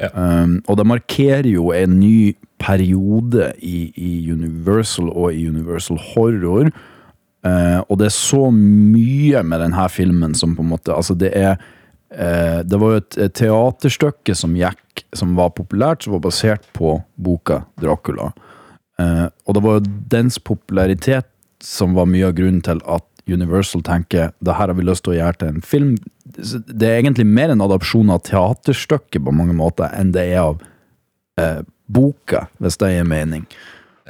[0.00, 0.08] Ja.
[0.16, 6.72] Um, og det markerer jo en ny periode i, i Universal og i Universal Horror.
[7.42, 11.32] Uh, og det er så mye med denne filmen som på en måte Altså, det
[11.34, 11.56] er
[12.12, 16.98] Det var jo et, et teaterstykke som gikk, som var populært, som var basert på
[17.16, 18.30] boka Dracula.
[19.00, 21.28] Eh, og det var jo dens popularitet
[21.62, 25.14] som var mye av grunnen til at Universal tenker det her har vi lyst til
[25.14, 25.92] å gjøre til en film.
[26.26, 30.62] Det er egentlig mer en adopsjon av teaterstykket på mange måter enn det er av
[31.38, 33.46] eh, boka, hvis det gir mening.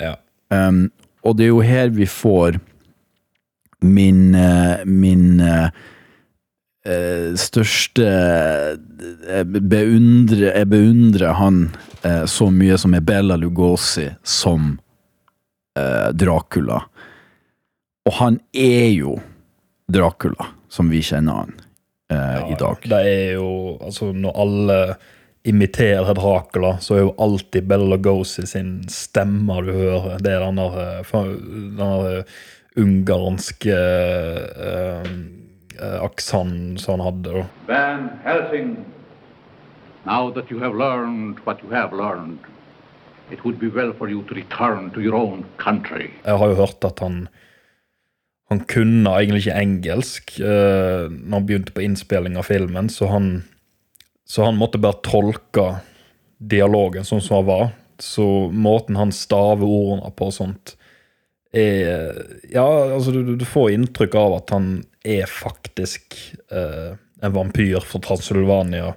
[0.00, 0.16] Ja.
[0.48, 0.86] Um,
[1.26, 2.56] og det er jo her vi får
[3.84, 5.42] min, eh, min
[6.84, 11.64] eh, eh, største Jeg beundrer, jeg beundrer han
[12.04, 14.78] eh, så mye som er Bella Lugosi som
[15.78, 16.82] eh, Dracula.
[18.06, 19.16] Og han er jo
[19.92, 21.56] Dracula, som vi kjenner han
[22.10, 22.86] eh, i dag.
[22.88, 23.50] Det er jo
[23.82, 24.78] Altså, når alle
[25.44, 30.18] imiterer Dracula, så er jo alltid Bella Lugosi sin stemme du hører.
[30.22, 30.60] Det er den
[31.78, 32.22] der,
[32.78, 33.78] ungarnske eh, ungarske
[34.56, 35.41] uh,
[35.80, 37.44] aksenten som han hadde.
[37.66, 38.76] Van Helsing,
[40.04, 42.38] now that you have learned what you have learned,
[43.30, 46.10] it would be well for you to return to your own country.
[46.24, 47.28] Jeg har jo hørt at han
[48.52, 53.30] han kunne egentlig ikke engelsk eh, når han begynte på innspilling av filmen, så han,
[54.28, 55.68] så han måtte bare tolke
[56.36, 57.66] dialogen sånn som han var.
[58.02, 60.74] Så måten han staver ordene på og sånt,
[61.52, 62.16] er
[62.52, 64.70] Ja, altså, du, du får inntrykk av at han
[65.04, 66.16] er faktisk
[66.52, 68.94] eh, en vampyr fra Transylvania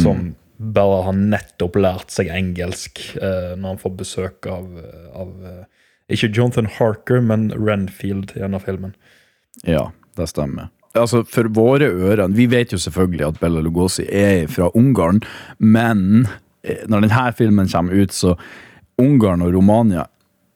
[0.00, 4.68] som bare har nettopp lært seg engelsk eh, når han får besøk av,
[5.16, 5.64] av eh,
[6.14, 8.94] Ikke Jonathan Harker, men Renfield i denne filmen.
[9.66, 10.70] Ja, det stemmer.
[10.94, 15.22] Altså, For våre ører Vi vet jo selvfølgelig at Bella Lugosi er fra Ungarn,
[15.58, 16.28] men
[16.62, 18.36] eh, når denne filmen kommer ut, så
[19.00, 20.06] Ungarn og Romania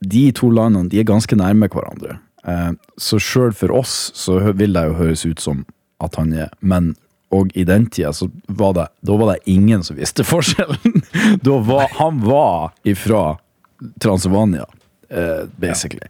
[0.05, 2.19] de to landene de er ganske nærme hverandre.
[2.47, 5.65] Eh, Så sjøl for oss så vil det jo høres ut som
[6.01, 6.95] at han er Men
[7.31, 11.03] og i den tida så var det, da var det ingen som visste forskjellen.
[11.45, 13.37] Da var, han var ifra
[14.01, 14.65] Transylvania,
[15.11, 16.09] eh, basically.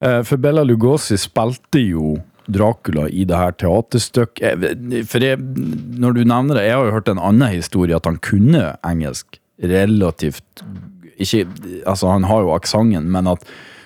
[0.00, 0.22] Ja.
[0.22, 4.68] For Bella Lugosi spilte jo Dracula i det her teaterstykket.
[4.68, 8.04] Eh, For jeg, når du nevner det, jeg har jo hørt en annen historie, at
[8.06, 10.62] han kunne engelsk relativt
[11.18, 11.44] ikke,
[11.86, 13.30] altså Han har jo aksenten, men,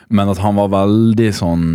[0.09, 1.67] men at han var veldig sånn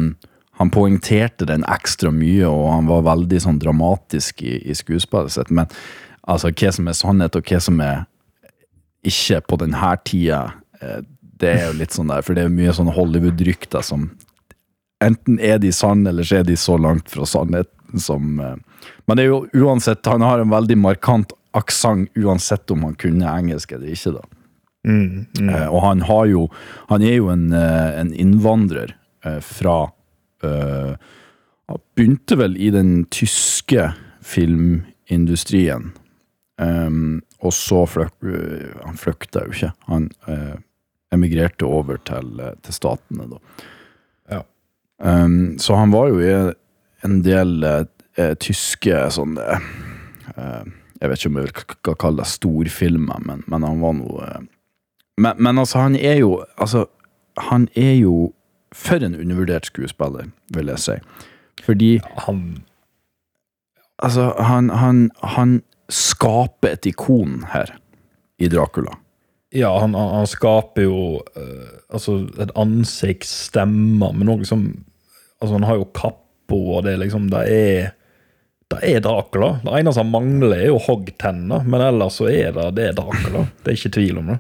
[0.58, 5.52] Han poengterte den ekstra mye, og han var veldig sånn dramatisk i, i skuespillet sitt.
[5.54, 5.70] Men
[6.26, 8.08] altså, hva som er sannhet, og hva som er
[9.06, 10.40] ikke på denne tida,
[10.82, 11.04] eh,
[11.38, 14.10] det er jo litt sånn der, for det er mye sånn Hollywood-rykter som
[14.98, 18.56] Enten er de sanne, eller så er de så langt fra sannheten som eh,
[19.06, 23.30] Men det er jo uansett, han har en veldig markant aksent uansett om han kunne
[23.30, 24.24] engelsk eller ikke, da.
[24.88, 26.48] Eh, og han har jo
[26.88, 29.92] Han er jo en, eh, en innvandrer eh, fra
[30.44, 30.96] eh,
[31.68, 33.92] Han begynte vel i den tyske
[34.24, 35.92] filmindustrien.
[36.58, 38.14] Og så fløk,
[38.86, 39.72] Han flykta jo ikke.
[39.88, 40.08] Han
[41.12, 43.38] emigrerte over til, til Statene, da.
[44.32, 44.42] Ja.
[45.60, 46.32] Så han var jo i
[47.06, 47.68] en del
[48.40, 54.24] tyske sånn Jeg vet ikke om jeg vil kalle det storfilmer, men, men han var
[54.26, 54.48] eh,
[55.18, 56.86] men, men altså, han er jo Altså,
[57.38, 58.34] han er jo
[58.76, 60.98] for en undervurdert skuespiller, vil jeg si.
[61.64, 62.64] Fordi Han
[64.04, 67.72] Altså, han, han, han skaper et ikon her,
[68.38, 68.94] i Dracula.
[69.56, 71.00] Ja, han, han, skaper jo
[71.34, 74.68] eh, altså et ansikt, stemmer, men òg liksom
[75.42, 77.90] Altså, han har jo kappo, og det liksom Det er
[78.68, 79.62] det er Dracula.
[79.64, 83.46] Det eneste han mangler, er jo hoggtenner, men ellers så er det det er Dracula.
[83.64, 84.38] Det er ikke tvil om det.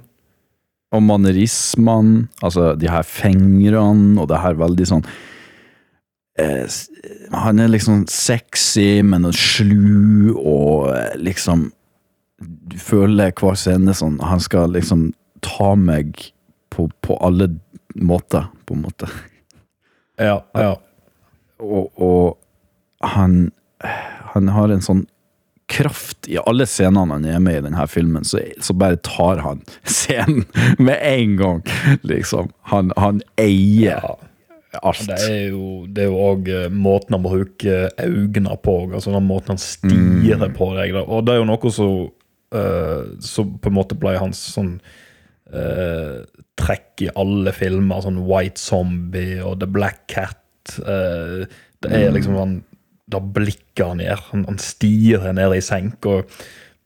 [0.95, 5.03] Og manerismene, altså de her fingrene, og det her veldig sånn
[6.39, 6.77] eh,
[7.35, 11.67] Han er liksom sexy, men slu, og eh, liksom
[12.39, 15.09] Du føler hver scene sånn Han skal liksom
[15.43, 16.15] ta meg
[16.71, 17.49] på, på alle
[17.97, 19.07] måter, på en måte.
[20.21, 20.73] Ja, ja.
[21.61, 23.51] Og, og han
[24.33, 25.05] Han har en sånn
[25.67, 29.63] kraft i alle scenene han er med i denne filmen, så, så bare tar han
[29.97, 30.45] scenen
[30.79, 31.63] med en gang,
[32.07, 32.51] liksom.
[32.71, 34.13] Han, han eier ja.
[34.81, 35.03] alt.
[35.09, 40.55] Det er jo det òg måten han bruker øynene på, altså den måten han stirrer
[40.55, 40.95] på deg.
[40.95, 41.03] da.
[41.03, 41.99] Og det er jo noe som
[42.55, 43.03] uh,
[43.35, 44.77] på en måte ble hans sånn
[45.51, 46.23] uh,
[46.57, 50.39] trekk i alle filmer, sånn White Zombie og The Black Cat.
[50.79, 51.43] Uh,
[51.83, 52.57] det er liksom han
[53.07, 54.23] det blikket han gjør.
[54.31, 56.05] Han, han stirer ned i senk.
[56.05, 56.39] og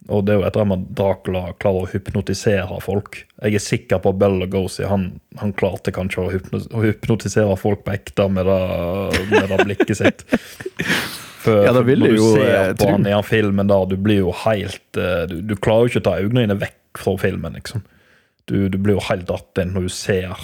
[0.10, 3.20] og det er jo etter at Dracula klarer å hypnotisere folk.
[3.38, 5.06] Jeg er sikker på at Bella Lugosi han,
[5.38, 8.62] han klarte kanskje å, hypnotisere folk på ekte med det,
[9.30, 10.26] med det blikket sitt.
[11.42, 13.86] For, Ja, det vil når du jo, ser eh, på han i den filmen der,
[13.90, 17.02] du blir jo helt eh, Du, du klarer jo ikke å ta øynene dine vekk
[17.02, 17.82] fra filmen, liksom.
[18.46, 20.44] Du, du blir jo helt datt inn når du ser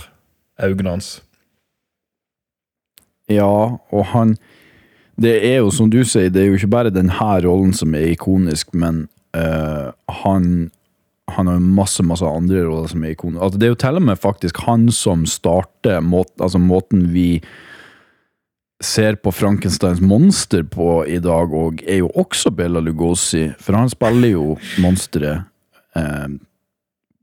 [0.63, 1.11] øynene hans.
[3.29, 4.37] Ja, og han
[5.21, 7.13] Det er jo som du sier, det er jo ikke bare denne
[7.43, 9.07] rollen som er ikonisk, men
[9.37, 9.93] uh,
[10.23, 10.69] han
[11.27, 13.43] han har masse masse andre roller som er ikoniske.
[13.43, 17.41] Altså, det er jo til og med faktisk han som starter måten, altså måten vi
[18.83, 23.49] ser på Frankensteins monster på i dag, og er jo også Bella Lugosi.
[23.59, 25.43] For han spiller jo monsteret
[25.97, 26.27] eh,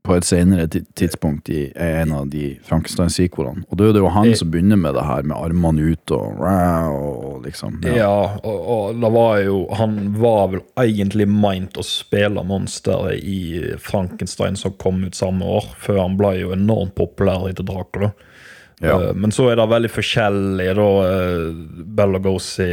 [0.05, 3.65] på et senere tidspunkt i en av de Frankenstein-sequelene.
[3.69, 7.41] Og det er jo han som begynner med det her, med armene ut og, og
[7.45, 7.79] liksom.
[7.89, 13.75] Ja, og, og det var jo Han var vel egentlig meint å spille monsteret i
[13.81, 18.13] Frankenstein som kom ut samme år, før han ble jo enormt populær etter Dracula.
[18.79, 18.95] Ja.
[19.09, 20.69] Eh, Men så er det veldig forskjellig.
[20.77, 21.51] da eh,
[21.97, 22.71] Bella Lugosi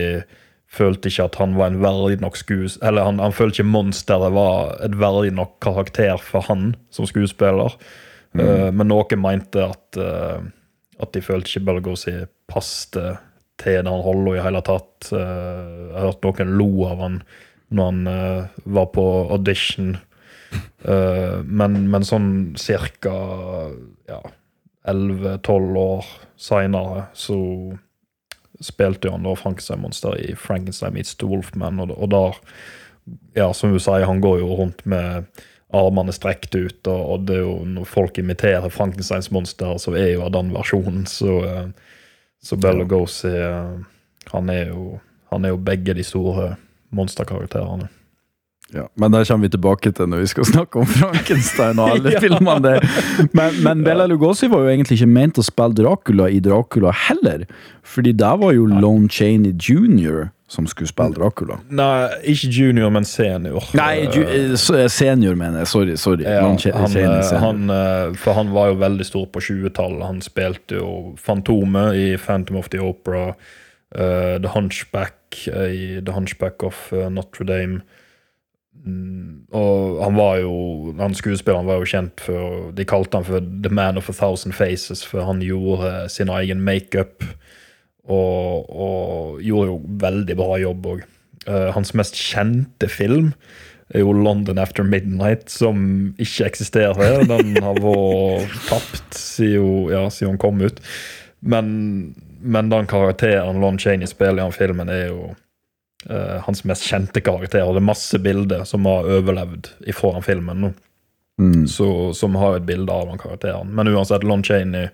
[0.73, 2.79] følte ikke at han var en verdig nok skues...
[2.85, 7.77] Eller han, han følte ikke monsteret var et verdig nok karakter for han som skuespiller.
[8.39, 10.41] Eh, men noen mente at uh,
[11.03, 12.15] at de følte ikke Bella si
[12.49, 13.17] passte
[13.61, 15.11] til den rolla i hele tatt.
[15.11, 17.19] Uh, jeg har hørt noen lo av han
[17.73, 19.03] når han var på
[19.33, 19.95] audition.
[20.85, 22.27] Men, men sånn
[22.61, 23.15] cirka
[24.11, 24.19] ja,
[24.93, 27.39] 11-12 år seinere så
[28.65, 32.41] spilte jo han da Frankenstein-monster i Frankenstein meets The Wolfman, og, og der
[33.35, 35.25] Ja, som du sier, han går jo rundt med
[35.75, 40.13] armene strekt ut, og, og det er jo når folk imiterer Frankensteins monster, så er
[40.13, 41.67] jo av den versjonen, så eh,
[42.43, 43.81] Så Bella Lugosi eh,
[44.33, 45.01] han er jo
[45.31, 46.57] Han er jo begge de store
[46.91, 47.89] monsterkarakterene.
[48.73, 52.13] Ja, men det kommer vi tilbake til når vi skal snakke om Frankenstein og alle
[52.17, 52.21] Ja.
[52.25, 52.87] filmene der.
[53.37, 57.45] Men, men Bela Lugosi var jo egentlig ikke ment å spille Dracula i Dracula heller.
[57.85, 60.31] Fordi der var jo Lone Chaney jr.
[60.53, 61.59] som skulle spille Dracula.
[61.73, 63.65] Nei, ikke junior, men senior.
[63.77, 65.69] Nei, ju, eh, senior, mener jeg.
[65.73, 65.97] Sorry.
[65.97, 66.25] sorry.
[66.29, 70.05] Ja, han, eh, han, eh, for han var jo veldig stor på 20-tallet.
[70.09, 73.31] Han spilte jo Fantomet i Phantom of the Opera,
[73.97, 77.83] uh, The Hunchback eh, i The Hunchback of eh, Notre Dame.
[78.83, 80.55] Mm, og han var jo
[80.99, 84.57] han skuespilleren var jo kjent for De kalte han for The Man of a Thousand
[84.59, 87.25] Faces, for han gjorde sin egen makeup.
[88.03, 91.05] Og, og gjorde jo veldig bra jobb òg.
[91.47, 93.31] hans mest kjente film
[93.95, 97.25] er jo London After Midnight, som ikke eksisterer.
[97.29, 100.81] Den har vært tapt siden, ja, siden hun kom ut.
[101.43, 101.67] Men,
[102.41, 105.33] men den karakteren Lon Chaney spiller i den filmen, er jo
[106.11, 107.65] eh, hans mest kjente karakter.
[107.67, 110.73] Og det er masse bilder som har overlevd ifra den filmen nå.
[111.41, 111.65] Mm.
[111.71, 113.73] Så, som har et bilde av den karakteren.
[113.75, 114.91] Men uansett, Lon Chaney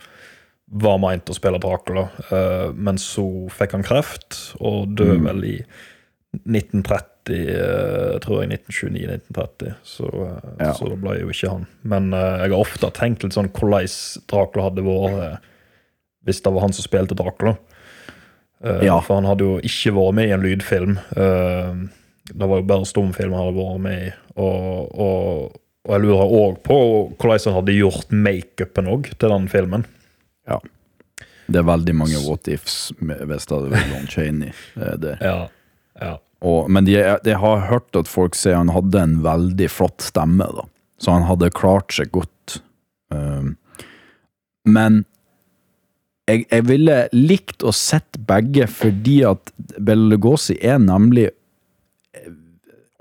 [0.69, 3.25] var meint å spille Dracula, uh, men så
[3.57, 5.55] fikk han kreft og døde vel i
[6.45, 10.73] 1930 uh, tror jeg 1929-1930, så, uh, Ja.
[10.77, 11.67] så det ble jo ikke han.
[11.83, 13.89] Men eh, jeg har ofte tenkt litt sånn hvordan
[14.31, 15.37] Dracula hadde vært eh,
[16.29, 17.57] hvis det var han som spilte Dracula.
[18.65, 19.01] Eh, Ja.
[19.01, 20.97] For han hadde jo ikke vært med i en lydfilm.
[21.17, 21.75] Eh,
[22.35, 24.11] det var jo bare stumfilm han hadde vært med i.
[24.37, 26.79] Og, og, og jeg lurer òg på
[27.19, 29.87] hvordan han hadde gjort makeupen òg til den filmen.
[30.49, 30.59] Ja.
[31.49, 34.53] Det er veldig mange what ifs hvis det hadde vært Lon Chaney.
[34.77, 35.15] eh, Det.
[35.25, 35.49] Ja,
[36.01, 36.17] ja.
[36.45, 36.95] Og, men de,
[37.25, 40.67] de har hørt at folk sier han hadde en veldig flott stemme, da.
[41.03, 42.61] Så han hadde klart seg godt.
[43.11, 43.57] Um,
[44.69, 45.05] men
[46.29, 51.31] jeg, jeg ville likt å sett begge, fordi at Bela Lugosi er nemlig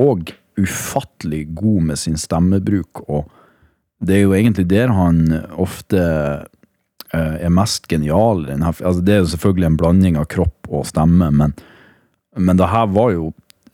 [0.02, 3.28] og ufattelig god med sin stemmebruk, og
[4.00, 5.24] det er jo egentlig der han
[5.58, 6.00] ofte
[7.14, 8.46] eh, er mest genial.
[8.50, 11.56] Altså, det er jo selvfølgelig en blanding av kropp og stemme, men,
[12.38, 13.32] men det her var jo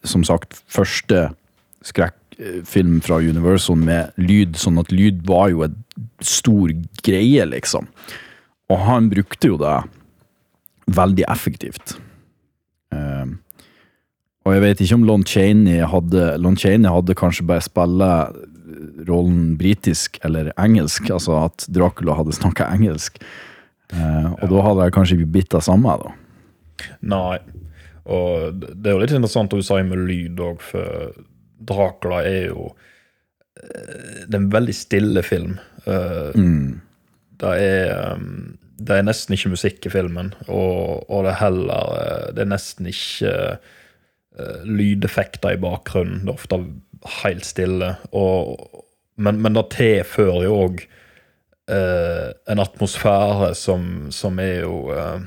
[0.07, 1.29] som sagt første
[1.87, 5.75] skrekkfilm fra Universal med lyd, sånn at lyd var jo et
[6.23, 6.71] stor
[7.03, 7.87] greie, liksom.
[8.71, 9.75] Og han brukte jo det
[10.93, 11.97] veldig effektivt.
[12.93, 13.35] Uh,
[14.43, 18.09] og jeg vet ikke om Lon Chaney hadde Lon Chaney hadde kanskje bare spille
[19.07, 23.19] rollen britisk eller engelsk, altså at Dracula hadde snakka engelsk.
[23.93, 26.13] Uh, og da hadde jeg kanskje ikke blitt det samme, da.
[27.05, 27.37] Nei.
[28.03, 31.13] Og det er jo litt interessant det du sier med lyd òg, for
[31.63, 32.65] Dracula er jo
[33.55, 35.59] eh, Det er en veldig stille film.
[35.85, 36.81] Uh, Mm.
[37.43, 41.91] Det er um, Det er nesten ikke musikk i filmen, og, og det er heller
[41.99, 46.23] eh, Det er nesten ikke uh, lydeffekter i bakgrunnen.
[46.23, 46.59] Det er ofte
[47.21, 47.93] helt stille.
[48.15, 48.57] Og,
[49.15, 50.85] men, men det tilfører jo òg
[51.73, 55.21] en atmosfære som, som er jo uh,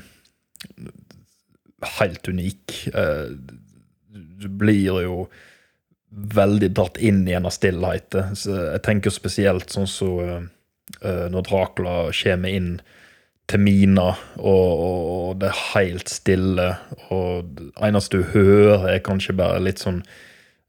[1.81, 2.87] helt unik.
[2.93, 3.25] Eh,
[4.09, 5.27] du blir jo
[6.09, 8.35] veldig dratt inn i en av stillheten.
[8.37, 10.45] Jeg tenker spesielt sånn som så, eh,
[11.03, 12.71] når Dracula kommer inn
[13.47, 16.67] til Mina, og, og, det er helt stille,
[17.13, 20.01] og det eneste du hører, er kanskje bare litt sånn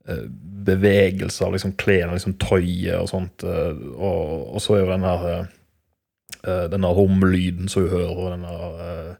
[0.06, 0.26] eh,
[0.68, 3.42] bevegelser, liksom klærne, liksom tøyet og sånt.
[3.42, 5.48] eh, Og, og så er jo den eh,
[6.44, 9.16] eh, denne romlyden som du hører, og den der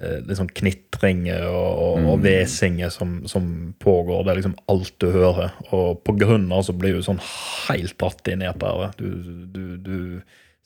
[0.00, 4.24] eh, sånn knitringer og, og, hvesinger som, som pågår.
[4.24, 5.54] Det er liksom alt du hører.
[5.70, 7.22] Og på grunn av så blir du sånn
[7.68, 8.90] helt dratt inn i dette.
[8.98, 9.96] Du, du, du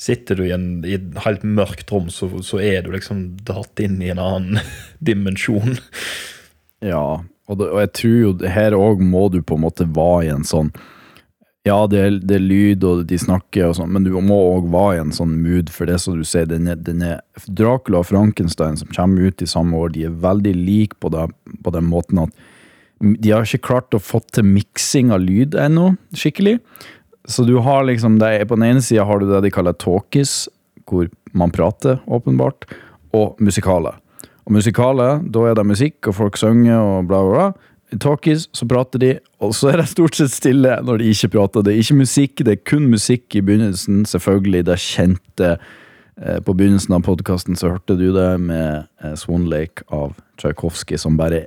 [0.01, 3.83] Sitter du i, en, i et helt mørkt rom, så, så er du liksom dratt
[3.85, 4.63] inn i en annen
[5.11, 5.77] dimensjon.
[6.81, 10.23] Ja, og, det, og jeg tror jo her òg må du på en måte være
[10.25, 10.73] i en sånn
[11.69, 14.71] Ja, det er, det er lyd, og de snakker og sånn, men du må òg
[14.73, 18.01] være i en sånn mood, for det som du sier, den er, den er Dracula
[18.01, 21.27] og Frankenstein som kommer ut i samme år, de er veldig like på, det,
[21.61, 22.33] på den måten at
[23.01, 26.59] de har ikke klart å få til miksing av lyd ennå, skikkelig.
[27.29, 30.49] Så du har liksom det, På den ene sida har du det de kaller talkies,
[30.89, 32.69] hvor man prater, åpenbart,
[33.17, 33.97] og musikaler.
[34.45, 37.70] Og musikaler, da er det musikk, og folk synger og bla, bla, bla.
[37.99, 39.11] Talkies så prater de,
[39.43, 41.65] og så er det stort sett stille når de ikke prater.
[41.67, 44.05] Det er ikke musikk, det er kun musikk i begynnelsen.
[44.07, 49.49] Selvfølgelig det kjente eh, På begynnelsen av podkasten så hørte du det med eh, Swan
[49.51, 51.47] Lake av Tsjajkovskij, som bare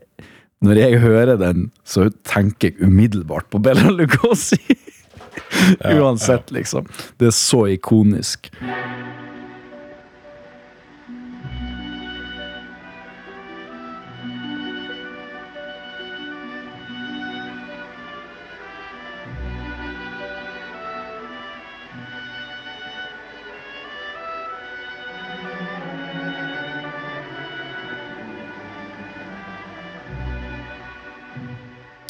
[0.64, 4.60] Når jeg hører den, så tenker jeg umiddelbart på Bella Lugosi.
[6.00, 6.88] Uansett, liksom.
[7.20, 8.52] Det er så ikonisk.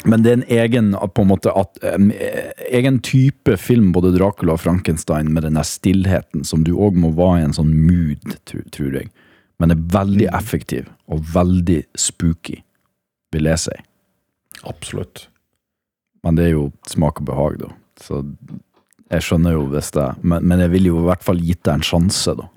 [0.04, 4.52] Men det er en egen på en måte, at, eh, egen type film, både Dracula
[4.52, 8.36] og Frankenstein, med den der stillheten som du òg må være i en sånn mood,
[8.44, 9.10] tror, tror jeg.
[9.58, 12.60] Men er veldig effektiv og veldig spooky,
[13.32, 13.78] vil jeg si.
[14.68, 15.28] Absolutt.
[16.24, 17.70] Men det er jo smak og behag, da.
[18.00, 18.22] Så
[19.12, 21.74] jeg skjønner jo hvis det Men, men jeg ville jo i hvert fall gitt det
[21.76, 22.48] en sjanse, da.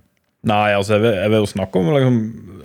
[0.48, 2.18] Nei, altså, jeg vil, jeg vil jo snakke om liksom,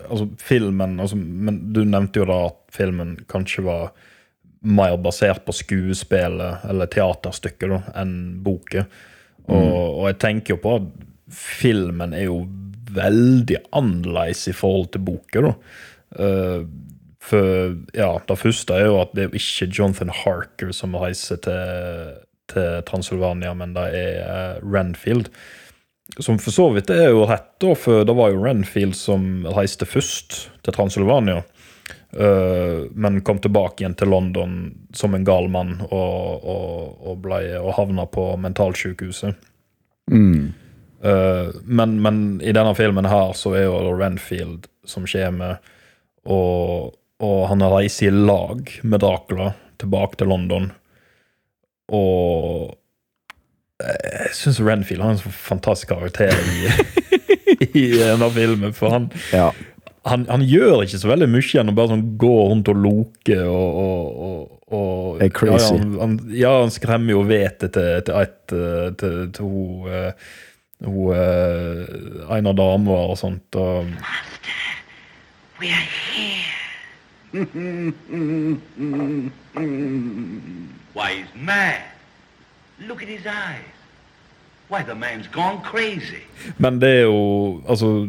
[0.06, 3.90] altså, filmen altså, Men du nevnte jo da at filmen kanskje var
[4.62, 8.86] mer basert på skuespillet eller teaterstykket da, enn boken.
[9.50, 10.90] Og, og jeg tenker jo på at
[11.34, 12.42] filmen er jo
[12.92, 15.48] veldig annerledes i forhold til boken.
[15.48, 15.54] da.
[16.22, 16.66] Eh,
[17.22, 22.16] for ja, det første er jo at det er ikke Jonathan Harker som reiser til,
[22.50, 25.30] til Transylvania, men det er uh, Renfield.
[26.18, 29.86] Som for så vidt er jo rett, da, for det var jo Renfield som reiste
[29.86, 31.44] først til Transylvania.
[32.16, 34.56] Eh, men kom tilbake igjen til London
[34.92, 39.38] som en gal mann og, og, og, ble, og havna på mentalsykehuset.
[40.12, 40.52] Mm.
[41.02, 45.62] Eh, men, men i denne filmen her så er jo Renfield som kommer,
[46.28, 46.92] og,
[47.22, 50.70] og han reiser i lag med Dracula tilbake til London.
[51.92, 52.76] Og
[53.82, 56.68] jeg syns Renfield har en så fantastisk karakter i,
[57.82, 58.76] i denne filmen.
[58.76, 59.48] For han, Ja.
[60.04, 61.46] Han, han gjør ikke så veldig mye.
[61.46, 64.40] gjennom bare sånn går rundt og loker og, og, og,
[64.78, 65.74] og Er crazy.
[65.76, 69.86] Ja, han, han, ja, han skremmer jo vettet til, til, et, eh, til, til hun,
[69.92, 70.32] eh,
[70.82, 73.60] hun eh, en av damene og sånt.
[73.60, 73.92] Og,
[75.62, 76.42] We are here.
[80.94, 81.82] Why, he's mad.
[82.88, 83.72] Look at his eyes.
[84.68, 86.22] Why, the man's gone crazy.
[86.58, 88.08] men det er jo Altså,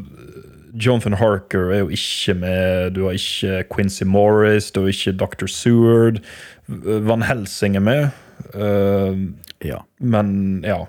[0.74, 2.92] Jonathan Harker er jo ikke med.
[2.96, 5.46] Du har ikke Quincy Morris, du har ikke Dr.
[5.48, 6.20] Seward.
[6.68, 8.08] Van Helsing er med.
[8.54, 9.18] Uh,
[9.64, 9.78] ja.
[10.00, 10.80] men ja.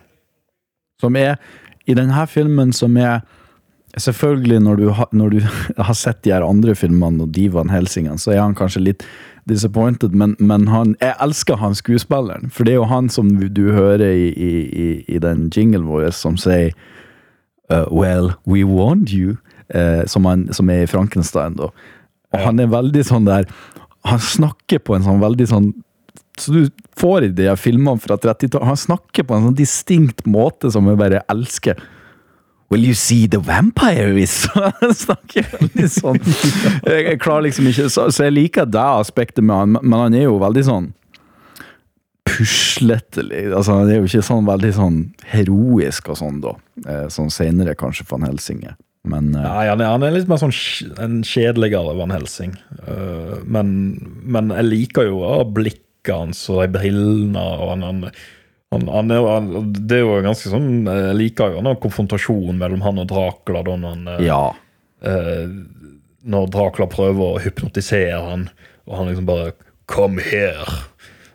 [1.01, 1.37] Som er
[1.87, 3.20] I denne filmen som er
[3.95, 5.37] Selvfølgelig, når du, har, når du
[5.87, 9.05] har sett de her andre filmene og de Van Helsingene, så er han kanskje litt
[9.47, 12.49] disappointed, men, men han, jeg elsker han skuespilleren.
[12.51, 16.09] For det er jo han som du hører i, i, i- i den jinglen vår,
[16.11, 16.72] som sier
[17.70, 19.37] uh, Well, we warned you.
[19.69, 21.71] Eh, som, han, som er i Frankenstein, da.
[22.35, 23.45] Og han er veldig sånn der
[24.11, 25.69] Han snakker på en sånn veldig sånn
[26.35, 26.65] så du
[26.99, 30.99] får i de filmene fra 30-tallet Han snakker på en sånn distinkt måte som jeg
[30.99, 31.79] bare elsker.
[32.73, 34.49] Will you see the vampire is
[34.83, 36.19] Han snakker veldig sånn.
[36.91, 40.27] Jeg, klarer liksom ikke Så, så jeg liker det aspektet med han, men han er
[40.27, 40.91] jo veldig sånn
[42.25, 43.45] pusletelig.
[43.53, 44.97] Altså, han er jo ikke sånn veldig sånn
[45.31, 46.55] heroisk og sånn, da.
[46.89, 48.75] Eh, Sånn senere, kanskje, Van Helsing er.
[49.05, 50.55] Men uh, Nei, han er, han er litt mer sånn
[51.02, 52.55] en kjedeligere Van Helsing.
[52.86, 53.74] Uh, men,
[54.24, 57.40] men jeg liker jo uh, blikket hans og de brillene.
[57.40, 58.00] og han, han,
[58.74, 62.84] han, han, er, han Det er jo ganske sånn Jeg liker jo den konfrontasjonen mellom
[62.84, 63.62] han og Dracula.
[63.66, 64.42] Da når, han, eh, ja.
[65.05, 65.44] eh,
[66.24, 68.48] når Dracula prøver å hypnotisere han,
[68.88, 69.55] og han liksom bare
[69.88, 70.80] 'Come here'.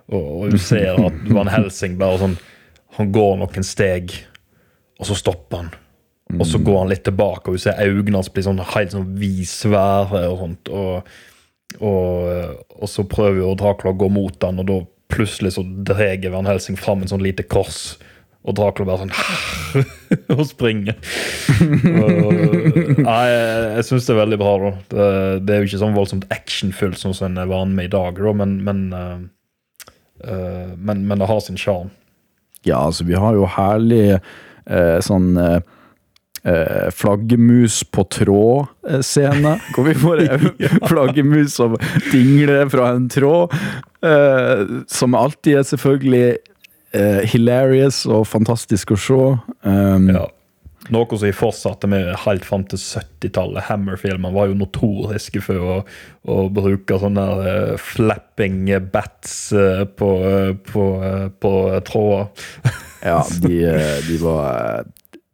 [0.09, 2.39] Og, og du ser at Van Helsing bare sånn
[2.97, 4.11] Han går noen steg,
[4.99, 5.69] og så stopper han.
[6.37, 9.09] Og så går han litt tilbake, og du ser øynene hans bli sånn helt sånn
[9.17, 10.69] visvære og sånt.
[10.69, 11.09] Og,
[11.79, 14.77] og, og så prøver jo Dracula å gå mot han, og da
[15.09, 17.97] plutselig så drar Van Helsing fram en sånn lite kors.
[18.45, 19.79] Og Dracula bare sånn
[20.37, 20.99] og springer.
[21.59, 22.29] Og,
[23.01, 24.71] nei, jeg, syns det er veldig bra, da.
[24.93, 25.07] Det,
[25.47, 28.21] det er jo ikke sånn voldsomt actionfullt sånn som en er vant med i dag,
[28.21, 31.89] da, men, men, uh, men, men det har sin sjarm.
[32.67, 35.33] Ja, altså, vi har jo herlig uh, sånn
[36.43, 39.55] eh, flaggermus på tråd-scene.
[39.75, 40.49] Hvor vi får en
[40.87, 41.77] flaggermus som
[42.11, 43.55] dingler fra en tråd.
[44.05, 46.25] Eh, som alltid er selvfølgelig
[46.95, 49.23] eh, hilarious og fantastisk å se.
[49.67, 50.27] Um, Ja.
[50.89, 53.67] Noe som jeg fortsatte med helt fram til 70-tallet.
[53.67, 55.75] Hammer-filmene var jo notoriske for å,
[56.25, 60.85] å bruke sånne eh, flapping bats uh, på, uh, på,
[61.43, 61.51] på
[61.85, 62.47] tråder.
[63.05, 63.59] Ja, de,
[64.07, 64.87] de var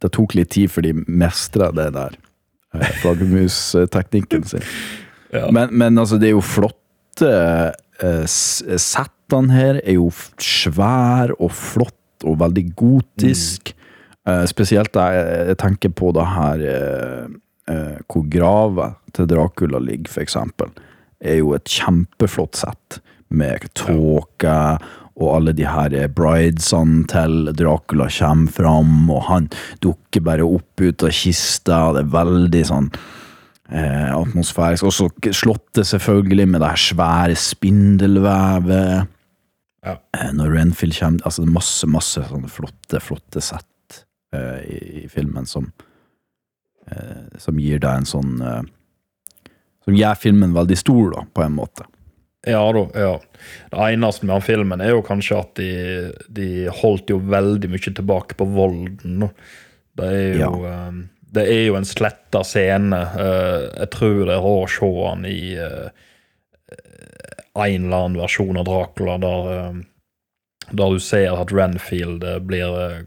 [0.05, 2.19] Det tok litt tid før de mestra det der.
[2.77, 4.69] eh, Flaggermusteknikken sin.
[5.35, 5.49] Ja.
[5.51, 7.27] Men, men altså, det er jo flotte
[7.99, 13.73] eh, Settene her er jo svære svær og flott og veldig gotisk.
[14.29, 17.25] Eh, spesielt jeg, jeg tenker på det her eh,
[17.73, 20.71] eh, hvor grava til Dracula ligger, eksempel.
[21.19, 23.01] Er jo et kjempeflott sett
[23.33, 24.55] med tåke
[25.15, 29.49] og alle de her eh, bridesene til Dracula kommer fram, og han
[29.83, 31.79] dukker bare opp ut av kista.
[31.95, 32.89] Det er veldig sånn
[33.71, 34.87] eh, atmosfærisk.
[34.87, 39.11] Og så slottet selvfølgelig med det her svære spindelvevet.
[39.85, 39.97] Ja.
[40.17, 43.99] Eh, når Renfield kommer Altså det er masse, masse sånne flotte, flotte sett
[44.33, 45.67] eh, i, i filmen som
[46.89, 48.63] eh, Som gir deg en sånn eh,
[49.85, 51.85] Som gjør filmen veldig stor, da, på en måte.
[52.45, 53.13] Ja da, ja.
[53.71, 55.69] Det eneste med den filmen er jo kanskje at de,
[56.29, 56.49] de
[56.81, 59.29] holdt jo veldig mye tilbake på volden.
[59.97, 60.99] Det er jo, eh,
[61.35, 63.01] det er jo en sletta scene.
[63.17, 66.05] Eh, jeg tror det er å se han i eh,
[67.55, 69.83] en eller annen versjon av Dracula der, eh,
[70.71, 73.05] der du ser at Renfield eh, blir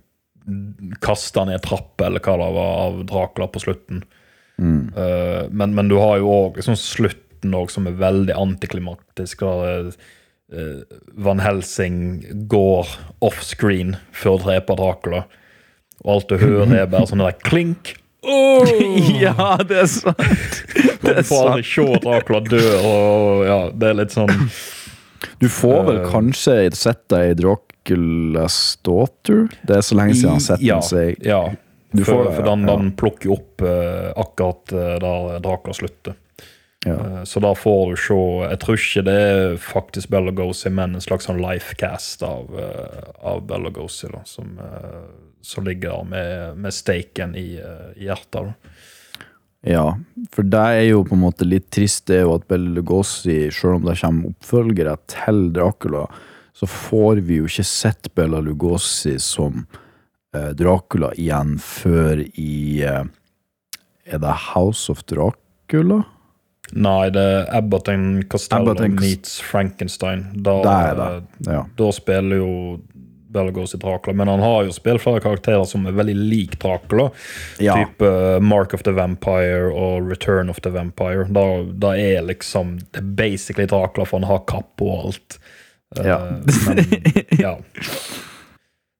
[1.05, 4.03] kasta ned trappa, eller hva det var, av Dracula på slutten.
[4.97, 6.79] Eh, men, men du har jo òg sånn
[7.39, 9.43] slutten òg, som er veldig antiklimatisk.
[9.43, 9.95] og
[10.53, 10.83] uh,
[11.15, 12.87] Van Helsing går
[13.21, 15.25] offscreen før å drepe Dracula.
[16.05, 17.97] Og alt du hører, er bare sånn der klink,
[19.23, 20.19] ja, det er sant!
[20.99, 21.93] Det Du er får aldri sant.
[21.95, 24.33] se Dracula dø, og ja, det er litt sånn
[25.39, 29.47] Du får vel uh, kanskje sett deg i Draculas Daughter?
[29.63, 31.39] Det er så lenge siden han har sett ja, den, så jeg ja.
[31.95, 32.75] Du får for, det, for den, ja.
[32.75, 36.19] den plukker opp uh, akkurat uh, der Dracula slutter.
[36.87, 36.95] Ja.
[36.95, 38.19] Eh, Så da får du se
[38.51, 43.11] Jeg tror ikke det er faktisk Bella Lugosi, men en slags sånn lifecast av, uh,
[43.23, 45.09] av Bella da, som, eh,
[45.43, 48.53] som ligger med, med steiken i, eh, i hjertet.
[48.53, 48.55] Da.
[49.67, 49.99] Ja,
[50.31, 53.51] for det er jo på en måte litt trist det er jo at Bela Lugosi,
[53.51, 56.07] selv om det kommer oppfølgere til Dracula,
[56.55, 59.65] så får vi jo ikke sett Bela Lugosi som
[60.35, 63.05] eh, Dracula igjen før i eh,
[64.09, 66.05] Er det House of Dracula?
[66.77, 70.27] Nei, det er Abbott and Costello meets Frankenstein.
[70.35, 71.53] Da, Det det.
[71.53, 71.63] Ja.
[71.79, 72.81] da spiller jo
[73.29, 77.11] Belgos i Dracula, men han har jo spilt flere karakterer som er veldig lik Dracula.
[77.61, 77.75] Ja.
[77.77, 81.27] Type eh, Mark of the Vampire og Return of the Vampire.
[81.29, 81.45] Da,
[81.77, 85.39] da er liksom Det er basically Dracula, for han har kappe og alt.
[85.99, 86.19] Eh, Ja.
[86.69, 86.85] men,
[87.45, 87.55] ja.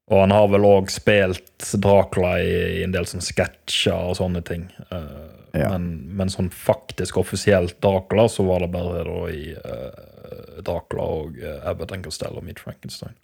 [0.09, 4.41] Og han har vel òg spilt Dracula i, i en del sånne sketsjer og sånne
[4.45, 4.63] ting.
[4.89, 5.71] Eh, Ja.
[5.73, 11.39] men, men sånn faktisk offisielt Dracula, så var det bare da i uh, Dracula og
[11.41, 13.15] uh, Abbott and Costello Meet Frankenstein.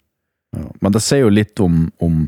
[0.56, 0.66] Ja.
[0.80, 2.24] Men det sier jo litt om, om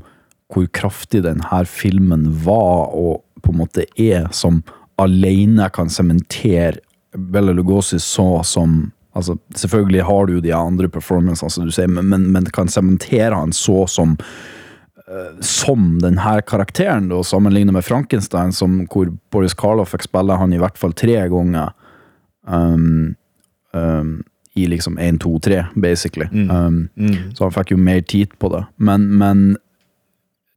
[0.52, 4.62] hvor kraftig denne filmen var, og på en måte er, som
[4.98, 6.80] alene kan sementere
[7.16, 11.88] Bella Lugosi så som altså Selvfølgelig har du jo de andre performancene, som du sier,
[11.90, 14.14] men, men, men kan sementere han så som
[15.40, 20.60] som denne karakteren, da, sammenlignet med Frankenstein, som, hvor Boris Karloff fikk spille han i
[20.60, 21.72] hvert fall tre ganger.
[22.48, 23.14] Um,
[23.72, 24.18] um,
[24.58, 26.28] I liksom én, to, tre, basically.
[26.50, 26.88] Um,
[27.36, 28.64] så han fikk jo mer tid på det.
[28.76, 29.48] Men, men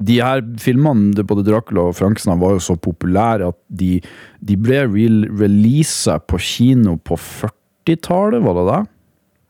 [0.04, 4.00] de her filmene, både Dracula og Frankenstein, var jo så populære at de,
[4.42, 8.82] de ble real releasa på kino på 40-tallet, var det det?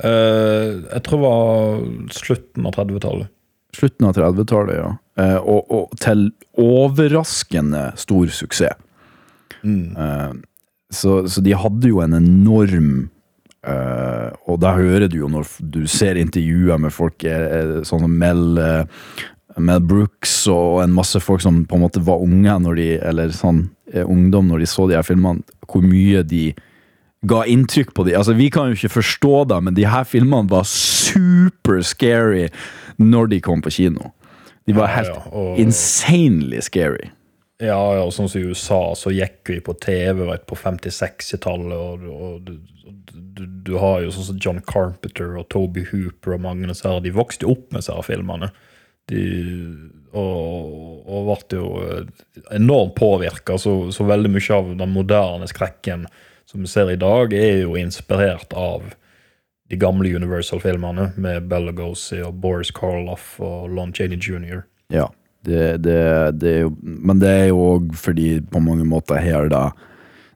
[0.02, 1.86] Uh, jeg tror det var
[2.18, 3.32] slutten av 30-tallet.
[3.76, 4.91] Slutten av 30-tallet, ja.
[5.22, 8.80] Eh, og, og til overraskende stor suksess.
[9.63, 10.32] Eh,
[10.91, 12.88] så, så de hadde jo en enorm
[13.63, 18.41] eh, Og da hører du jo når du ser intervjuer med folk sånn som Mel,
[18.59, 19.22] eh,
[19.61, 23.32] Mel Brooks og en masse folk som på en måte var unge når de, eller
[23.36, 26.51] sånn eh, ungdom når de så de her filmene, hvor mye de
[27.28, 28.15] ga inntrykk på de.
[28.17, 32.47] Altså, vi kan jo ikke forstå det, men de her filmene var super scary
[32.98, 34.12] når de kom på kino.
[34.68, 37.10] De var helt ja, og- insanely scary.
[37.62, 42.06] Ja, ja, sånn som i USA, så gikk vi på TV vet, på 50-60-tallet, og,
[42.10, 42.56] og du,
[43.14, 47.14] du, du har jo sånn som John Carpenter og Toby Hooper og mange av de
[47.14, 48.50] vokste opp med disse filmene.
[49.12, 49.22] De,
[50.18, 52.26] og, og ble jo eh,
[52.58, 56.08] enormt påvirka, så, så veldig mye av den moderne skrekken
[56.50, 58.89] som vi ser i dag, er jo inspirert av
[59.72, 64.65] de gamle Universal-filmene med Bella Lugosi og Boris Karloff og Lon Chaney jr.
[64.91, 65.07] Ja,
[65.47, 65.95] det, det,
[66.41, 69.69] det er jo Men det er jo òg fordi på mange måter her da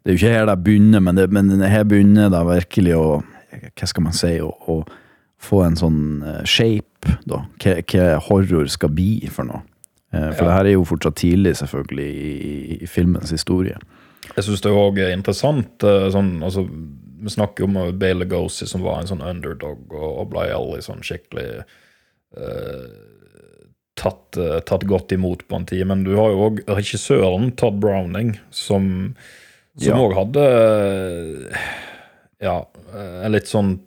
[0.02, 3.06] Det er jo ikke her det begynner, men, det, men her begynner det virkelig å
[3.76, 4.32] Hva skal man si?
[4.42, 4.80] Å, å
[5.46, 7.44] få en sånn eh, shape, da.
[7.62, 9.62] Hva, hva horror skal bli for noe.
[10.16, 10.48] Eh, For Ja.
[10.48, 13.76] det her er jo fortsatt tidlig, selvfølgelig, i, i filmens historie.
[14.32, 15.84] Jeg syns det òg er interessant.
[15.86, 16.64] eh, Sånn, altså,
[17.22, 20.82] vi snakker jo om Bale Lugosi, som var en sånn underdog, og, og ble aldri
[20.86, 22.86] sånn skikkelig uh,
[24.00, 25.86] tatt, uh, tatt godt imot på en tid.
[25.90, 29.16] Men du har jo òg regissøren Todd Browning, som
[29.82, 29.98] Ja.
[30.16, 31.64] hadde uh,
[32.44, 32.60] ja,
[32.96, 33.78] en litt sånn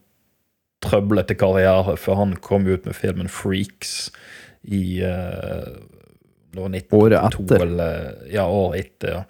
[0.85, 4.11] trøblete karriere, for han kom ut med filmen Freaks
[4.63, 5.01] i
[6.49, 7.63] det var 1982, Året etter.
[7.67, 9.25] Eller, ja, året etter, ja.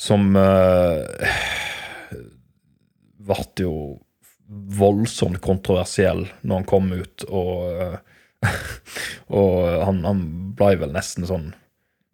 [0.00, 1.04] Som uh,
[3.26, 3.74] ble jo
[4.78, 8.02] voldsomt kontroversiell når han kom ut, og eh,
[9.40, 10.18] Og han, han
[10.52, 11.46] ble vel nesten sånn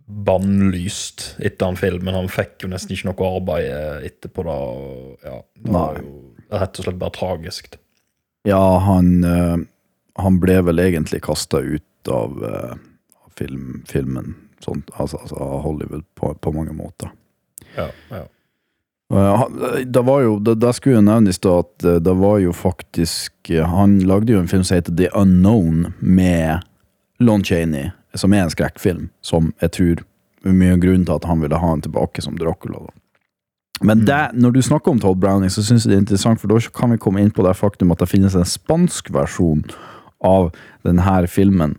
[0.07, 2.15] bannlyst etter den filmen.
[2.15, 4.45] Han fikk jo nesten ikke noe arbeid eh, etterpå.
[4.47, 4.59] da,
[5.27, 6.13] ja, Det var jo
[6.55, 7.75] rett og slett bare tragisk.
[8.47, 9.57] Ja, han, eh,
[10.23, 12.39] han ble vel egentlig kasta ut av
[13.37, 17.11] film, filmen, sånn, altså, altså av Hollywood, på, på mange måter.
[17.75, 18.23] Ja, ja.
[19.11, 22.15] Eh, han- Det var jo, det, det skulle jo nevne i stad at eh, det
[22.17, 26.63] var jo faktisk eh, Han lagde jo en film som heter The Unknown med
[27.21, 30.05] Lon Chaney, som er en skrekkfilm, som jeg tror
[30.47, 32.79] er mye av grunnen til at han ville ha han tilbake som Dracula.
[32.87, 32.95] Da.
[33.83, 36.49] Men det, når du snakker om Todd Browning, så syns jeg det er interessant, for
[36.49, 39.65] da kan vi komme inn på det faktum at det finnes en spansk versjon
[40.25, 40.51] av
[40.85, 41.77] denne filmen.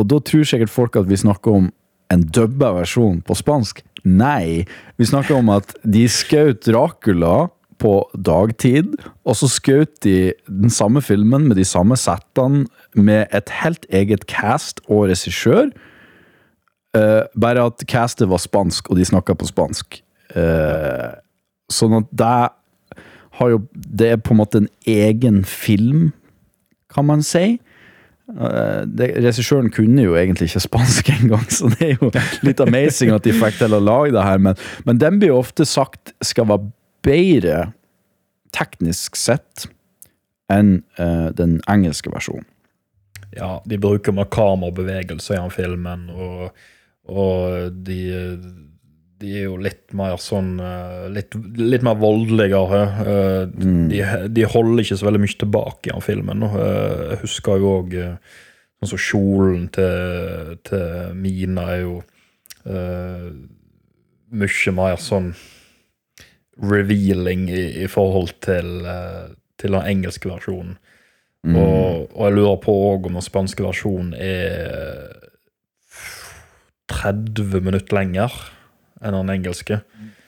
[0.00, 1.68] Og da tror sikkert folk at vi snakker om
[2.12, 3.82] en dubba versjon på spansk.
[4.04, 4.64] Nei,
[5.00, 7.48] vi snakker om at de skjøt Dracula
[7.80, 8.94] på dagtid,
[9.24, 14.26] og så skjøt de den samme filmen med de samme settene med et helt eget
[14.30, 15.72] cast og regissør.
[16.94, 19.98] Uh, bare at castet var spansk, og de snakka på spansk.
[20.36, 21.16] Uh,
[21.72, 22.36] sånn at det
[23.34, 26.12] har jo Det er på en måte en egen film,
[26.92, 27.58] kan man si.
[28.32, 28.84] Eh,
[29.20, 32.10] Regissøren kunne jo egentlig ikke spansk engang, så det er jo
[32.46, 34.40] litt amazing at de fikk til å lage det her.
[34.40, 36.70] Men, men den blir ofte sagt skal være
[37.04, 37.58] bedre
[38.54, 39.66] teknisk sett
[40.52, 42.46] enn uh, den engelske versjonen.
[43.34, 46.52] Ja, de bruker mer kamerabevegelser i den filmen, og,
[47.10, 47.98] og de,
[49.24, 52.80] de er jo litt mer sånn eh, Litt, litt mer voldeligere.
[53.02, 53.42] eh,
[53.90, 54.02] De,
[54.36, 56.44] de holder ikke så veldig mye tilbake i den filmen.
[56.50, 57.96] Eh, Jeg husker jo òg
[58.84, 61.94] sånn som kjolen til, til Mina er jo
[62.68, 63.30] uh,
[64.34, 65.30] mye mer sånn
[66.60, 70.76] revealing i, i forhold til, uh, til den engelske versjonen.
[71.44, 75.12] Og, og jeg lurer på òg om den spanske versjonen er
[76.92, 78.32] 30 minutter lenger
[79.04, 79.80] enn den engelske.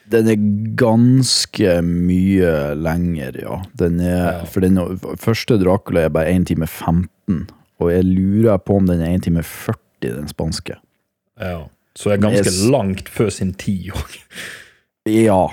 [0.07, 0.37] Den er
[0.79, 3.57] ganske mye lenger, ja.
[3.75, 4.43] Den er, Ja.
[4.47, 4.77] For den
[5.19, 7.49] første Dracula er bare 1 time 15,
[7.79, 10.77] og jeg lurer på om den er 1 time 40, den spanske.
[11.39, 11.65] Ja.
[11.97, 14.15] Så det er ganske er, langt før sin tid òg.
[15.09, 15.47] Ja,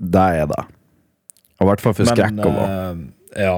[0.00, 0.62] det er det.
[1.60, 2.66] Og I hvert fall for skrekk og hva.
[3.36, 3.54] ja.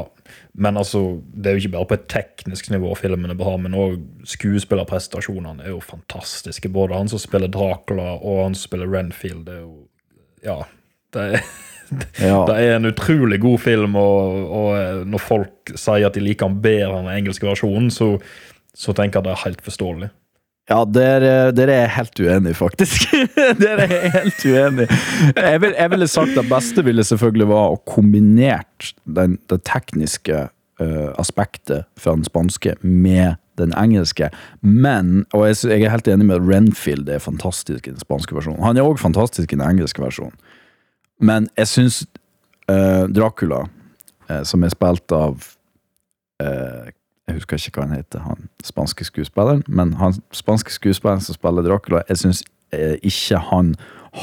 [0.57, 3.77] Men altså, det er jo ikke bare på et teknisk nivå filmen er bra, men
[3.77, 6.71] òg skuespillerprestasjonene er jo fantastiske.
[6.73, 9.45] Både han som spiller Dracula, og han som spiller Renfield.
[9.49, 9.77] Det er jo
[10.47, 10.63] Ja.
[11.13, 11.41] Det er,
[12.19, 12.41] Ja.
[12.49, 16.61] det er en utrolig god film, og, og når folk sier at de liker han
[16.65, 18.17] bedre enn den engelske versjonen, så,
[18.75, 20.09] så tenker jeg det er helt forståelig.
[20.67, 23.07] Ja, der, eh, der er helt uenig, faktisk.
[23.63, 24.89] dere er helt uenig.
[25.37, 30.49] Jeg, vil, jeg ville sagt at beste ville selvfølgelig være å kombinert den, det tekniske
[30.83, 34.33] uh, aspektet fra den spanske med den engelske.
[34.61, 38.35] Men, og jeg, jeg er helt enig med at Renfield er fantastisk i den spanske
[38.35, 38.65] versjonen.
[38.67, 40.35] Han er òg fantastisk i den engelske versjonen.
[41.23, 42.03] Men jeg syns
[42.67, 43.69] uh, Dracula,
[44.27, 45.53] uh, som er spilt av
[47.27, 51.67] jeg husker ikke hva han heter, han spanske skuespilleren, men han spanske skuespilleren som spiller
[51.67, 52.43] Dracula, jeg syns
[52.75, 53.75] eh, ikke han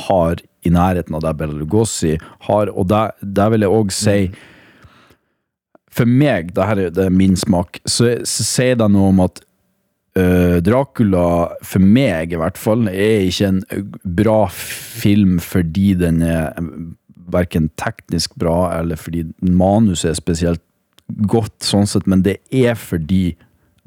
[0.07, 2.15] har i nærheten av det Bela Lugosi
[2.47, 4.17] har, og det, det vil jeg òg si
[5.93, 9.43] For meg, det her er, det min smak, så, så sier det noe om at
[10.17, 13.61] eh, Dracula, for meg i hvert fall, er ikke en
[14.01, 16.55] bra film fordi den er
[17.33, 20.63] verken teknisk bra, eller fordi manuset er spesielt
[21.29, 23.35] godt, sånn sett, men det er fordi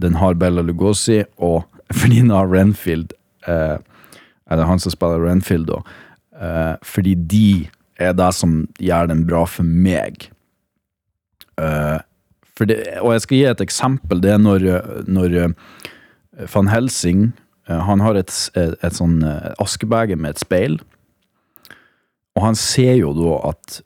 [0.02, 1.64] den har Bella Lugosi, og
[1.98, 3.14] fordi den har Renfield,
[3.48, 3.78] eh,
[4.50, 5.80] eller han som spiller Renfield, da,
[6.40, 7.48] eh, fordi de
[7.98, 10.28] er det som gjør den bra for meg.
[11.56, 11.98] Eh,
[12.56, 14.20] for det, og jeg skal gi et eksempel.
[14.24, 14.66] Det er når,
[15.08, 15.56] når eh,
[16.52, 17.30] Van Helsing
[17.68, 20.78] eh, Han har et, et, et sånn eh, askebeger med et speil,
[22.36, 23.80] og han ser jo da at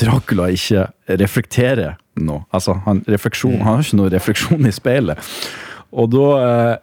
[0.00, 0.86] Dracula ikke
[1.20, 2.44] reflekterer noe.
[2.52, 5.32] Altså, han, refleksjon, han har ikke noe refleksjon i speilet.
[5.92, 6.74] Og da eh,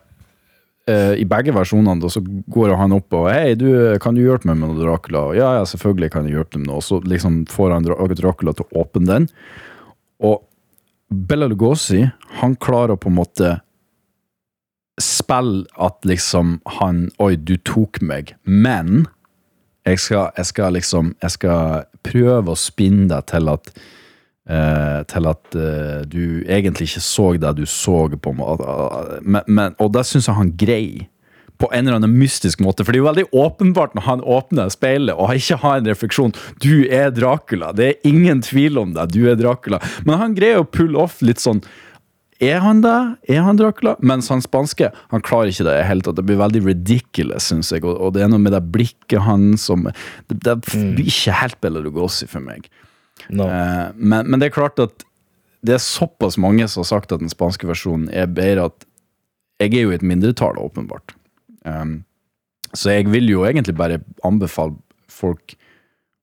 [0.90, 3.70] eh, I begge versjonene da, så går han opp og Hei, du,
[4.02, 5.28] kan du hjelpe meg med noe Dracula?
[5.38, 6.82] Ja, ja, selvfølgelig kan jeg hjelpe dem med noe.
[6.82, 9.30] Og så liksom får han Dracula til å åpne den.
[10.26, 10.42] Og
[11.10, 12.04] Bella Lugosi,
[12.42, 13.56] han klarer på en måte
[15.00, 19.06] spille at liksom han Oi, du tok meg, men
[19.90, 23.72] jeg skal, jeg skal liksom Jeg skal prøve å spinne deg til at
[24.50, 28.36] eh, Til at eh, du egentlig ikke så det du så på.
[28.36, 31.08] Men, men, og det syns jeg han greier.
[31.60, 32.86] På en eller annen mystisk måte.
[32.86, 36.32] For det er jo veldig åpenbart når han åpner speilet og ikke har en refleksjon.
[36.64, 37.74] Du er Dracula.
[37.76, 39.10] Det er ingen tvil om det.
[39.12, 39.82] Du er Dracula.
[40.08, 41.60] Men han greier å pulle off litt sånn
[42.40, 42.98] er han det?
[43.28, 43.98] Er han Dracula?
[44.00, 46.16] Mens han spanske han klarer ikke det i hele tatt.
[46.16, 47.84] Det blir veldig ridiculous, syns jeg.
[47.84, 51.84] Og, det er noe med det blikket hans som Det, det blir ikke helt Bella
[51.84, 52.70] Lugosi for meg.
[53.28, 53.50] No.
[53.52, 55.04] Eh, men, men det er klart at
[55.66, 58.86] det er såpass mange som har sagt at den spanske versjonen er bedre at
[59.60, 61.12] jeg er jo i et mindretall, åpenbart.
[61.68, 62.06] Um,
[62.72, 64.78] så jeg vil jo egentlig bare anbefale
[65.12, 65.58] folk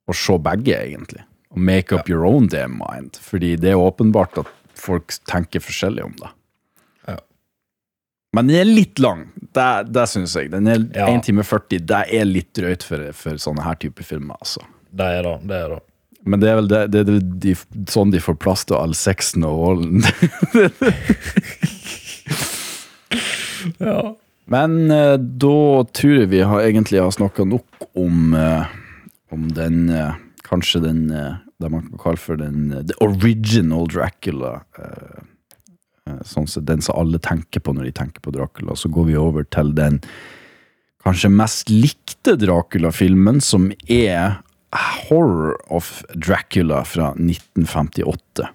[0.09, 1.21] å se begge, egentlig.
[1.53, 3.19] Og make up your own damn mind.
[3.21, 4.49] Fordi det er åpenbart at
[4.81, 6.31] folk tenker forskjellig om det.
[7.09, 7.19] Ja.
[8.37, 9.27] Men den er litt lang,
[9.57, 10.53] det, det syns jeg.
[10.55, 11.09] Den er Ja.
[11.11, 11.83] 1 time 40.
[11.87, 14.65] Det er litt drøyt for, for sånne her type filmer, altså.
[14.97, 15.37] Det er det.
[15.49, 15.81] det, er det.
[16.27, 17.55] Men det er vel det, det, det, de,
[17.91, 20.07] sånn de får plass til all sexen og ålen.
[23.83, 24.15] Ja.
[24.47, 25.59] Men eh, da
[25.97, 28.69] tror jeg vi har egentlig har snakka nok om, eh,
[29.35, 30.15] om den eh,
[30.47, 34.61] Kanskje den eh, det man kan kalle for den eh, the original Dracula.
[34.79, 35.21] eh,
[36.07, 38.77] eh, sånn sett, den som alle tenker på når de tenker på Dracula.
[38.77, 40.01] Så går vi over til den
[41.07, 44.41] kanskje mest likte Dracula-filmen, som er
[44.77, 48.51] Horror of Dracula fra 1958.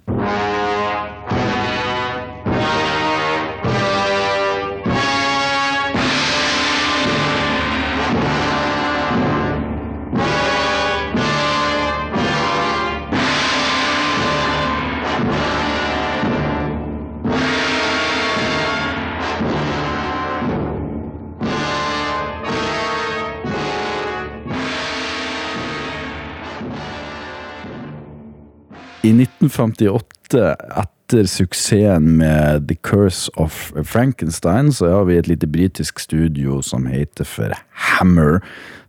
[29.01, 30.37] I 1958,
[30.77, 36.85] etter suksessen med The Curse of Frankenstein, så har vi et lite britisk studio som
[36.85, 37.55] heter for
[37.97, 38.43] Hammer,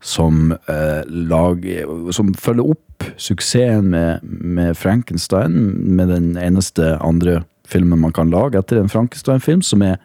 [0.04, 5.56] som, eh, lager, som følger opp suksessen med, med Frankenstein
[5.96, 9.96] med den eneste andre filmen man kan lage etter en Frankenstein-film, som er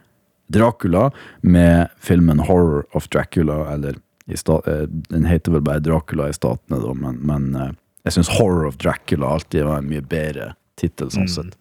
[0.47, 1.09] Dracula,
[1.41, 3.99] med filmen Horror of Dracula, eller
[4.31, 7.75] eh, den heter vel bare Dracula i statene, da, men, men eh,
[8.07, 11.55] jeg syns Horror of Dracula alltid var en mye bedre tittel, sånn sett.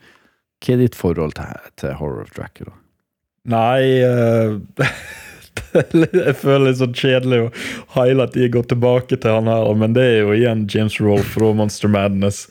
[0.65, 2.73] Hva er ditt forhold til, til Horror of Dracula?
[3.47, 4.57] Nei eh,
[6.01, 7.51] litt- Jeg føler det er så kjedelig å
[7.97, 11.53] hele tiden går tilbake til han her, men det er jo igjen James Rolfe fra
[11.57, 12.45] Monster Madness.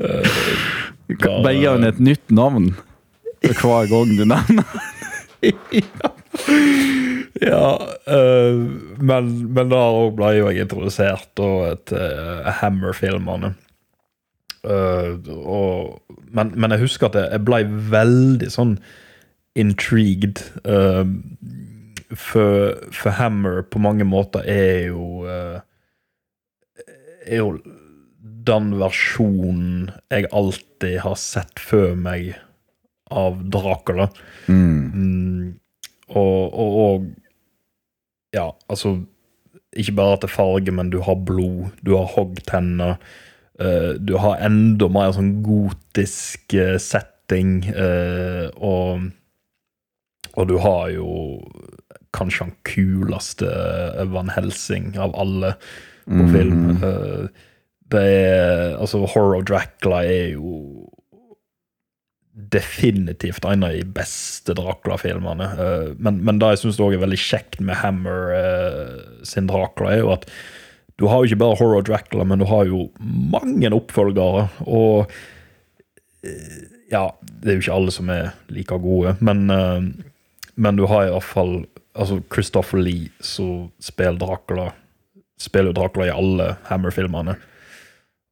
[0.00, 2.72] Begge har Bare gi han et nytt navn
[3.40, 4.80] for hver gang du nevner
[5.72, 6.10] ja,
[7.40, 8.56] eh,
[9.00, 13.54] men, men da òg ble jo jeg introdusert da, til uh, Hammer-filmene.
[14.60, 17.62] Uh, og, men, men jeg husker at jeg, jeg ble
[17.94, 18.74] veldig sånn
[19.58, 20.42] intrigued.
[20.68, 21.08] Uh,
[22.10, 25.60] for, for Hammer på mange måter er jo uh,
[27.22, 27.52] Er jo
[28.50, 32.32] den versjonen jeg alltid har sett før meg
[33.10, 34.08] av Dracula.
[34.48, 35.58] Mm,
[36.08, 37.08] og, og, og
[38.36, 39.00] Ja, altså
[39.76, 42.96] Ikke bare at det er farge, men du har blod, du har hoggtenner.
[43.60, 49.10] Uh, du har enda mer sånn gotisk uh, setting, uh, og
[50.34, 51.10] Og du har jo
[52.14, 53.50] kanskje han kuleste
[54.10, 55.54] Van Helsing av alle
[56.10, 56.70] på film.
[56.82, 57.26] Eh,
[57.90, 60.89] det er Altså, Horror Dracula er jo
[62.32, 65.44] definitivt en av de beste Dracula-filmene.
[65.44, 70.04] Eh, men, men det jeg syns er veldig kjekt med Hammer eh, sin Dracula, er
[70.04, 70.28] jo at
[71.00, 74.46] du har jo ikke bare Horror Dracula, men du har jo mange oppfølgere.
[74.68, 75.10] Og
[76.26, 76.62] eh,
[76.92, 77.08] ja,
[77.40, 79.44] det er jo ikke alle som er like gode, men,
[80.58, 81.52] men du har i hvert fall
[81.94, 84.72] altså Christopher Lee som spiller Dracula.
[85.40, 87.36] Spiller jo Dracula i alle Hammer-filmene.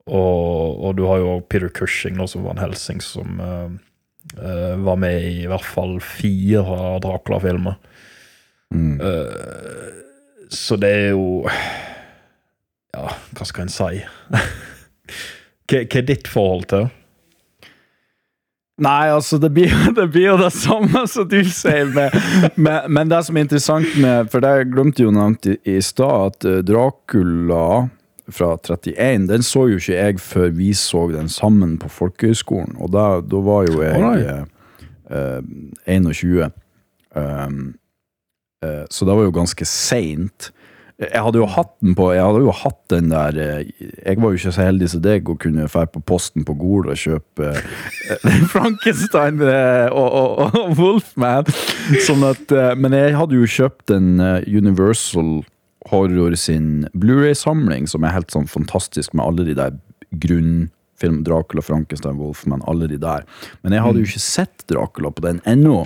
[0.09, 3.39] Og, og du har jo Peter Cushing, nå som var en Helsing, som
[4.37, 7.79] var med i i hvert fall fire Dracula-filmer.
[8.75, 9.89] Eh,
[10.49, 11.49] så det er jo
[12.93, 14.03] Ja, hva skal en si?
[15.69, 16.95] hva, er ditt forhold til det?
[18.79, 21.89] Nei, altså, det blir, det blir jo det samme som du sier.
[21.95, 22.15] Med,
[22.55, 26.33] med, men det som er interessant med For det glemte jo nevnt i, i stad,
[26.33, 27.89] at eh, Dracula
[28.29, 32.77] fra 31, den så jo ikke jeg før vi så den sammen på folkehøyskolen.
[32.79, 34.45] Og da, da var jo jeg eh,
[35.11, 35.43] eh,
[35.87, 36.51] 21.
[37.17, 37.75] Um,
[38.65, 40.53] eh, så det var jo ganske seint.
[40.99, 44.33] Jeg hadde jo hatt den på Jeg hadde jo hatt den der eh, Jeg var
[44.33, 47.53] jo ikke så heldig som deg og kunne dra på posten på Gol og kjøpe
[47.55, 51.47] eh, Frankenstein eh, og, og, og Wolfman.
[52.03, 55.39] Sånn at, eh, men jeg hadde jo kjøpt en eh, Universal
[55.91, 59.77] Horror sin Blu-ray-samling, som er helt sånn fantastisk med alle de der
[60.23, 63.27] grunnfilm Dracula, Frankenstein, Wolfman, alle de der.
[63.63, 65.83] Men jeg hadde jo ikke sett Dracula på den ennå.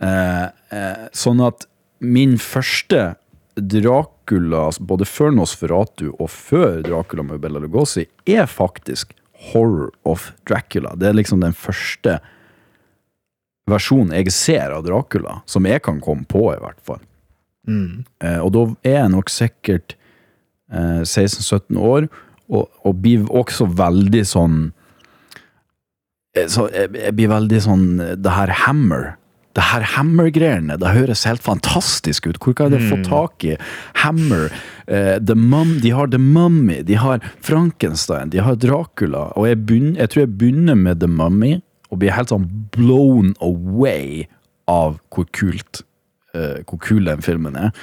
[0.00, 1.66] Eh, eh, sånn at
[2.00, 3.14] min første
[3.60, 9.14] Dracula, altså både før Nosferatu og før Dracula med Bella Lugosi, er faktisk
[9.50, 10.94] Horror of Dracula.
[10.96, 12.18] Det er liksom den første
[13.70, 17.02] versjonen jeg ser av Dracula, som jeg kan komme på, i hvert fall.
[17.68, 19.94] Eh, og da er jeg nok sikkert
[20.72, 22.08] eh, 16-17 år,
[22.50, 24.56] og, og blir også veldig sånn
[26.34, 29.12] eh, så jeg, jeg blir veldig sånn eh, Det her Hammer
[29.54, 32.38] Det her Hammer-greiene, det høres helt fantastisk ut.
[32.42, 33.56] Hvor kan de få tak i
[34.02, 34.48] Hammer?
[34.86, 39.28] eh, The Mum, de har The Mummy, de har Frankenstein, de har Dracula.
[39.36, 41.60] Og jeg, begynner, jeg tror jeg begynner med The Mummy,
[41.90, 44.24] og blir helt sånn blown away
[44.70, 45.82] av hvor kult
[46.34, 47.74] eh, hvor kul den filmen er.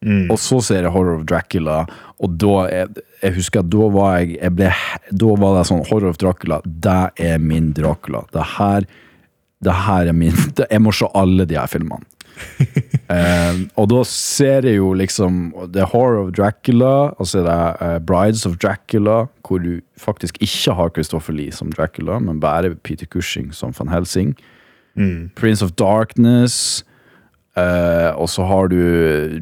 [0.00, 1.82] Og så ser jeg Horror of Dracula,
[2.24, 4.70] og da jeg, jeg husker at da var jeg, jeg ble,
[5.12, 8.22] Da var det sånn Horror of Dracula, det er min Dracula.
[8.32, 8.86] Det her,
[9.60, 12.08] det her er min det, Jeg må se alle de her filmene.
[13.10, 17.60] uh, og da ser jeg jo liksom er Horror of Dracula, og så er det
[17.84, 22.72] uh, Brides of Dracula, hvor du faktisk ikke har Christopher Lee som Dracula, men bare
[22.74, 24.32] Peter Cushing som van Helsing.
[25.36, 26.84] Prince of Darkness.
[27.60, 28.78] Eh, og så har du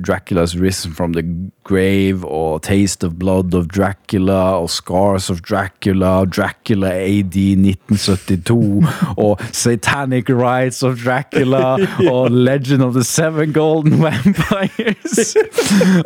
[0.06, 1.22] Dracula's Risen from the
[1.64, 8.84] Grave og Taste of Blood of Dracula og Scars of Dracula, Dracula AD 1972
[9.26, 11.76] og Satanic Rites of Dracula
[12.14, 15.36] og Legend of the Seven Golden Vampires.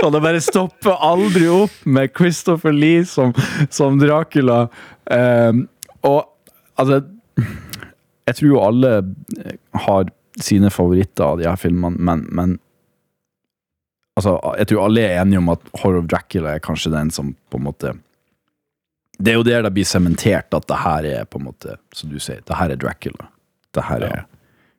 [0.02, 3.34] og det bare stopper aldri opp med Christopher Lee som,
[3.70, 4.66] som Dracula.
[5.10, 5.68] Um,
[6.02, 6.26] og
[6.78, 7.02] altså
[8.26, 8.90] jeg tror jo alle
[9.86, 10.10] har
[10.40, 12.56] sine favoritter av de her filmene, men, men
[14.16, 17.34] altså, jeg tror alle er enige om at Horror of Dracula er kanskje den som
[17.52, 17.94] på en måte
[19.18, 22.10] Det er jo der det blir sementert at det her er på en måte, som
[22.10, 23.28] du sier, det her er Dracula.
[23.72, 24.24] Det her er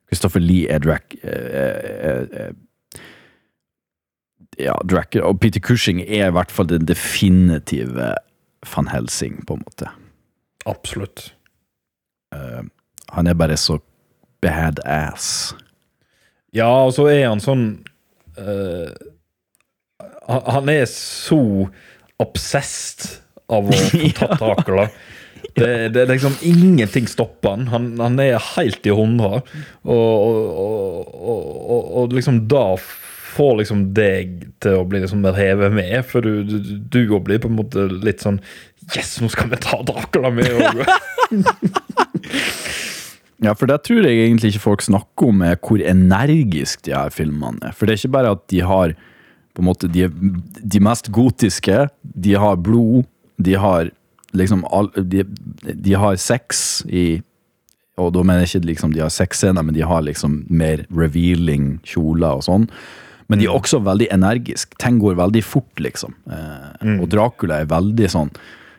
[0.09, 1.15] Christopher Lee er Drac...
[1.23, 1.47] Er,
[2.03, 2.51] er, er,
[4.59, 5.29] ja, Dracula.
[5.31, 8.11] Og Peter Cushing er i hvert fall den definitive
[8.75, 9.89] van Helsing, på en måte.
[10.69, 11.31] Absolutt.
[12.35, 12.61] Uh,
[13.15, 13.79] han er bare så
[14.43, 15.53] badass.
[16.53, 17.65] Ja, og så er han sånn
[18.37, 18.91] uh,
[20.27, 21.41] han, er så
[22.21, 23.19] obsessed
[23.51, 24.87] av å få tatt Dracula.
[25.53, 27.67] Det, det er liksom Ingenting stopper han.
[27.73, 29.43] Han, han er helt i hundre.
[29.83, 32.65] Og, og, og, og, og liksom da
[33.33, 37.49] får liksom deg til å bli liksom revet med, for du, du, du blir på
[37.49, 38.39] en måte litt sånn
[38.93, 40.51] Yes, nå skal vi ta Dracula med!
[40.53, 40.83] Og,
[43.43, 47.11] Ja, for det tror jeg egentlig ikke folk snakker om, er hvor energisk de her
[47.11, 47.73] filmene er.
[47.75, 48.93] For det er ikke bare at de har
[49.53, 50.07] på en måte, de,
[50.63, 53.03] de mest gotiske, de har blod,
[53.37, 53.91] de har
[54.33, 55.25] liksom all, de,
[55.75, 57.21] de har sex i
[58.01, 61.75] Og da mener jeg ikke liksom de har sexscener, men de har liksom mer revealing
[61.85, 62.63] kjoler og sånn.
[63.29, 64.73] Men de er også veldig energiske.
[64.81, 66.15] Ting går veldig fort, liksom.
[66.25, 68.31] Eh, Og Dracula er veldig sånn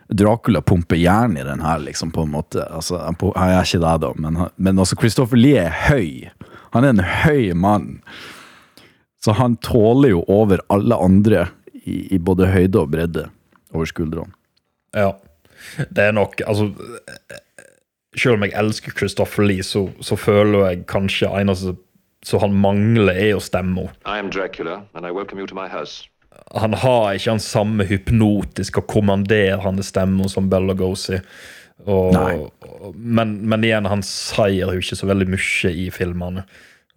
[0.07, 2.65] Dracula pumper jern i den her, liksom, på en måte.
[2.69, 6.29] Altså, han, han er ikke det, da, men, men altså, Christopher Lee er høy.
[6.75, 8.01] Han er en høy mann.
[9.23, 13.29] Så han tåler jo over alle andre i, i både høyde og bredde
[13.73, 14.35] over skuldrene.
[14.95, 15.15] Ja.
[15.89, 16.67] Det er nok Altså
[18.15, 21.73] Selv om jeg elsker Christopher Lee, så, så føler jeg kanskje eneste
[22.25, 23.83] som han mangler, er jo stemma.
[26.53, 30.49] Han har ikke den samme hypnotiske og kommanderende stemmen som.
[31.85, 32.51] Og,
[32.95, 36.45] men, men igjen, han sier jo ikke så veldig mye i filmene.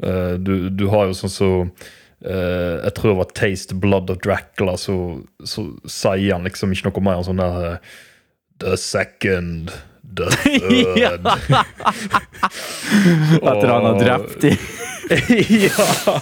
[0.04, 4.20] Uh, du, du har jo sånn så uh, Jeg tror det var 'Taste Blood of
[4.22, 4.94] Dracula', så,
[5.42, 7.96] så sier han liksom ikke noe mer enn sånn der uh,
[8.62, 9.72] The second,
[10.02, 11.26] the third
[13.42, 14.54] Etter han har drept de.
[15.48, 16.20] ja.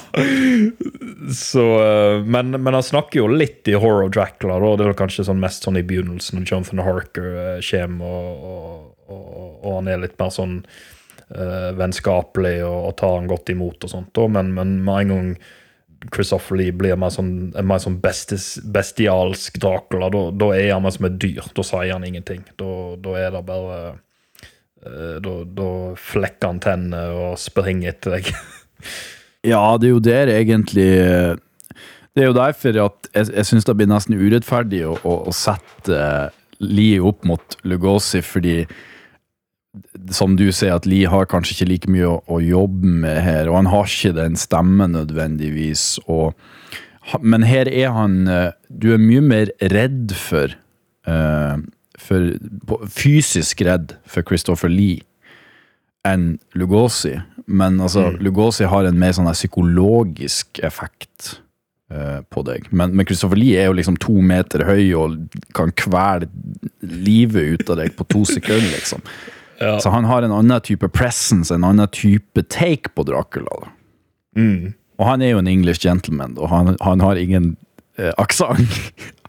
[1.33, 4.59] Så, eh, men, men han snakker jo litt i Horror Dracula.
[4.63, 4.73] Da.
[4.77, 8.47] Det er kanskje sånn mest sånn i begynnelsen, når Jonathan Harker eh, kommer, og,
[9.09, 13.87] og, og, og han er litt mer sånn eh, vennskapelig og, tar han godt imot
[13.87, 14.13] og sånt.
[14.17, 14.27] Da.
[14.39, 15.31] Men, med en gang
[16.13, 21.09] Christopher Lee blir mer sånn, mer sånn bestis, bestialsk Dracula, da, er han mer som
[21.09, 21.47] et dyr.
[21.57, 22.45] Da sier han ingenting.
[22.61, 23.79] Da, er det bare
[24.87, 28.31] da, da flekker han tennene og springer etter deg.
[29.47, 30.91] Ja, det er jo der egentlig
[32.17, 35.33] Det er jo derfor at jeg, jeg syns det blir nesten urettferdig å, å, å
[35.37, 38.63] sette eh, Lee opp mot Lugosi, fordi
[40.09, 43.51] som du sier, at Lee har kanskje ikke like mye å, å jobbe med her,
[43.51, 45.99] og han har ikke den stemmen nødvendigvis.
[46.09, 46.33] Og,
[47.21, 50.57] men her er han eh, Du er mye mer redd for,
[51.05, 51.61] uh,
[52.01, 55.05] for Fysisk redd for Christopher Lee
[56.07, 57.17] enn Lugosi.
[57.47, 61.37] Men altså, Lugosi har en mer sånn psykologisk effekt
[61.93, 62.67] uh, på deg.
[62.73, 66.31] Men, men Christopher Lee er jo liksom to meter høy og kan kvele
[66.83, 69.05] livet ut av deg på to sekunder, liksom.
[69.57, 73.63] Så han har en annen type presence, en annen type take på Dracula.
[73.63, 73.71] Da.
[75.01, 77.55] Og han er jo en English gentleman, og han, han har ingen
[77.97, 78.69] eh, aksent.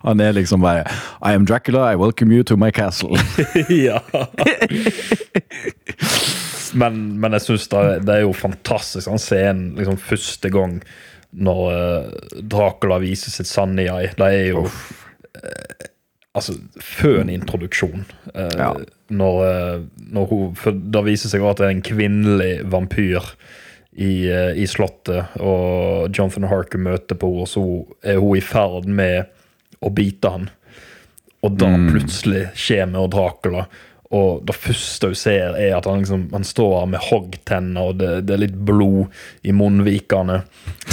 [0.07, 0.85] Han er liksom bare
[1.21, 3.17] I am Dracula, I welcome you to my castle.
[3.69, 3.99] ja.
[6.77, 9.09] men, men jeg syns det, er jo fantastisk.
[9.11, 10.79] Han ser en liksom første gang
[11.37, 14.13] når eh, Dracula viser sitt sanne jeg.
[14.17, 15.85] Det er jo eh,
[16.37, 16.53] Altså,
[16.85, 18.03] før en introduksjon.
[18.35, 18.67] eh, Ja.
[19.09, 23.31] når, når hun For det viser seg at det er en kvinnelig vampyr
[23.97, 27.63] i, i Slottet, og Jonathan Harker møter på henne, så
[28.05, 29.25] er hun i ferd med
[29.83, 30.49] å bite han.
[31.45, 33.67] Og da plutselig kommer og Dracula.
[34.15, 37.97] Og det første hun ser, er at han, liksom, han står her med hoggtenner, og
[37.99, 39.11] det, det er litt blod
[39.43, 40.37] i munnvikene.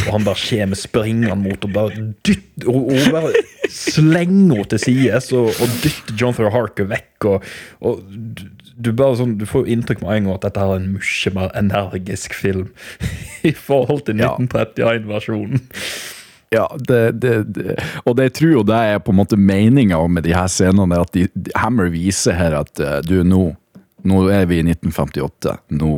[0.03, 4.83] Og han bare kommer springende mot og bare dytter Og og bare slenger henne til
[4.83, 7.29] sides og, og dytter Jonathan Harker vekk.
[7.31, 7.47] Og,
[7.87, 8.03] og
[8.75, 11.35] du, sånn, du får jo inntrykk med en gang at dette her er en mye
[11.39, 12.69] mer energisk film
[13.51, 14.35] i forhold til Ja.
[14.35, 15.63] 1931-versjonen.
[15.63, 16.24] Ja,
[16.89, 17.75] det, det, det,
[18.05, 21.13] og det tror jo det er på en måte meninga med de her scenene, at
[21.17, 23.43] de, de- Hammer viser her at eh, du, nå,
[24.05, 25.57] nå er vi i 1958.
[25.79, 25.93] Nå,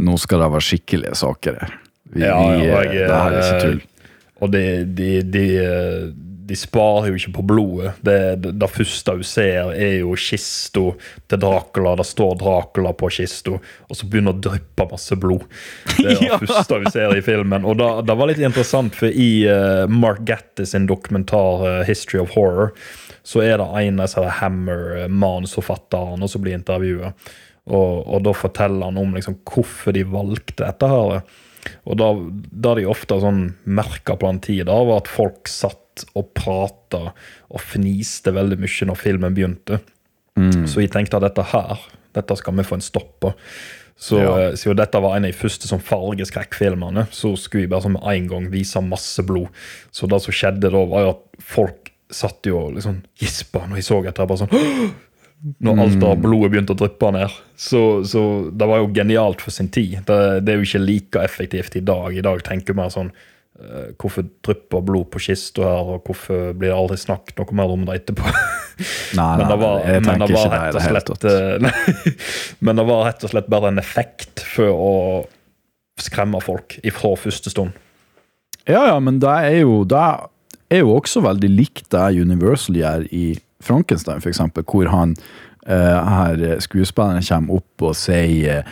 [0.00, 1.76] nå skal det være skikkelige saker her.
[2.10, 3.80] Vi, Ja, ja, eh, jeg, det her er ikke eh, tull.
[4.40, 4.64] Og de,
[4.98, 6.04] de, de, eh,
[6.50, 7.92] de sparer jo ikke på blodet.
[8.04, 10.82] Det, det, det første hun ser, er jo kista
[11.30, 11.92] til Dracula.
[12.00, 15.46] Det står Dracula på kista, og så begynner det å dryppe masse blod.
[15.94, 17.64] Det er det første hun ser i filmen.
[17.70, 22.20] Og da- det var litt interessant, for i uh, Mark Gattis sin dokumentar uh, 'History
[22.24, 22.74] of Horror'
[23.30, 27.12] så er det en av disse Hammer-manusforfatterne som blir intervjua.
[27.70, 30.88] Og, og da forteller han om liksom, hvorfor de valgte dette.
[30.90, 31.20] her.
[31.86, 32.10] Og da,
[32.52, 37.12] da de ofte sånn merka på den tida, var at folk satt og prata
[37.50, 39.80] og fniste veldig mye når filmen begynte.
[40.66, 41.82] Så jeg tenkte at dette her,
[42.16, 43.34] dette skal vi få en stopp på.
[44.00, 44.30] Så Ja.
[44.38, 47.92] eh, siden dette var en av de første sånn fargeskrekkfilmene, så skulle jeg bare sånn
[47.98, 49.48] med en gang vise masse blod.
[49.92, 53.84] Så det som skjedde da, var at folk satt jo og liksom gispa når jeg
[53.90, 54.26] så etter.
[54.26, 54.94] bare sånn!
[55.40, 57.32] Når alt av blodet begynte å dryppe ned.
[57.56, 58.22] Så, så
[58.52, 60.02] det var jo genialt for sin tid.
[60.08, 62.12] Det, det er jo ikke like effektivt i dag.
[62.12, 66.74] I dag tenker vi sånn eh, Hvorfor drypper blod på kista her, og hvorfor blir
[66.74, 68.28] det aldri snakket noe mer om det etterpå?
[69.16, 71.16] Nei, Men nei, det var, jeg men tenker det var ikke det i rett og
[71.18, 72.12] slett eh, nei,
[72.64, 74.94] Men det var rett og slett bare en effekt for å
[76.00, 77.76] skremme folk ifra første stund.
[78.64, 80.00] Ja, ja, men det er jo, det
[80.72, 83.24] er jo også veldig likt det Universal gjør i
[83.62, 85.16] Frankenstein, eksempel, hvor han
[85.66, 88.62] eh, her skuespilleren kommer opp og sier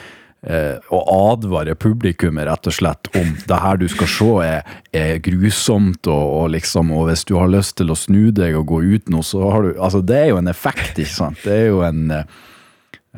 [0.42, 4.62] eh, og advarer publikummet rett og slett om det her du skal se er,
[4.96, 8.66] er grusomt, og, og liksom, og hvis du har lyst til å snu deg og
[8.70, 11.42] gå ut nå, så har du Altså, det er jo en effekt, ikke sant?
[11.44, 12.06] Det er jo en,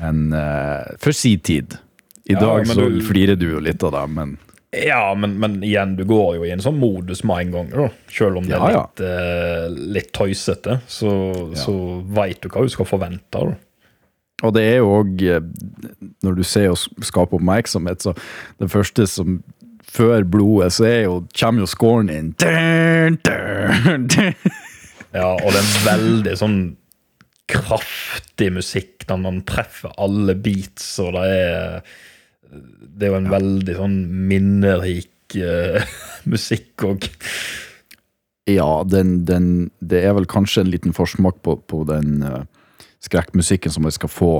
[0.01, 1.77] en eh, For si tid.
[2.31, 4.37] I Ja, dag så du- flirer du jo litt av det, men
[4.77, 7.89] Ja, men, men igjen, du går jo i en sånn modus med en gang, da.
[8.15, 8.83] Selv om det er Ja, ja.
[8.87, 11.11] litt, eh, litt tøysete, så,
[11.59, 11.75] så
[12.15, 13.35] veit du hva du skal forvente.
[13.35, 13.57] da.
[14.47, 15.21] Og det er jo òg
[16.25, 18.15] Når du ser og skaper oppmerksomhet, så
[18.63, 19.41] det første som
[19.91, 22.29] Før blodet, så er jo, kommer jo scoren inn.
[22.39, 24.53] Dun, dun, dun.
[25.11, 26.59] Ja, og det er veldig sånn
[27.51, 31.81] kraftig musikk når man treffer alle beats, og det er
[32.51, 33.97] Det er jo en veldig sånn
[34.31, 35.83] minnerik uh,
[36.33, 37.07] musikk òg.
[38.51, 39.47] Ja, den, den,
[39.79, 42.43] det er vel kanskje en liten forsmak på, på den uh,
[43.05, 44.33] skrekkmusikken som vi skal få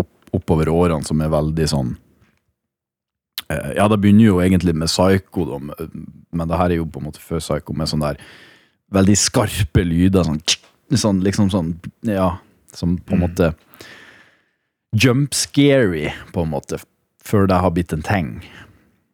[0.00, 1.94] opp, oppover årene, som er veldig sånn
[3.48, 7.00] uh, Ja, det begynner jo egentlig med Psycho, da, men- det her er jo på
[7.00, 8.20] en måte før Psycho, med sånn der
[8.92, 10.26] veldig skarpe lyder.
[10.26, 10.42] Sånn,
[10.98, 11.72] sånn liksom sånn
[12.06, 12.34] Ja,
[12.74, 13.52] som på en måte
[14.98, 16.80] Jump scary, på en måte,
[17.24, 18.34] før det har blitt en ting.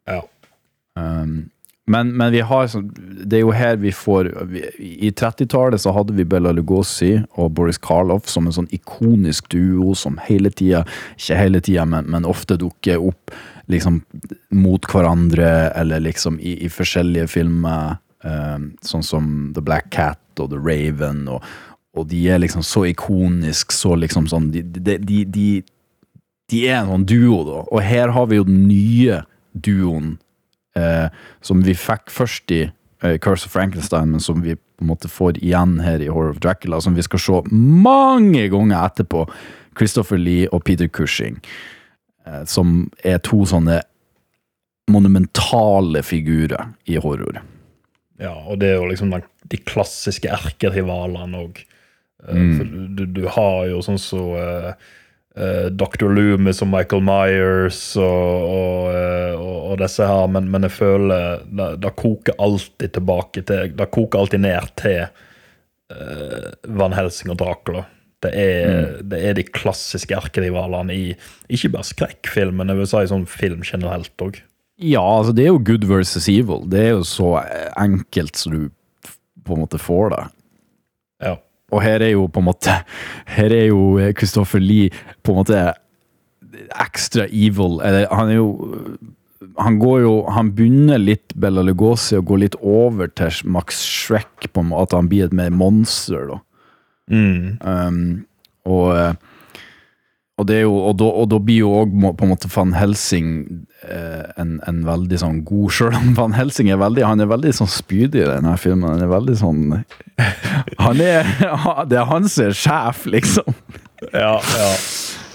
[0.08, 0.22] Ja.
[0.96, 1.50] Um,
[1.86, 2.70] men, men vi har
[3.26, 4.62] Det er jo her vi får vi,
[5.06, 9.94] I 30-tallet så hadde vi Bella Lugosi og Boris Karloff som en sånn ikonisk duo
[9.94, 10.82] som hele tida,
[11.14, 13.34] ikke hele tida, men, men ofte dukker opp
[13.70, 14.00] liksom
[14.54, 17.96] mot hverandre, eller liksom i, i forskjellige filmer.
[18.26, 21.44] Um, sånn som The Black Cat og The Raven, og,
[21.94, 25.48] og de er liksom så ikonisk, så liksom sånn De, de, de, de,
[26.52, 27.64] de er en sånn duo, da.
[27.74, 30.16] Og her har vi jo den nye duoen
[30.78, 31.08] eh,
[31.44, 35.10] som vi fikk først i eh, Curse of Frankenstein, men som vi på en måte
[35.10, 39.24] får igjen her i Horror of Dracula, som vi skal se mange ganger etterpå.
[39.76, 41.40] Christopher Lee og Peter Cushing,
[42.26, 43.80] eh, som er to sånne
[44.92, 47.40] monumentale figurer i horror.
[48.22, 49.10] Ja, og det er jo liksom
[49.50, 51.58] de klassiske erkerivalene òg.
[52.26, 52.52] Mm.
[52.56, 54.30] For du, du har jo sånn som
[55.36, 56.08] så, Dr.
[56.08, 61.42] Loomis og Michael Myers og, og, eh, og, og disse her, men, men jeg føler
[61.44, 65.02] det, det koker alltid tilbake til Det koker alltid ned til
[65.92, 66.48] uh,
[66.80, 67.84] Van Helsing og Dracula.
[68.24, 71.04] Det er, det er de klassiske erkerivalene i
[71.52, 74.40] ikke bare skrekkfilm, men jeg vil si sånn film generelt òg.
[74.80, 76.64] Ja, altså det er jo good versus evil.
[76.72, 78.64] Det er jo så eh, enkelt som du
[79.44, 80.24] på en måte får det.
[81.74, 82.78] Og her er jo på en måte
[83.34, 84.90] Her er jo Christopher Lee
[85.26, 85.62] på en måte
[86.80, 87.80] ekstra evil.
[87.84, 88.50] Eller han er jo
[89.58, 94.50] Han går jo Han begynner litt Bella Lugosi og går litt over til Max Shrek,
[94.52, 94.90] på en måte.
[94.90, 96.38] At han blir et mer monster, da.
[97.10, 97.58] Mm.
[97.62, 98.26] Um,
[98.66, 99.14] og, eh,
[100.36, 102.74] og det er jo Og da, og da blir jo òg på en måte Van
[102.76, 103.28] Helsing
[103.88, 107.54] eh, en, en veldig sånn god Sjøl om Van Helsing er veldig Han er veldig
[107.56, 108.90] sånn spydig i denne filmen.
[108.90, 109.62] Han er veldig sånn
[110.82, 111.30] Han er
[111.90, 113.48] Det er han som er sjef, liksom.
[114.12, 114.70] Ja, ja.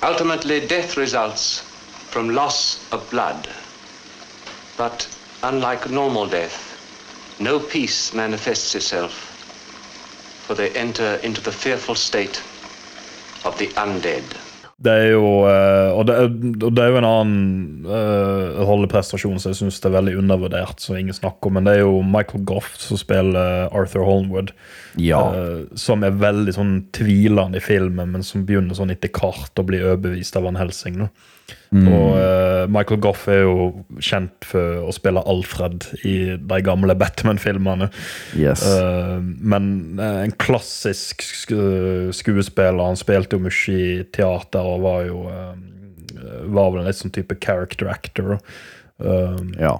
[0.06, 1.62] Ultimately, death results
[2.10, 3.48] from loss of blood.
[4.78, 5.08] But
[5.44, 6.58] unlike normal death,
[7.40, 9.14] no peace manifests itself,
[10.46, 12.42] for they enter into the fearful state
[13.46, 14.26] of the undead.
[14.82, 16.16] Det er jo eh, Og det,
[16.66, 20.98] og det er jo en annen uh, rolleprestasjon som jeg syns er veldig undervurdert, som
[20.98, 24.54] ingen snakker om, men det er jo Michael Goff som spiller Arthur Holmwood.
[24.98, 25.22] Ja.
[25.36, 29.68] Uh, som er veldig sånn tvilende i filmen, men som begynner sånn etter hvert å
[29.68, 31.06] bli overbevist av Van Helsing.
[31.72, 31.82] Da.
[31.88, 33.68] Og uh, Michael Goff er jo
[34.04, 37.88] kjent for å spille Alfred i de gamle Batman-filmene.
[38.38, 38.66] Yes.
[38.66, 41.56] Uh, men uh, en klassisk sk
[42.16, 42.82] skuespiller.
[42.84, 45.22] Han spilte jo mye i teater og var jo
[46.22, 48.36] Var vel en litt sånn type character actor.
[49.58, 49.72] ja.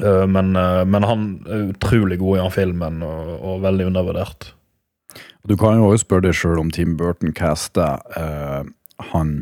[0.00, 4.52] eh, men, men han er utrolig god i den filmen, og, og veldig undervurdert.
[5.48, 8.68] Du kan jo også spørre deg sjøl om Tim Burton caster eh,
[9.12, 9.40] han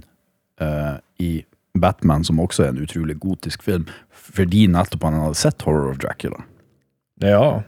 [0.60, 1.32] eh, i
[1.78, 5.98] Batman, som også er en utrolig gotisk film, fordi nettopp han hadde sett Horror of
[6.02, 6.40] Dracula.
[7.22, 7.62] Ja.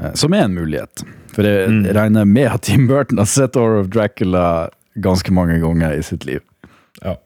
[0.00, 1.02] Eh, som er en mulighet.
[1.34, 1.84] For jeg Mm.
[1.96, 6.24] regner med at Tim Burton har sett Horror of Dracula ganske mange ganger i sitt
[6.26, 6.40] liv.
[7.02, 7.16] Ja.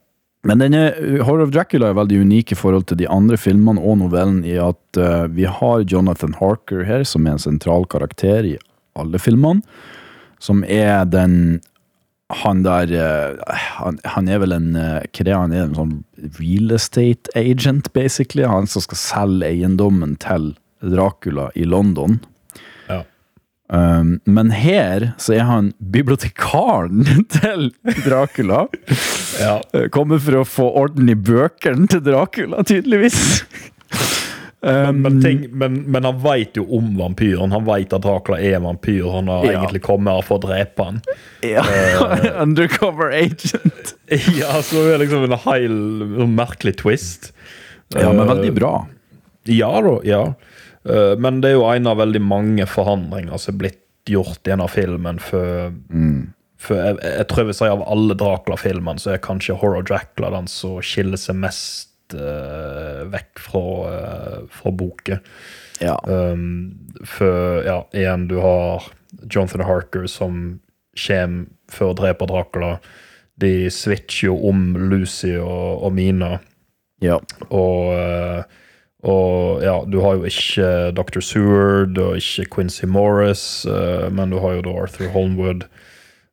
[0.45, 3.81] Men denne uh, Horror of Dracula er veldig unik i forhold til de andre filmene
[3.81, 8.45] og novellen i at uh, vi har Jonathan Harker her, som er en sentral karakter
[8.45, 8.59] i
[8.95, 9.63] alle filmene.
[10.39, 11.63] Som er den
[12.43, 15.69] Han der eh, han, han er vel en Hva det han er?
[15.69, 15.97] En sånn
[16.41, 18.47] real estate agent, basically.
[18.49, 20.55] Han som skal selge eiendommen til
[20.85, 22.19] Dracula i London.
[22.89, 23.03] Ja.
[23.69, 27.07] Um, men her så er han bibliotekaren
[27.39, 27.71] til
[28.05, 28.67] Dracula.
[29.41, 29.57] Ja.
[29.73, 33.19] Eh, Kommer for å få orden i bøkene til Dracula, tydeligvis.
[34.65, 37.53] Men, men, ting, men, men han veit jo om vampyren.
[37.53, 39.05] Han veit at Dracula er vampyr.
[39.13, 39.59] Han har Ja.
[39.61, 41.01] egentlig kommet her for å drepe han.
[41.45, 41.65] Ja.
[42.43, 43.95] Undercover agent.
[44.41, 45.77] ja, så er det liksom en heil
[46.33, 47.33] merkelig twist.
[47.93, 48.73] Ja, men Eh, veldig bra.
[49.53, 50.23] Ja da, ja.
[50.89, 54.51] Uh, men det er jo en av veldig mange forandringer som er blitt gjort i
[54.55, 55.21] denne filmen.
[55.21, 55.73] før
[56.65, 60.31] for jeg, jeg tror jeg vil si av alle Dracula-filmene så er kanskje Horror Dracula
[60.33, 65.19] den som skiller seg mest eh, vekk fra, uh, fra boka.
[65.81, 65.97] Ja.
[66.05, 66.75] Um,
[67.09, 68.85] for ja, igjen, du har
[69.31, 70.61] Jonathan Harker som
[70.95, 72.77] kommer for å drepe Dracula.
[73.41, 76.37] De switcher jo om Lucy og, og Mina.
[77.03, 77.19] ja.
[77.49, 78.45] Og, eh,
[79.05, 81.21] og ja, du har jo ikke Dr.
[81.21, 85.67] Seward og ikke Quincy Morris, men du har jo da Arthur Holmwood.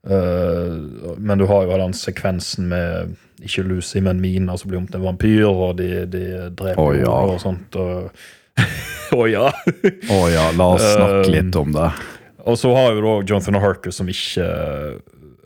[0.10, 4.88] Eh, men du har jo den sekvensen med ikke Lucy, men Mina som blir om
[4.90, 6.26] til en vampyr, og de, de
[6.58, 7.10] dreper oh, ja.
[7.10, 7.78] og sånt.
[9.12, 9.48] Å oh, ja.
[10.12, 11.88] oh, ja, la oss snakke uh, litt om det.
[12.48, 14.46] Og så har jo da Jonathan Harker som ikke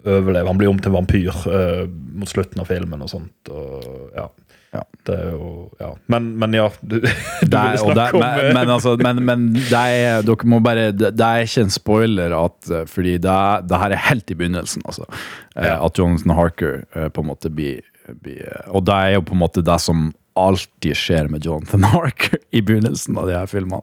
[0.06, 0.48] overlever.
[0.48, 3.52] Han blir om til vampyr eh, mot slutten av filmen og sånt.
[3.52, 4.28] Og, ja.
[4.76, 4.82] Ja.
[5.08, 5.50] Det er jo
[5.80, 5.90] Ja.
[6.12, 6.68] Men, men ja.
[6.82, 9.72] Du, du Det er, ville det, snakke om men, eh, men, altså, men, men det
[10.02, 13.40] er, dere må bare Det det er ikke en spoiler, at, eh, fordi det,
[13.70, 14.86] det her er helt i begynnelsen.
[14.86, 15.08] Altså,
[15.56, 15.78] Eh, Ja.
[15.86, 16.82] At Jonathan Harker
[17.16, 17.80] på en måte blir,
[18.22, 18.44] blir
[18.76, 22.60] Og det er jo på en måte det som alltid skjer med Jonathan Harker i
[22.60, 23.80] begynnelsen av de her filmene.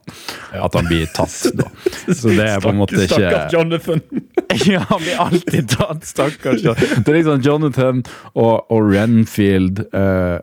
[0.52, 1.64] At han blir tatt, da.
[2.12, 4.02] Så det er på en måte ikke Stakkars Jonathan.
[4.68, 6.60] Ja, han blir alltid tatt, stakkars.
[6.60, 8.02] Det er liksom Jonathan
[8.34, 9.80] og, og Renfield.
[9.96, 10.36] eh,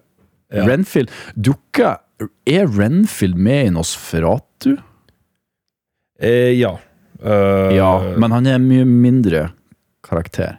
[0.53, 0.63] Ja.
[0.65, 1.99] Renfield dukker
[2.49, 4.73] Er Renfield med i Nosferatu?
[6.19, 6.73] Eh, ja.
[7.23, 9.45] Uh, Ja, men han er en mye mindre
[10.03, 10.57] karakter.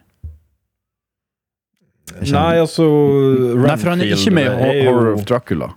[2.21, 2.85] Nei, altså
[3.55, 5.69] Nei, for han er ikke med i Renfield Ho- Horror of Dracula.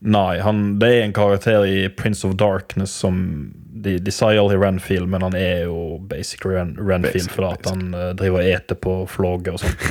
[0.00, 3.18] Nei, han, det er en karakter i Prince of Darkness som
[3.78, 7.84] De, de sier aldri Renfield, men han er jo basically Ren, Renfield basic, fordi han
[7.94, 9.84] uh, driver og eter på flåger og sånt.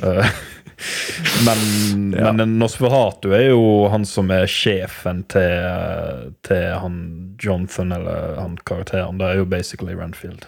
[0.80, 2.32] Eh, men, Ja.
[2.32, 9.18] men Nosferatu er jo han som er sjefen til, til han Jonathan, eller han karakteren.
[9.18, 10.46] Det er jo basically Renfield.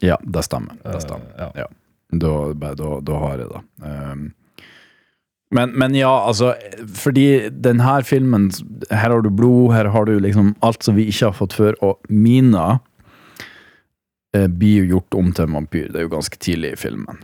[0.00, 0.78] Ja, det stemmer.
[0.84, 1.26] Det stemmer.
[1.34, 1.50] Uh, ja.
[1.64, 1.68] Ja.
[2.12, 2.34] Da,
[2.74, 3.62] da, da har jeg det.
[3.84, 4.28] Um,
[5.50, 6.54] men, men ja, altså
[6.94, 8.50] Fordi denne filmen
[8.90, 11.76] Her har du blod, her har du liksom alt som vi ikke har fått før.
[11.84, 12.78] Og Mina
[14.36, 15.88] eh, blir jo gjort om til en vampyr.
[15.88, 17.22] Det er jo ganske tidlig i filmen.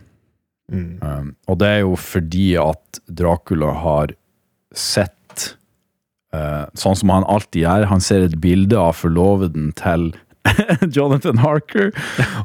[0.73, 0.99] Mm.
[1.03, 4.15] Um, og det er jo fordi at Dracula har
[4.75, 5.55] sett
[6.35, 7.89] uh, sånn som han alltid gjør.
[7.93, 10.13] Han ser et bilde av forloveden til
[10.97, 11.91] Jonathan Harker,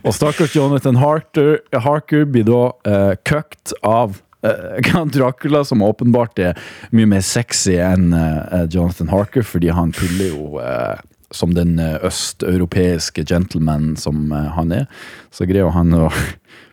[0.04, 6.60] og stakkars Jonathan Harker, Harker blir da uh, køkt av uh, Dracula, som åpenbart er
[6.96, 11.00] mye mer sexy enn uh, Jonathan Harker, fordi han puller jo eh,
[11.36, 14.88] som den eh, østeuropeiske gentleman som han er.
[15.30, 16.08] Så greier han å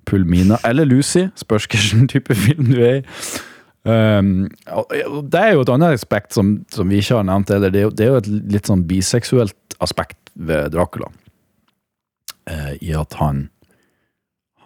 [0.06, 3.04] pulle Mina, eller Lucy, spørs hvilken type film du er i.
[3.86, 4.48] Um,
[5.30, 7.84] det er jo et annet aspekt som, som vi ikke har nevnt, eller det er
[7.86, 11.10] jo, det er jo et litt sånn biseksuelt aspekt ved Dracula.
[12.50, 13.44] Uh, I at han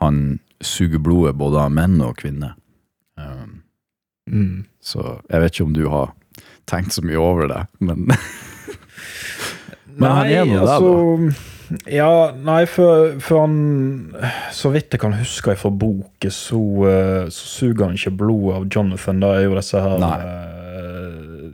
[0.01, 2.55] han suger blodet både av menn og kvinner.
[3.21, 3.59] Um,
[4.31, 4.65] Mm.
[4.85, 6.11] så jeg vet ikke om du har
[6.71, 8.05] tenkt så mye over det, men
[10.01, 10.91] Men han er nå der, altså,
[11.87, 14.15] Ja, nei, for, for han
[14.55, 18.67] Så vidt jeg kan huske fra boken, så, eh, så suger han ikke blodet av
[18.75, 19.21] Jonathan.
[19.23, 21.51] Det er jo disse her eh,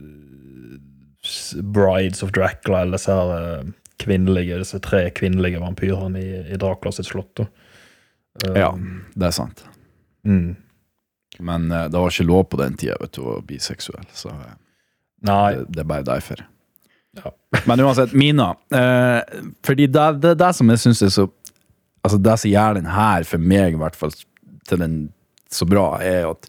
[1.63, 3.73] Brides of Dracula, eller disse her uh,
[4.03, 7.33] kvinnelige, disse tre kvinnelige vampyrene i, i Dracula sitt slott.
[7.37, 7.47] da.
[8.45, 8.71] Eh, ja,
[9.15, 9.65] det er sant.
[10.27, 10.55] Mm.
[11.39, 14.33] Men uh, det var ikke lov på den tida å bli seksuell, så
[15.27, 15.57] Nei.
[15.57, 16.45] det, det er bare derfor.
[17.67, 18.53] Men uansett, Mina.
[18.75, 21.29] Eh, fordi det, det, det som jeg syns er så
[22.07, 24.13] Altså Det som gjør den her, for meg i hvert fall,
[24.69, 24.93] til den
[25.51, 26.47] så bra, er at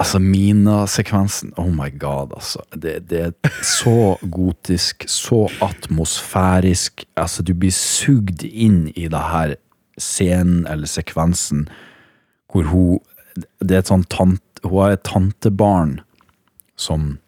[0.00, 2.62] Altså, Mina-sekvensen, oh my god, altså.
[2.72, 7.04] Det, det er så gotisk, så atmosfærisk.
[7.20, 9.58] Altså, du blir sugd inn i det her
[10.00, 11.66] scenen eller sekvensen
[12.50, 13.00] hvor hun
[13.60, 16.00] Det er et sånt tante, Hun har et tantebarn
[16.76, 17.18] som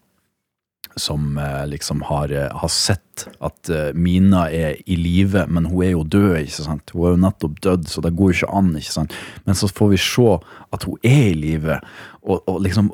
[0.96, 5.84] som eh, liksom har, eh, har sett at eh, Mina er i live, men hun
[5.84, 6.92] er jo død, ikke sant?
[6.94, 9.16] Hun er jo nettopp dødd, så det går jo ikke an, ikke sant?
[9.46, 10.36] Men så får vi se
[10.72, 11.78] at hun er i live,
[12.22, 12.92] og, og liksom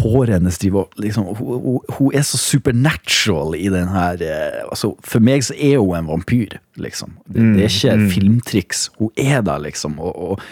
[0.00, 4.20] håret hennes driver liksom, hun, hun, hun er så supernatural i den her
[4.68, 7.16] altså, For meg så er hun en vampyr, liksom.
[7.26, 8.08] Det, det er ikke mm.
[8.12, 8.88] filmtriks.
[9.00, 9.98] Hun er der, liksom.
[10.00, 10.44] Og, og,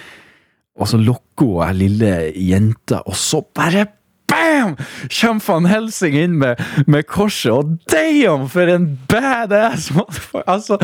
[0.75, 3.87] og så lokker hun ei lille jente, og så bare
[4.55, 4.77] BAM!
[5.21, 9.91] Kommer van Helsing inn med, med korset, og damn, for en badass!
[10.47, 10.79] Altså,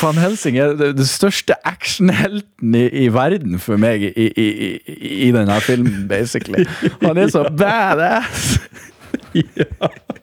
[0.00, 4.70] van Helsing er det største actionhelten i, i verden for meg i, i, i,
[5.28, 6.66] i denne filmen, basically.
[7.04, 8.56] Han er så badass!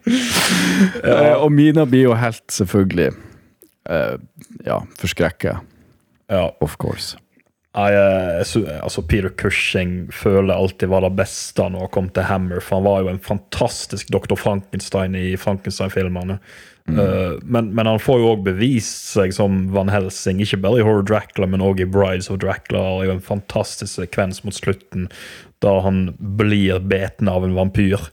[0.06, 3.08] Eh, og Mina blir jo helt, selvfølgelig,
[3.86, 4.18] Uh,
[4.66, 5.60] ja, forskrekka.
[6.28, 6.56] Ja.
[6.62, 7.18] Of course.
[7.76, 8.46] Jeg
[8.80, 12.88] altså Peter Cushing føler alltid var det beste når han kom til Hammer, for han
[12.88, 14.38] var jo en fantastisk Dr.
[14.40, 16.40] Frankenstein i Frankenstein-filmene.
[16.88, 20.86] Eh, men, men han får jo òg bevist seg som Van Helsing, ikke bare i
[20.86, 22.84] Horror Dracula, men òg i Brides of Dracula.
[22.94, 25.10] Og i jo en fantastisk sekvens mot slutten
[25.66, 28.08] da han blir beten av en vampyr.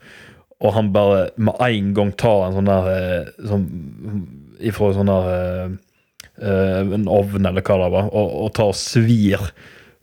[0.63, 3.67] Og han bare med en gang tar en sånn der eh, sånn,
[4.63, 5.79] Ifra sånn der eh, eh,
[6.41, 9.51] En ovn, eller hva det var, og, og tar og svir.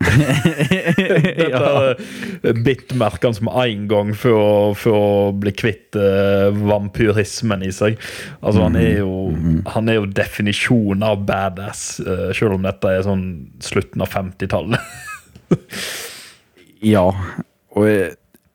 [0.00, 2.52] Dette ja.
[2.64, 7.98] bittmerkene som en gang for for å bli kvitt uh, vampyrismen i seg.
[8.40, 9.12] Altså Han er jo
[9.74, 13.26] Han er jo definisjonen av badass, uh, selv om dette er sånn
[13.64, 14.80] slutten av 50-tallet.
[16.80, 17.10] Ja,
[17.76, 17.86] og,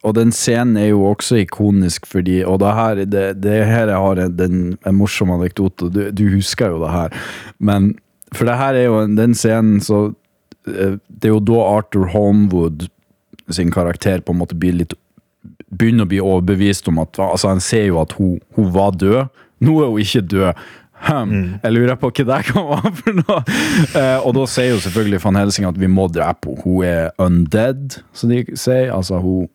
[0.05, 4.01] og den scenen er jo også ikonisk fordi Og det her, det, det her jeg
[4.05, 7.15] har en, den, en morsom anekdote, du, du husker jo det her.
[7.59, 7.95] Men
[8.35, 10.03] for det her er jo den scenen så
[10.67, 12.87] eh, Det er jo da Arthur Holmwood
[13.49, 14.95] sin karakter på en måte blir litt
[15.75, 19.27] Begynner å bli overbevist om at Altså, han ser jo at hun, hun var død.
[19.65, 20.65] Nå er hun ikke død.
[21.05, 23.41] Hm, Jeg lurer på hva det kan være for noe.
[23.99, 26.63] Eh, og da sier jo selvfølgelig van Helsing at vi må drepe henne.
[26.63, 28.89] Hun er undead, som de sier.
[28.95, 29.49] Altså, hun,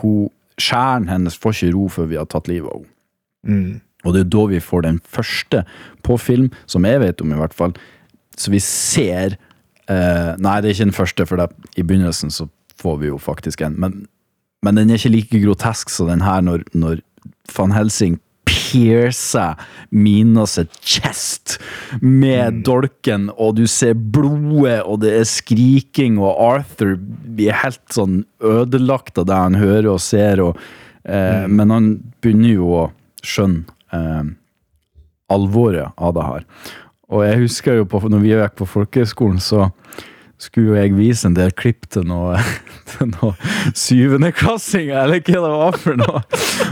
[0.00, 3.80] hun Skjæren hennes får ikke ro før vi har tatt livet av henne.
[4.04, 5.62] Og det er da vi får den første
[6.04, 7.72] på film, som jeg vet om i hvert fall.
[8.36, 9.36] Så vi ser
[9.88, 11.48] eh, Nei, det er ikke den første, for det,
[11.78, 12.48] i begynnelsen så
[12.82, 13.78] får vi jo faktisk en.
[13.80, 14.06] Men,
[14.62, 17.02] men den er ikke like grotesk som den her, når, når
[17.56, 18.20] van Helsing
[18.72, 19.58] piercer
[19.92, 21.58] Minas sitt chest
[22.00, 28.22] med dolken, og du ser blodet, og det er skriking, og Arthur blir helt sånn
[28.40, 30.60] ødelagt av det han hører og ser, og,
[31.04, 31.90] eh, men han
[32.24, 32.86] begynner jo å
[33.22, 34.32] skjønne eh,
[35.32, 36.48] alvoret av det her.
[37.12, 39.68] Og jeg husker jo på, når vi gikk på folkehøgskolen, så,
[40.42, 42.38] skulle jeg vise en del klipp til noe,
[42.90, 43.32] til noe
[43.78, 46.22] syvendeklassinger, eller hva det var for noe.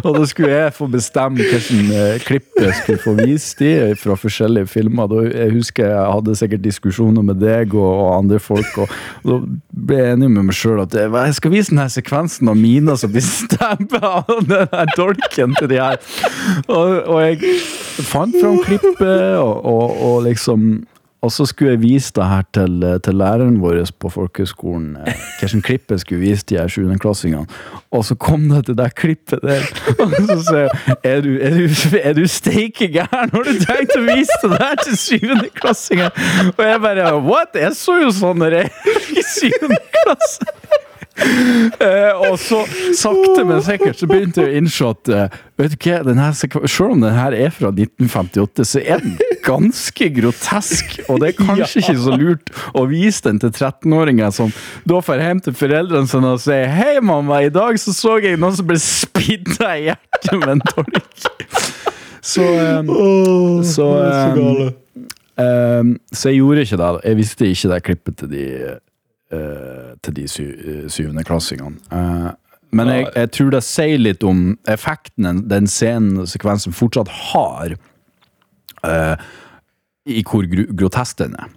[0.03, 4.17] Og da skulle jeg få bestemme hvilken eh, klipp jeg skulle få vist i fra
[4.19, 5.11] forskjellige filmer.
[5.11, 9.41] Da, jeg husker jeg hadde sikkert diskusjoner med deg og, og andre folk, og, da
[9.71, 13.13] ble jeg enig med meg sjøl at jeg, skal vise denne sekvensen av Mina som
[13.13, 16.01] blir stabba av den der dolken til de her.
[16.67, 17.55] Og, og jeg
[18.11, 20.73] fant fram klippet, og, og, og liksom
[21.23, 24.97] og så skulle jeg vise det her til, til læreren vår på folkehøgskolen.
[25.07, 27.47] eh, Hvilken klipp skulle vise de her sjuendeklassingene.
[27.93, 29.67] Og så kom det til det klippet der.
[30.01, 33.33] Og så sier jeg Er du, er du, er du steike gæren?
[33.35, 36.11] Har du tenkt å vise det der til syvendeklassinger?
[36.57, 37.53] Og jeg bare What?
[37.55, 40.55] Jeg så jo sånn når jeg gikk i syvende klasse.
[41.81, 42.61] Eh, og så,
[42.97, 46.95] sakte, men sikkert, så begynte jeg å innse at eh, vet du hva, denne, selv
[46.95, 49.15] om den her er fra 1958, så er den
[49.45, 50.99] ganske grotesk.
[51.09, 54.53] Og det er kanskje ikke så lurt å vise den til 13-åringer som
[54.89, 58.41] da får hjem til foreldrene sine og sier 'Hei, mamma, i dag så så jeg
[58.41, 61.27] noen som ble spidda i hjertet med en tolk'.
[62.21, 62.85] Så, eh,
[63.65, 66.93] så, eh, um, så jeg gjorde ikke det.
[67.05, 68.47] Jeg visste ikke det klippet til de
[69.31, 71.79] til de eh, syvendeklassingene.
[71.93, 72.31] Uh,
[72.75, 77.75] men jeg, jeg tror det sier litt om effekten den- scenen sekvensen fortsatt har,
[78.87, 79.17] eh,
[80.07, 81.51] i hvor gro grotesk den er.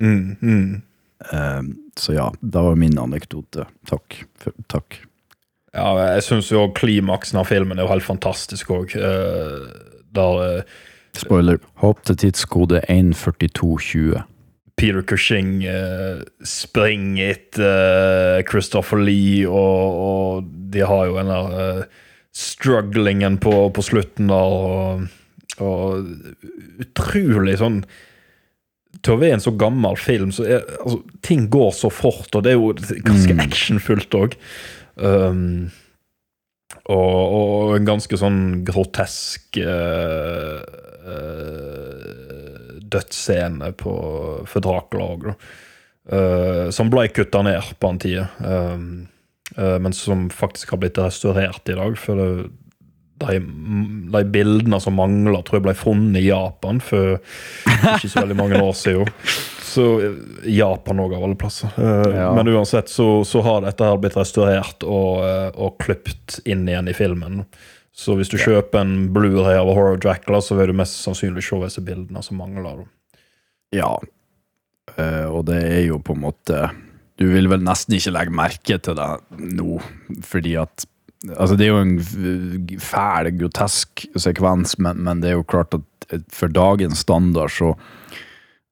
[0.00, 1.62] Eh,
[1.98, 3.66] så ja, det var min anekdote.
[3.90, 4.20] Takk.
[4.70, 5.00] Takk.
[5.74, 8.94] Ja, jeg syns jo klimaksen av filmen er jo helt fantastisk òg.
[10.14, 10.62] der eh,
[11.16, 11.58] Spoiler.
[11.80, 14.22] Hopp til tidskode 14220.
[14.76, 21.54] Peter Cushing eh, springer etter eh, Christopher Lee, og, og de har jo den der
[21.62, 22.02] eh,
[22.36, 25.06] strugglingen på, på slutten der, og,
[25.64, 27.80] og utrolig sånn
[29.00, 32.44] Til å være en så gammel film, så er altså, ting går så fort, og
[32.44, 34.36] det er jo ganske actionfullt òg.
[34.96, 35.68] Um,
[36.88, 40.60] og, og en ganske sånn grotesk uh,
[41.06, 41.75] eh,
[42.92, 43.94] dødsscene på,
[44.46, 45.30] for Dracula òg,
[46.70, 48.20] som ble kutta ned på en tid.
[48.38, 48.78] Uh,
[49.58, 51.96] uh, men som faktisk har blitt restaurert i dag.
[51.98, 52.46] For det,
[53.18, 53.40] de,
[54.12, 57.16] de bildene som mangler, tror jeg ble funnet i Japan for
[57.96, 59.08] ikke så veldig mange år siden.
[59.66, 60.18] Så eh,
[60.56, 61.72] Japan òg, av alle plasser.
[61.80, 62.30] Eh, Ja.
[62.36, 66.92] Men uansett så, så har dette her blitt restaurert og, eh, og klipt inn igjen
[66.92, 67.42] i filmen.
[67.96, 71.60] Så hvis du kjøper en Blu-ray av Horror Dracula, så vil du mest sannsynlig se
[71.62, 72.84] disse bildene som mangler.
[73.74, 73.94] Ja.
[74.98, 76.68] uh, og det er jo på en måte
[77.18, 79.08] Du vil vel nesten ikke legge merke til det
[79.56, 79.80] nå,
[80.22, 80.86] fordi at
[81.32, 86.06] Altså, det er jo en fæl, grotesk sekvens, men, men det er jo klart at
[86.12, 87.72] eh, for dagens standard så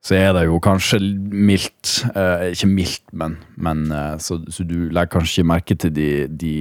[0.04, 0.98] så er det jo kanskje
[1.32, 2.02] mildt.
[2.12, 6.08] Eh, ikke mildt, men, men eh, så, så du legger kanskje ikke merke til de,
[6.28, 6.54] de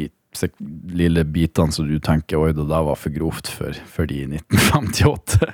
[0.94, 4.28] lille bitene som du tenker Oi, det der var for grovt for, for de i
[4.30, 5.52] 1958.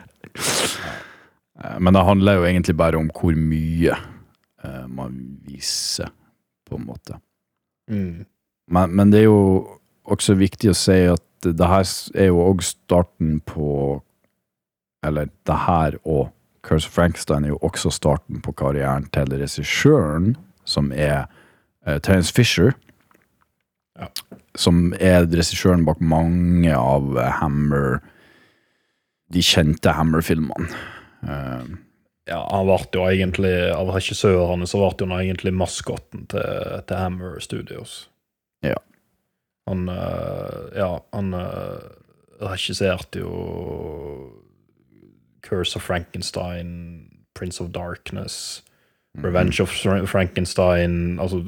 [1.60, 3.96] Eh, Men det handler jo egentlig bare om hvor mye
[4.64, 6.12] eh, man viser,
[6.70, 7.20] på en måte.
[7.90, 12.62] Men, men det er jo også viktig å si at det her er jo òg
[12.66, 14.02] starten på
[15.04, 16.30] Eller det her og
[16.62, 20.34] Curse of Frankenstein er jo også starten på karrieren til regissøren,
[20.68, 21.30] som er
[21.88, 22.74] uh, Terence Fisher.
[23.96, 24.10] Ja.
[24.60, 28.02] Som er regissøren bak mange av Hammer
[29.32, 30.68] De kjente Hammer-filmene.
[31.24, 31.78] Uh,
[32.30, 37.40] Ja, han ble jo egentlig, Av regissørene så ble han egentlig maskotten til, til Hammer
[37.42, 38.04] Studios.
[38.66, 38.78] Ja.
[39.70, 41.80] Han uh, Ja, han uh,
[42.42, 43.34] regisserte jo
[45.46, 48.62] Curse of Frankenstein, Prince of Darkness,
[49.18, 49.72] Revenge of
[50.06, 51.40] Frankenstein altså,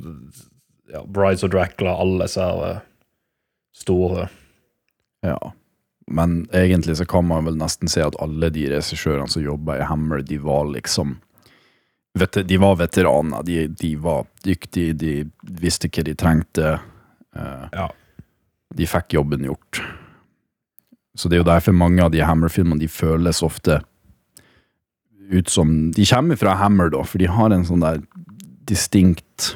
[0.89, 2.81] ja, Brides of Dracula, alle disse her,
[3.81, 4.27] store.
[5.25, 5.37] Ja,
[6.11, 9.85] men egentlig så kan man vel nesten si at alle de regissørene som jobba i
[9.89, 11.17] Hammer, de var liksom
[12.17, 15.13] vet, De var veteraner, de, de var dyktige, de
[15.61, 16.73] visste hva de trengte.
[17.35, 17.89] eh, Ja.
[18.75, 19.81] De fikk jobben gjort.
[21.15, 23.81] Så det er jo derfor mange av de Hammer-filmene de føles ofte
[25.31, 28.01] ut som De kommer fra Hammer, da, for de har en sånn der
[28.67, 29.53] distinkt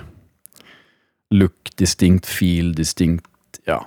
[1.31, 3.25] look, distinkt feel, distinkt
[3.67, 3.81] Ja.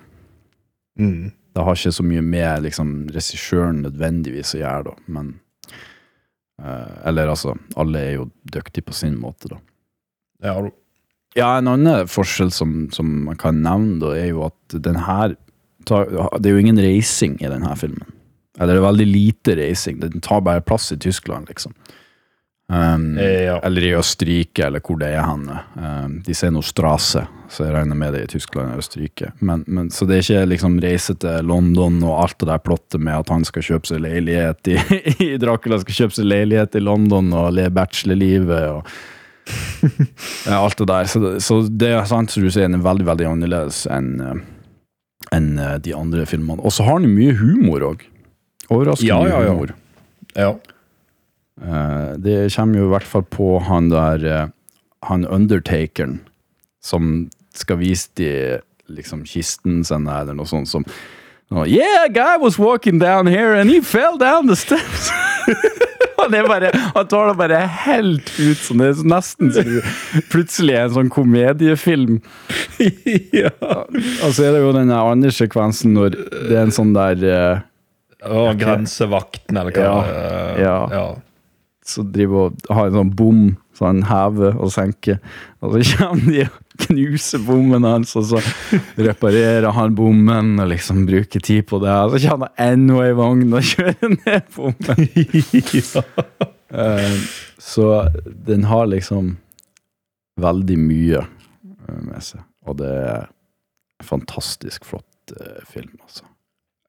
[0.98, 1.30] Mm.
[1.54, 5.32] Det har ikke så mye med liksom, regissøren nødvendigvis å gjøre, da, men
[6.62, 9.58] uh, Eller altså, alle er jo dyktige på sin måte, da.
[10.44, 10.60] Ja,
[11.36, 15.34] Ja, en annen forskjell som, som man kan nevne, da, er jo at den her
[15.88, 18.14] Det er jo ingen reising i denne filmen.
[18.58, 20.00] Eller det er veldig lite reising.
[20.02, 21.74] Den tar bare plass i Tyskland, liksom.
[22.68, 23.54] Um, Ja.
[23.64, 25.46] Eller i Østerrike, eller hvor det er hen.
[25.80, 29.30] Um, de sier noe Strasse, så jeg regner med det i Tyskland og Østerrike.
[29.40, 33.00] Men, men, så det er ikke liksom reise til London og alt det der plottet
[33.00, 34.76] med at han skal kjøpe seg leilighet i,
[35.30, 38.92] i Dracula skal kjøpe seg leilighet i London og leve bachelorlivet og
[40.46, 41.04] ja, alt det der.
[41.08, 44.12] Så, det- så det er sant som du sier, den er veldig, veldig annerledes enn
[44.20, 44.44] eh,
[45.34, 45.50] enn
[45.84, 46.60] de andre filmene.
[46.64, 48.04] Og så har den mye humor òg.
[48.72, 49.52] Overraskende Ja, ja, ja.
[49.56, 49.72] humor.
[50.36, 50.52] Ja.
[51.62, 54.46] Eh, det kommer jo i hvert fall på han der eh,
[55.08, 56.20] Han undertakeren
[56.82, 58.30] som skal vise de
[58.88, 60.86] liksom kisten sin eller noe sånt som
[61.48, 65.08] Yeah, a guy was walking down here and he fell down the steps.
[66.18, 68.82] han, er bare, han tar det bare helt ut sånn.
[68.82, 69.70] det er nesten som
[70.28, 72.18] plutselig en sånn komediefilm.
[73.42, 73.52] ja.
[73.62, 78.52] Og så er det jo den andre sekvensen når det er en sånn der uh,
[78.58, 80.60] grensevakten, eller hva Ja, det er.
[80.66, 80.76] ja.
[80.98, 81.06] ja.
[81.88, 83.42] Så driver og har en sånn bom
[83.78, 85.20] så han hever og senker.
[85.62, 88.40] Og så kommer de og knuser bommen hans, og så
[88.98, 91.94] reparerer han bommen og liksom bruker tid på det.
[91.94, 95.06] Og så kommer det enda ei vogn og kjører ned bommen.
[96.68, 97.20] Eh,
[97.58, 97.86] så
[98.48, 99.36] den har liksom
[100.42, 102.42] veldig mye eh, med seg.
[102.68, 103.28] Og det er
[104.02, 106.26] en fantastisk flott eh, film, altså.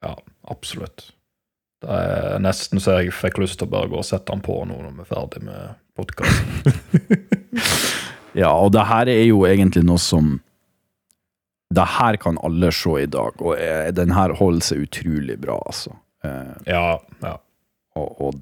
[0.03, 0.17] ja,
[0.51, 1.11] absolutt.
[1.80, 4.57] Det er nesten så jeg fikk lyst til å bare gå og sette den på
[4.68, 6.45] nå når vi er ferdig med podkasten.
[8.38, 10.35] Ja, og det her er jo egentlig noe som
[11.73, 15.57] Det her kan alle se i dag, og eh, den her holder seg utrolig bra,
[15.65, 15.95] altså.
[16.26, 17.34] Eh, Ja, ja.
[17.97, 18.38] og, og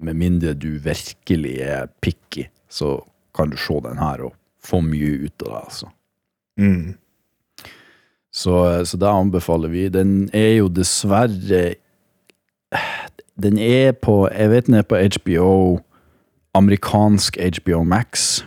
[0.00, 2.98] med mindre du virkelig er picky, så
[3.36, 5.90] kan du se den her og få mye ut av det, altså.
[6.60, 6.94] Mm.
[8.32, 8.54] Så,
[8.86, 9.88] så det anbefaler vi.
[9.92, 11.62] Den er jo dessverre
[13.40, 15.80] Den er på Jeg vet den er på HBO,
[16.54, 18.42] amerikansk HBO Max.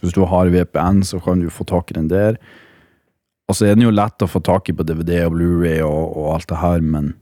[0.00, 2.38] Hvis du har VPN, så kan du få tak i den der.
[3.48, 6.16] Og så er den jo lett å få tak i på DVD og Blu-ray og,
[6.18, 7.14] og alt det her, men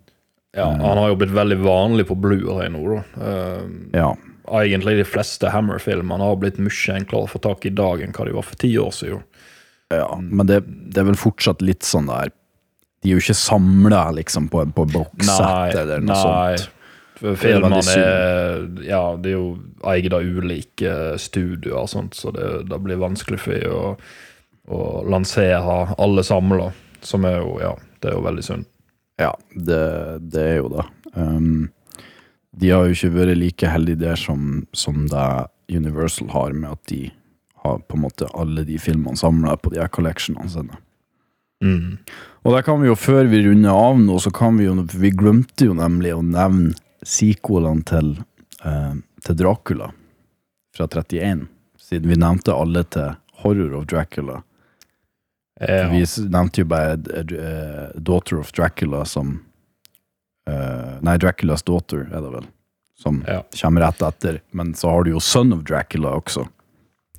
[0.57, 0.71] ja.
[0.71, 3.03] Han har jo blitt veldig vanlig på Blu-ray nå, da.
[3.21, 4.09] Uh, ja.
[4.63, 8.17] egentlig de fleste Hammer-filmene har blitt mye enklere å få tak i i dag enn
[8.17, 9.21] hva de var for ti år siden.
[9.93, 12.33] ja men det, det er vel fortsatt litt sånn der
[13.05, 16.73] De er jo ikke samla liksom på, på bokssett eller noe sånt.
[17.23, 19.51] Er Filmene er Ja, det er jo
[19.89, 23.95] eid av ulike studioer, og sånt, så det, det blir vanskelig for dem å,
[24.69, 26.73] å lansere alle samla.
[27.05, 28.69] Som er jo Ja, det er jo veldig synd.
[29.21, 29.83] Ja, det,
[30.29, 30.85] det er jo det.
[31.17, 31.69] Um,
[32.61, 35.29] de har jo ikke vært like heldige der som, som det
[35.73, 37.01] Universal har, med at de
[37.65, 40.81] har på en måte alle de filmene samla på de her collectionene sine.
[41.65, 41.97] Mm.
[42.45, 45.09] Og der kan vi jo, før vi runder av nå, så kan vi jo Vi
[45.17, 46.77] glemte jo nemlig å nevne
[47.07, 48.13] sequelene til,
[48.67, 48.95] eh,
[49.27, 49.93] til Dracula
[50.77, 51.47] fra 31,
[51.81, 54.41] siden vi nevnte alle til Horror of Dracula.
[55.61, 55.87] Ja.
[55.89, 59.31] Vi nevnte jo bare uh, Daughter of Dracula som
[60.51, 62.49] uh, Nei, Draculas Daughter er det vel.
[63.01, 63.39] Som Ja.
[63.61, 64.41] kommer rett etter.
[64.57, 66.47] Men så har du jo Son of Dracula også.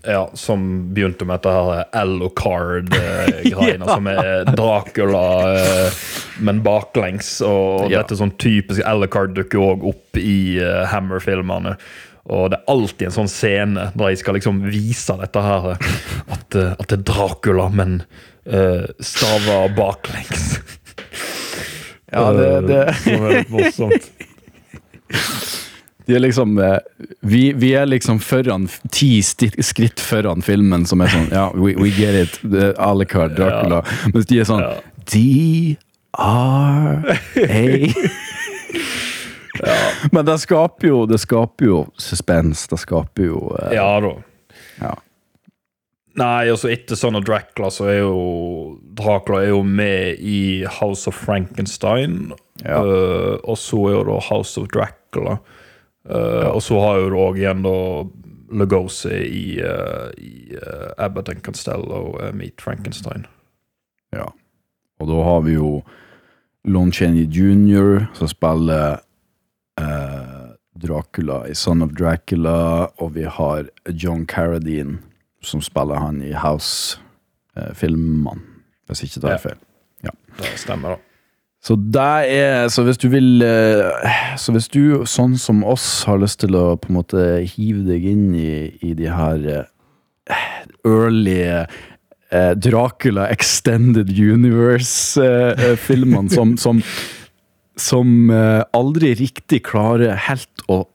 [0.05, 5.23] ja, som begynte med dette her Alucard-greiene, som er Dracula,
[5.57, 5.91] eh,
[6.39, 7.41] men baklengs.
[7.41, 8.01] Og Ja.
[8.03, 11.77] dette sånn typisk Alucard dukker òg opp i uh, Hammer-filmene.
[12.27, 15.77] Og det er alltid en sånn scene der jeg skal liksom vise dette her.
[16.33, 18.01] At, eh, at det er Dracula, men
[18.51, 20.59] uh, staver baklengs.
[22.11, 24.11] Ja, det- det- Eh, Som er litt morsomt.
[26.07, 26.77] De er liksom eh,
[27.21, 31.89] vi, vi er liksom foran ti skritt foran filmen som er sånn Ja, we, we
[31.91, 32.37] get it.
[32.79, 33.81] Alicard, Dracula.
[33.81, 34.11] Dracula.
[34.13, 34.77] Mens de er sånn Ja.
[36.15, 37.91] D-R-A
[40.11, 42.67] Men det skaper jo Det skaper jo suspens.
[42.69, 44.13] Det skaper jo eh, Ja da.
[44.83, 44.93] ja.
[46.17, 48.13] Nei, altså etter Son of Dracula så er jo
[48.97, 52.31] Dracula er jo med i House of Frankenstein.
[52.63, 52.79] Ja.
[52.81, 55.35] Uh, og så er jo da House of Dracula.
[56.09, 57.75] Eh, Og så har jo du òg igjen da
[58.57, 60.55] Legosi i, uh, i
[60.97, 63.27] Abbott and Costello uh, Meet Frankenstein.
[64.15, 64.25] Ja.
[64.99, 65.81] Og da har vi jo
[66.67, 68.97] Lon Chaney jr., som spiller
[69.79, 70.33] eh,
[70.77, 73.63] Dracula i Son of Dracula, og vi har
[73.93, 74.97] John Carradine,
[75.41, 78.39] som spiller han i House-filmene,
[78.87, 79.33] hvis ikke Ja.
[79.35, 79.57] er feil.
[80.37, 80.95] Det stemmer, da.
[81.63, 81.75] Så
[82.23, 86.53] er Så hvis du vil eh, Så hvis du, sånn som oss, har lyst til
[86.55, 89.65] å på en måte hive deg inn i, i de her
[90.29, 90.35] eh,
[90.85, 91.65] early
[92.31, 96.81] eh, Dracula Extended Universe-filmene som, som,
[97.75, 100.87] som eh, aldri riktig klarer helt å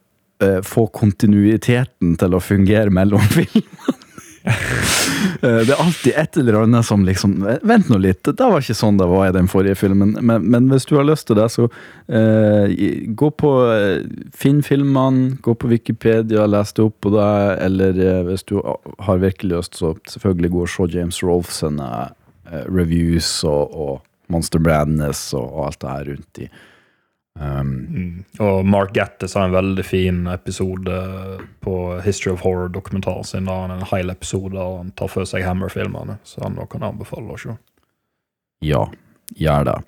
[0.43, 4.02] eh, få kontinuiteten til å fungere mellom filmene.
[5.43, 7.33] Eh, det er alltid et eller annet som liksom
[7.67, 10.13] Vent nå litt, det var ikke sånn det var i den forrige filmen.
[10.21, 11.67] Men, men hvis du har lyst til det, så
[12.07, 12.75] eh,
[13.19, 14.05] gå på eh,
[14.39, 17.29] Finn filmene, gå på Wikipedia, les det opp på det,
[17.67, 21.89] eller eh, hvis du har virkelig lyst, så selvfølgelig gå og se James Rolfe sine
[22.51, 26.53] eh, reviews og, og Monster Brandness og, og alt det her rundt i.
[27.41, 30.97] Um, Og Mark Gattis har en veldig fin episode
[31.65, 33.49] på History of Horror-dokumentaren sin.
[33.49, 36.19] Da han en hel episode der han tar for seg Hammer-filmene.
[36.29, 37.57] Så han kan anbefale å se.
[38.63, 38.85] Ja,
[39.35, 39.79] gjør det.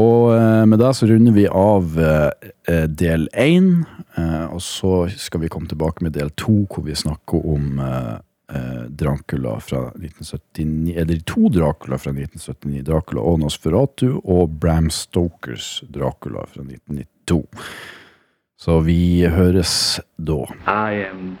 [0.00, 3.82] Og eh, med det så runder vi av eh, eh, del én,
[4.52, 7.80] og så skal vi komme tilbake med del to, hvor vi snakker om
[8.54, 15.82] eh, Dracula fra 1979, eller to Dracula fra 1979, Dracula og Nosferatu, og Bram Stokers
[15.88, 17.46] Dracula fra 1992.
[18.58, 20.44] Så vi høres da.
[20.66, 21.38] I am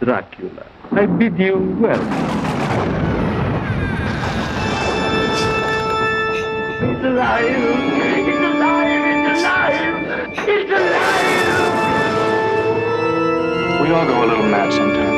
[0.00, 0.64] Dracula.
[0.92, 2.02] I bid you well.
[6.80, 7.44] It's alive!
[8.28, 9.04] It's alive!
[9.12, 9.98] It's alive!
[10.48, 11.38] It's alive!
[13.82, 15.17] We all go a little mad sometimes.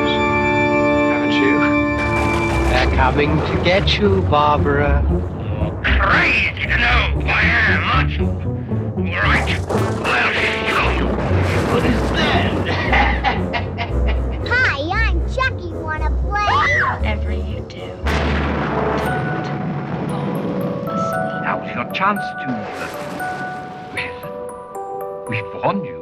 [2.95, 3.35] Haven't you?
[3.35, 5.03] They're coming to get you, Barbara.
[5.83, 8.27] Crazy to know who I am, aren't you?
[8.27, 9.49] All right,
[10.05, 10.33] I'll
[10.67, 11.07] show you.
[11.71, 12.51] What is that?
[14.47, 15.71] Hi, I'm Chucky.
[15.73, 16.51] Wanna play?
[16.97, 19.29] Whatever you do, don't
[20.07, 21.43] fall asleep.
[21.43, 22.47] Now's your chance to.
[22.47, 26.00] Uh, well, we've warned you.